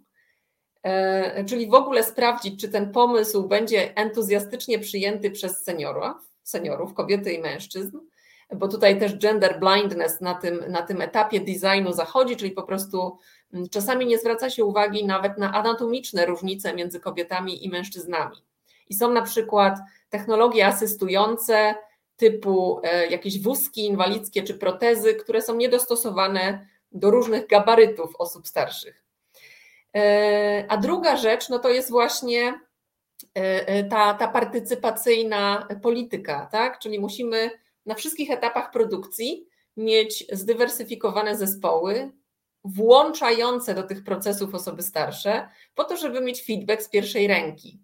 e, 0.84 1.46
czyli 1.46 1.68
w 1.68 1.74
ogóle 1.74 2.04
sprawdzić, 2.04 2.62
czy 2.62 2.70
ten 2.70 2.92
pomysł 2.92 3.48
będzie 3.48 3.96
entuzjastycznie 3.96 4.80
przyjęty 4.80 5.32
przez 5.32 5.64
seniorów, 5.64 6.32
seniorów 6.44 6.94
kobiety 6.94 7.34
i 7.34 7.42
mężczyzn, 7.42 8.00
bo 8.56 8.68
tutaj 8.68 9.00
też 9.00 9.18
gender 9.18 9.60
blindness 9.60 10.22
na 10.22 10.36
tym, 10.36 10.64
na 10.68 10.82
tym 10.82 11.02
etapie 11.02 11.40
designu 11.40 11.94
zachodzi, 11.94 12.36
czyli 12.36 12.52
po 12.52 12.64
prostu 12.64 13.18
mm, 13.54 13.70
czasami 13.70 14.06
nie 14.06 14.18
zwraca 14.18 14.50
się 14.50 14.66
uwagi 14.66 15.06
nawet 15.06 15.38
na 15.38 15.54
anatomiczne 15.54 16.26
różnice 16.26 16.74
między 16.74 17.00
kobietami 17.00 17.66
i 17.66 17.70
mężczyznami. 17.70 18.36
I 18.90 18.94
są 18.94 19.12
na 19.12 19.22
przykład 19.22 19.80
technologie 20.10 20.68
asystujące, 20.68 21.76
typu 22.18 22.82
e, 22.84 23.08
jakieś 23.08 23.42
wózki 23.42 23.86
inwalidzkie 23.86 24.44
czy 24.44 24.54
protezy, 24.54 25.16
które 25.16 25.42
są 25.42 25.56
niedostosowane 25.56 26.68
do 26.92 27.12
różnych 27.12 27.48
gabarytów 27.48 28.16
osób 28.16 28.48
starszych. 28.48 29.04
E, 29.96 30.66
a 30.70 30.78
druga 30.78 31.18
rzecz, 31.18 31.50
no 31.50 31.60
to 31.60 31.70
jest 31.70 31.90
właśnie 31.90 32.60
e, 33.34 33.84
ta, 33.84 34.14
ta 34.14 34.28
partycypacyjna 34.28 35.68
polityka, 35.82 36.48
tak? 36.52 36.80
Czyli 36.80 37.00
musimy 37.00 37.52
na 37.86 37.96
wszystkich 37.96 38.32
etapach 38.32 38.72
produkcji 38.72 39.48
mieć 39.78 40.26
zdywersyfikowane 40.32 41.38
zespoły, 41.38 42.12
włączające 42.64 43.74
do 43.74 43.84
tych 43.84 44.04
procesów 44.04 44.56
osoby 44.56 44.84
starsze, 44.84 45.50
po 45.76 45.84
to, 45.84 45.98
żeby 45.98 46.22
mieć 46.22 46.44
feedback 46.44 46.82
z 46.82 46.90
pierwszej 46.90 47.28
ręki, 47.28 47.80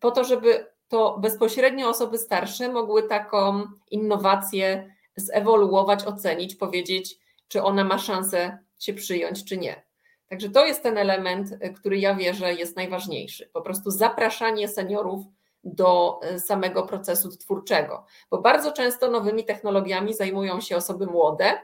po 0.00 0.10
to, 0.10 0.24
żeby 0.24 0.66
to 0.88 1.18
bezpośrednio 1.18 1.88
osoby 1.88 2.18
starsze 2.18 2.68
mogły 2.68 3.02
taką 3.08 3.64
innowację 3.90 4.94
zewoluować, 5.16 6.04
ocenić, 6.04 6.54
powiedzieć, 6.54 7.18
czy 7.52 7.62
ona 7.62 7.84
ma 7.84 7.98
szansę 7.98 8.58
się 8.78 8.94
przyjąć, 8.94 9.44
czy 9.44 9.56
nie. 9.56 9.82
Także 10.28 10.50
to 10.50 10.66
jest 10.66 10.82
ten 10.82 10.98
element, 10.98 11.48
który 11.76 11.98
ja 11.98 12.14
wierzę 12.14 12.54
jest 12.54 12.76
najważniejszy. 12.76 13.50
Po 13.52 13.62
prostu 13.62 13.90
zapraszanie 13.90 14.68
seniorów 14.68 15.26
do 15.64 16.20
e, 16.22 16.40
samego 16.40 16.82
procesu 16.82 17.36
twórczego, 17.36 18.04
bo 18.30 18.40
bardzo 18.40 18.72
często 18.72 19.10
nowymi 19.10 19.44
technologiami 19.44 20.14
zajmują 20.14 20.60
się 20.60 20.76
osoby 20.76 21.06
młode 21.06 21.60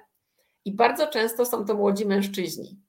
i 0.64 0.72
bardzo 0.72 1.06
często 1.06 1.46
są 1.46 1.64
to 1.64 1.74
młodzi 1.74 2.06
mężczyźni. 2.06 2.80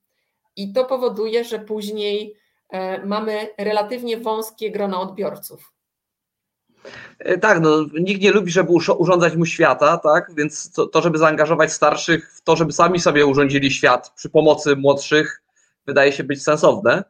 I 0.55 0.73
to 0.73 0.85
powoduje, 0.85 1.43
że 1.43 1.59
później 1.59 2.35
e, 2.69 3.05
mamy 3.05 3.49
relatywnie 3.57 4.17
wąskie 4.17 4.71
grono 4.71 5.01
odbiorców. 5.01 5.73
E, 7.19 7.37
tak, 7.37 7.59
no, 7.61 7.85
nikt 7.99 8.21
nie 8.21 8.31
lubi, 8.31 8.51
żeby 8.51 8.71
urządzać 8.97 9.35
mu 9.35 9.45
świata, 9.45 9.97
tak? 9.97 10.31
Więc 10.35 10.71
to, 10.71 10.87
to, 10.87 11.01
żeby 11.01 11.17
zaangażować 11.17 11.73
starszych 11.73 12.33
w 12.33 12.41
to, 12.41 12.55
żeby 12.55 12.71
sami 12.73 12.99
sobie 12.99 13.25
urządzili 13.25 13.71
świat 13.71 14.13
przy 14.15 14.29
pomocy 14.29 14.75
młodszych, 14.75 15.41
wydaje 15.87 16.11
się 16.11 16.23
być 16.23 16.43
sensowne. 16.43 17.03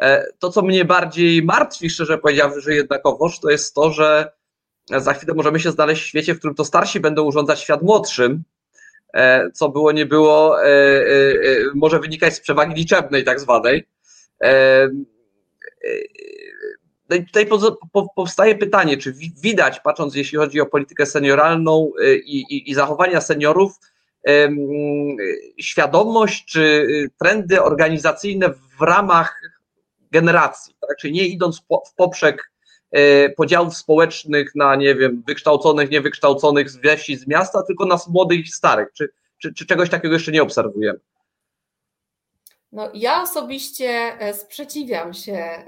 E, 0.00 0.26
to, 0.38 0.50
co 0.50 0.62
mnie 0.62 0.84
bardziej 0.84 1.42
martwi, 1.42 1.90
szczerze 1.90 2.18
powiedziawszy, 2.18 2.74
jednakowoż, 2.74 3.40
to 3.40 3.50
jest 3.50 3.74
to, 3.74 3.92
że 3.92 4.32
za 4.96 5.14
chwilę 5.14 5.34
możemy 5.34 5.60
się 5.60 5.70
znaleźć 5.70 6.02
w 6.02 6.06
świecie, 6.06 6.34
w 6.34 6.38
którym 6.38 6.54
to 6.54 6.64
starsi 6.64 7.00
będą 7.00 7.22
urządzać 7.22 7.60
świat 7.60 7.82
młodszym, 7.82 8.42
e, 9.14 9.50
co 9.50 9.68
było, 9.68 9.92
nie 9.92 10.06
było, 10.06 10.56
może 11.74 12.00
wynikać 12.00 12.34
z 12.34 12.40
przewagi 12.40 12.74
liczebnej, 12.74 13.24
tak 13.24 13.40
zwanej. 13.40 13.86
Tutaj 17.22 17.46
powstaje 18.16 18.54
pytanie, 18.54 18.96
czy 18.96 19.14
widać, 19.42 19.80
patrząc 19.80 20.14
jeśli 20.14 20.38
chodzi 20.38 20.60
o 20.60 20.66
politykę 20.66 21.06
senioralną 21.06 21.90
y, 22.00 22.16
i, 22.16 22.40
i, 22.40 22.70
i 22.70 22.74
zachowania 22.74 23.20
seniorów, 23.20 23.72
świadomość 25.60 26.44
czy 26.44 26.60
y, 26.60 27.10
trendy 27.18 27.62
organizacyjne 27.62 28.50
w 28.50 28.80
ramach 28.80 29.40
generacji, 30.10 30.76
tak? 30.80 30.96
czyli 30.96 31.12
nie 31.12 31.26
idąc 31.26 31.60
w 31.90 31.94
poprzek 31.96 32.52
y, 32.96 33.34
podziałów 33.36 33.76
społecznych 33.76 34.54
na, 34.54 34.76
nie 34.76 34.94
wiem, 34.94 35.22
wykształconych, 35.26 35.90
niewykształconych 35.90 36.70
z 36.70 36.78
wsi, 36.98 37.16
z 37.16 37.26
miasta, 37.26 37.62
tylko 37.62 37.86
nas 37.86 38.08
młodych 38.08 38.40
i 38.40 38.48
starych. 38.48 38.88
Czy, 38.92 39.08
czy, 39.38 39.54
czy 39.54 39.66
czegoś 39.66 39.90
takiego 39.90 40.14
jeszcze 40.14 40.32
nie 40.32 40.42
obserwujemy? 40.42 40.98
No, 42.74 42.90
ja 42.94 43.22
osobiście 43.22 44.20
e, 44.20 44.34
sprzeciwiam 44.34 45.14
się 45.14 45.32
e, 45.32 45.66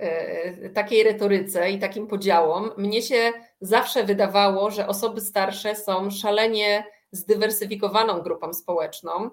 e, 0.62 0.68
takiej 0.68 1.02
retoryce 1.04 1.70
i 1.70 1.78
takim 1.78 2.06
podziałom. 2.06 2.70
Mnie 2.76 3.02
się 3.02 3.32
zawsze 3.60 4.04
wydawało, 4.04 4.70
że 4.70 4.88
osoby 4.88 5.20
starsze 5.20 5.76
są 5.76 6.10
szalenie 6.10 6.84
zdywersyfikowaną 7.12 8.20
grupą 8.20 8.54
społeczną 8.54 9.30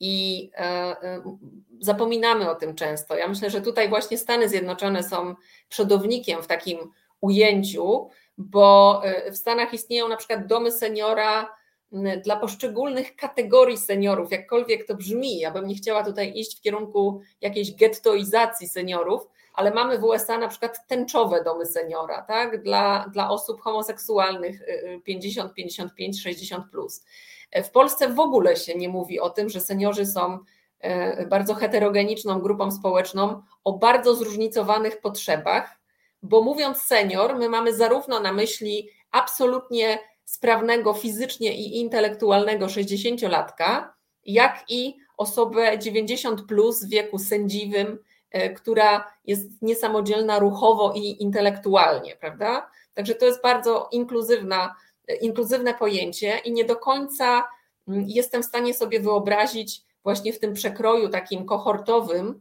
i 0.00 0.50
zapominamy 1.80 2.50
o 2.50 2.54
tym 2.54 2.74
często. 2.74 3.16
Ja 3.16 3.28
myślę, 3.28 3.50
że 3.50 3.60
tutaj 3.60 3.88
właśnie 3.88 4.18
Stany 4.18 4.48
Zjednoczone 4.48 5.02
są 5.02 5.34
przodownikiem 5.68 6.42
w 6.42 6.46
takim 6.46 6.78
ujęciu, 7.20 8.08
bo 8.38 9.02
w 9.30 9.36
Stanach 9.36 9.74
istnieją 9.74 10.08
na 10.08 10.16
przykład 10.16 10.46
domy 10.46 10.72
seniora 10.72 11.57
dla 12.24 12.36
poszczególnych 12.36 13.16
kategorii 13.16 13.78
seniorów, 13.78 14.32
jakkolwiek 14.32 14.86
to 14.86 14.94
brzmi. 14.94 15.38
Ja 15.38 15.50
bym 15.50 15.66
nie 15.66 15.74
chciała 15.74 16.04
tutaj 16.04 16.32
iść 16.34 16.58
w 16.58 16.60
kierunku 16.60 17.20
jakiejś 17.40 17.74
gettoizacji 17.74 18.68
seniorów, 18.68 19.28
ale 19.54 19.70
mamy 19.70 19.98
w 19.98 20.04
USA 20.04 20.38
na 20.38 20.48
przykład 20.48 20.86
tęczowe 20.86 21.44
domy 21.44 21.66
seniora, 21.66 22.22
tak? 22.22 22.62
Dla, 22.62 23.08
dla 23.12 23.30
osób 23.30 23.60
homoseksualnych 23.60 24.62
50, 25.04 25.54
55, 25.54 26.22
60 26.22 26.70
plus. 26.70 27.04
W 27.64 27.70
Polsce 27.70 28.08
w 28.08 28.20
ogóle 28.20 28.56
się 28.56 28.74
nie 28.74 28.88
mówi 28.88 29.20
o 29.20 29.30
tym, 29.30 29.48
że 29.48 29.60
seniorzy 29.60 30.06
są 30.06 30.38
e, 30.80 31.26
bardzo 31.26 31.54
heterogeniczną 31.54 32.40
grupą 32.40 32.70
społeczną 32.70 33.42
o 33.64 33.72
bardzo 33.72 34.14
zróżnicowanych 34.14 35.00
potrzebach, 35.00 35.78
bo 36.22 36.42
mówiąc 36.42 36.78
senior, 36.78 37.36
my 37.36 37.48
mamy 37.48 37.74
zarówno 37.74 38.20
na 38.20 38.32
myśli 38.32 38.90
absolutnie 39.10 39.98
sprawnego 40.28 40.94
fizycznie 40.94 41.56
i 41.56 41.80
intelektualnego 41.80 42.66
60-latka, 42.66 43.88
jak 44.26 44.64
i 44.68 44.96
osobę 45.16 45.78
90 45.78 46.46
plus 46.46 46.84
w 46.84 46.88
wieku 46.88 47.18
sędziwym, 47.18 47.98
e, 48.30 48.50
która 48.50 49.12
jest 49.24 49.62
niesamodzielna 49.62 50.38
ruchowo 50.38 50.92
i 50.96 51.22
intelektualnie, 51.22 52.16
prawda? 52.16 52.70
Także 52.94 53.14
to 53.14 53.26
jest 53.26 53.42
bardzo 53.42 53.88
inkluzywna, 53.92 54.74
e, 55.08 55.16
inkluzywne 55.16 55.74
pojęcie 55.74 56.38
i 56.44 56.52
nie 56.52 56.64
do 56.64 56.76
końca 56.76 57.48
mm, 57.88 58.04
jestem 58.08 58.42
w 58.42 58.46
stanie 58.46 58.74
sobie 58.74 59.00
wyobrazić 59.00 59.82
właśnie 60.02 60.32
w 60.32 60.38
tym 60.38 60.54
przekroju 60.54 61.08
takim 61.08 61.44
kohortowym 61.44 62.40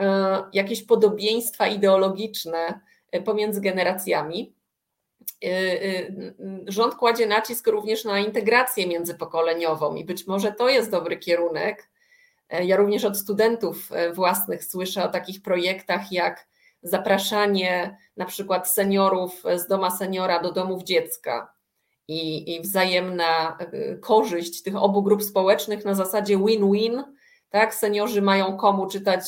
e, 0.00 0.42
jakieś 0.52 0.82
podobieństwa 0.82 1.66
ideologiczne 1.66 2.80
pomiędzy 3.24 3.60
generacjami. 3.60 4.55
Y, 5.44 5.48
y, 5.48 6.34
rząd 6.66 6.94
kładzie 6.94 7.26
nacisk 7.26 7.66
również 7.66 8.04
na 8.04 8.18
integrację 8.18 8.86
międzypokoleniową 8.86 9.94
i 9.94 10.04
być 10.04 10.26
może 10.26 10.52
to 10.52 10.68
jest 10.68 10.90
dobry 10.90 11.16
kierunek. 11.16 11.88
E, 12.48 12.64
ja 12.64 12.76
również 12.76 13.04
od 13.04 13.18
studentów 13.18 13.92
e, 13.92 14.12
własnych 14.12 14.64
słyszę 14.64 15.04
o 15.04 15.08
takich 15.08 15.42
projektach 15.42 16.12
jak 16.12 16.46
zapraszanie 16.82 17.96
na 18.16 18.24
przykład 18.24 18.70
seniorów 18.70 19.42
z 19.56 19.66
doma 19.66 19.90
seniora 19.90 20.42
do 20.42 20.52
domów 20.52 20.82
dziecka 20.82 21.52
i, 22.08 22.54
i 22.54 22.60
wzajemna 22.60 23.58
e, 23.60 23.96
korzyść 23.96 24.62
tych 24.62 24.76
obu 24.76 25.02
grup 25.02 25.22
społecznych 25.22 25.84
na 25.84 25.94
zasadzie 25.94 26.38
win-win. 26.38 27.04
Tak? 27.50 27.74
Seniorzy 27.74 28.22
mają 28.22 28.56
komu 28.56 28.86
czytać 28.86 29.22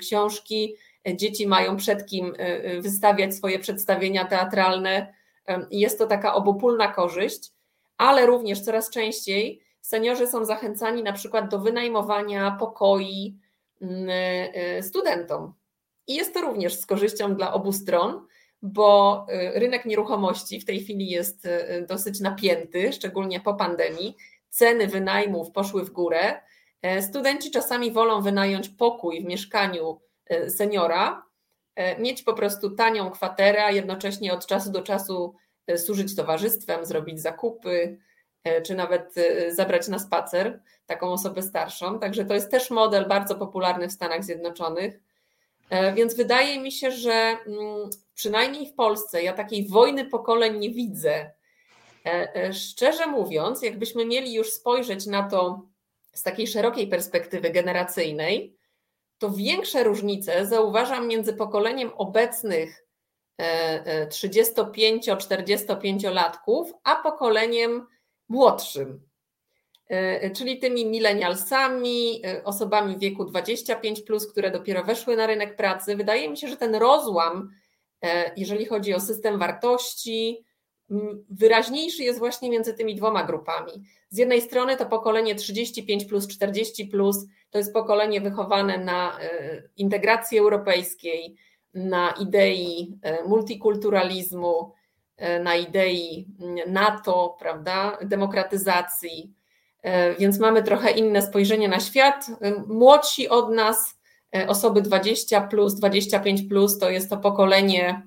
książki, 0.00 0.76
dzieci 1.14 1.46
mają 1.46 1.76
przed 1.76 2.06
kim 2.06 2.32
wystawiać 2.80 3.34
swoje 3.34 3.58
przedstawienia 3.58 4.24
teatralne 4.24 5.14
jest 5.70 5.98
to 5.98 6.06
taka 6.06 6.34
obopólna 6.34 6.88
korzyść, 6.88 7.52
ale 7.98 8.26
również 8.26 8.60
coraz 8.60 8.90
częściej 8.90 9.60
seniorzy 9.80 10.26
są 10.26 10.44
zachęcani 10.44 11.02
na 11.02 11.12
przykład 11.12 11.48
do 11.48 11.58
wynajmowania 11.58 12.56
pokoi 12.60 13.38
mm, 13.80 14.08
y, 14.78 14.82
studentom. 14.82 15.52
I 16.06 16.14
jest 16.14 16.34
to 16.34 16.40
również 16.40 16.74
z 16.74 16.86
korzyścią 16.86 17.34
dla 17.34 17.52
obu 17.52 17.72
stron, 17.72 18.26
bo 18.62 19.26
y, 19.54 19.58
rynek 19.58 19.84
nieruchomości 19.84 20.60
w 20.60 20.64
tej 20.64 20.80
chwili 20.80 21.08
jest 21.08 21.48
dosyć 21.88 22.20
napięty, 22.20 22.92
szczególnie 22.92 23.40
po 23.40 23.54
pandemii. 23.54 24.16
Ceny 24.48 24.86
wynajmów 24.86 25.50
poszły 25.52 25.84
w 25.84 25.90
górę. 25.90 26.40
E, 26.82 27.02
studenci 27.02 27.50
czasami 27.50 27.92
wolą 27.92 28.22
wynająć 28.22 28.68
pokój 28.68 29.22
w 29.22 29.24
mieszkaniu 29.24 30.00
seniora, 30.48 31.22
E, 31.22 31.29
mieć 31.98 32.22
po 32.22 32.34
prostu 32.34 32.70
tanią 32.70 33.10
kwaterę, 33.10 33.64
a 33.64 33.70
jednocześnie 33.70 34.32
od 34.32 34.46
czasu 34.46 34.72
do 34.72 34.82
czasu 34.82 35.34
e, 35.66 35.78
służyć 35.78 36.16
towarzystwem, 36.16 36.86
zrobić 36.86 37.20
zakupy, 37.20 37.98
e, 38.44 38.62
czy 38.62 38.74
nawet 38.74 39.14
zabrać 39.48 39.88
na 39.88 39.98
spacer 39.98 40.60
taką 40.86 41.12
osobę 41.12 41.42
starszą. 41.42 41.98
Także 41.98 42.24
to 42.24 42.34
jest 42.34 42.50
też 42.50 42.70
model 42.70 43.08
bardzo 43.08 43.34
popularny 43.34 43.88
w 43.88 43.92
Stanach 43.92 44.24
Zjednoczonych. 44.24 45.00
Więc 45.94 46.14
wydaje 46.14 46.60
mi 46.60 46.72
się, 46.72 46.90
że 46.90 47.12
mm, 47.12 47.90
przynajmniej 48.14 48.66
w 48.66 48.74
Polsce 48.74 49.22
ja 49.22 49.32
takiej 49.32 49.68
wojny 49.68 50.04
pokoleń 50.04 50.58
nie 50.58 50.70
widzę. 50.70 51.30
Szczerze 52.52 53.06
mówiąc, 53.06 53.62
jakbyśmy 53.62 54.06
mieli 54.06 54.34
już 54.34 54.52
spojrzeć 54.52 55.06
na 55.06 55.28
to 55.28 55.66
z 56.12 56.22
takiej 56.22 56.46
szerokiej 56.46 56.88
perspektywy 56.88 57.50
generacyjnej, 57.50 58.56
to 59.20 59.30
większe 59.30 59.84
różnice 59.84 60.46
zauważam 60.46 61.08
między 61.08 61.32
pokoleniem 61.32 61.90
obecnych 61.96 62.86
35-45-latków, 64.08 66.70
e, 66.70 66.74
a 66.84 66.96
pokoleniem 66.96 67.86
młodszym, 68.28 69.00
e, 69.88 70.30
czyli 70.30 70.58
tymi 70.58 70.86
milenialsami, 70.86 72.22
e, 72.26 72.44
osobami 72.44 72.96
w 72.96 72.98
wieku 72.98 73.24
25, 73.24 74.02
plus, 74.02 74.32
które 74.32 74.50
dopiero 74.50 74.84
weszły 74.84 75.16
na 75.16 75.26
rynek 75.26 75.56
pracy. 75.56 75.96
Wydaje 75.96 76.30
mi 76.30 76.36
się, 76.36 76.48
że 76.48 76.56
ten 76.56 76.74
rozłam, 76.74 77.50
jeżeli 78.36 78.66
chodzi 78.66 78.94
o 78.94 79.00
system 79.00 79.38
wartości, 79.38 80.44
wyraźniejszy 81.30 82.02
jest 82.02 82.18
właśnie 82.18 82.50
między 82.50 82.74
tymi 82.74 82.94
dwoma 82.94 83.24
grupami. 83.24 83.72
Z 84.08 84.18
jednej 84.18 84.42
strony 84.42 84.76
to 84.76 84.86
pokolenie 84.86 85.34
35 85.34 86.04
plus 86.04 86.28
40 86.28 86.86
plus 86.86 87.26
to 87.50 87.58
jest 87.58 87.72
pokolenie 87.72 88.20
wychowane 88.20 88.78
na 88.78 89.20
e, 89.20 89.62
integracji 89.76 90.38
europejskiej, 90.38 91.36
na 91.74 92.10
idei 92.10 92.98
e, 93.02 93.24
multikulturalizmu, 93.24 94.72
e, 95.16 95.40
na 95.40 95.56
idei 95.56 96.28
NATO, 96.66 97.36
prawda, 97.38 97.98
demokratyzacji. 98.02 99.34
Więc 100.18 100.38
mamy 100.38 100.62
trochę 100.62 100.90
inne 100.90 101.22
spojrzenie 101.22 101.68
na 101.68 101.80
świat. 101.80 102.26
Młodsi 102.66 103.28
od 103.28 103.50
nas, 103.50 104.00
osoby 104.48 104.82
20 104.82 105.40
plus, 105.40 105.74
25 105.74 106.42
plus, 106.42 106.78
to 106.78 106.90
jest 106.90 107.10
to 107.10 107.16
pokolenie 107.16 108.02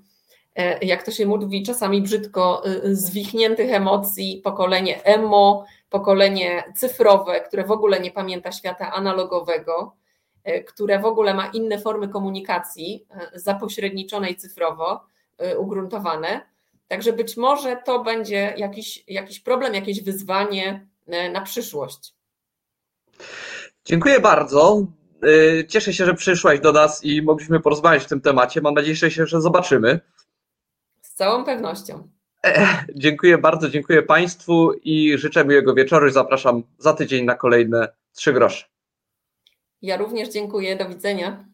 jak 0.81 1.03
to 1.03 1.11
się 1.11 1.25
mówi 1.25 1.63
czasami 1.63 2.01
brzydko, 2.01 2.63
e, 2.65 2.95
zwichniętych 2.95 3.71
emocji, 3.71 4.41
pokolenie 4.43 5.03
emo, 5.03 5.65
pokolenie 5.89 6.63
cyfrowe, 6.75 7.41
które 7.41 7.63
w 7.63 7.71
ogóle 7.71 7.99
nie 7.99 8.11
pamięta 8.11 8.51
świata 8.51 8.91
analogowego, 8.91 9.95
e, 10.43 10.63
które 10.63 10.99
w 10.99 11.05
ogóle 11.05 11.33
ma 11.33 11.47
inne 11.47 11.79
formy 11.79 12.07
komunikacji, 12.07 13.05
zapośredniczonej 13.35 14.35
cyfrowo, 14.35 15.05
ugruntowane. 15.57 16.41
Także 16.87 17.13
być 17.13 17.37
może 17.37 17.77
to 17.85 18.03
będzie 18.03 18.53
jakiś, 18.57 19.03
jakiś 19.07 19.39
problem, 19.39 19.73
jakieś 19.73 20.03
wyzwanie 20.03 20.87
na 21.33 21.41
przyszłość. 21.41 22.13
Dziękuję 23.85 24.19
bardzo. 24.19 24.85
Cieszę 25.67 25.93
się, 25.93 26.05
że 26.05 26.13
przyszłaś 26.13 26.59
do 26.59 26.71
nas 26.71 27.03
i 27.03 27.21
mogliśmy 27.21 27.59
porozmawiać 27.59 28.03
w 28.03 28.07
tym 28.07 28.21
temacie. 28.21 28.61
Mam 28.61 28.73
nadzieję, 28.73 28.95
że 28.95 29.11
się 29.11 29.25
że 29.25 29.41
zobaczymy. 29.41 29.99
Z 31.13 31.15
całą 31.15 31.43
pewnością. 31.43 32.09
Dziękuję 32.95 33.37
bardzo, 33.37 33.69
dziękuję 33.69 34.01
Państwu 34.01 34.73
i 34.73 35.17
życzę 35.17 35.45
miłego 35.45 35.73
wieczoru. 35.73 36.09
Zapraszam 36.09 36.63
za 36.77 36.93
tydzień 36.93 37.25
na 37.25 37.35
kolejne 37.35 37.87
trzy 38.13 38.33
grosze. 38.33 38.65
Ja 39.81 39.97
również 39.97 40.29
dziękuję. 40.29 40.75
Do 40.75 40.89
widzenia. 40.89 41.45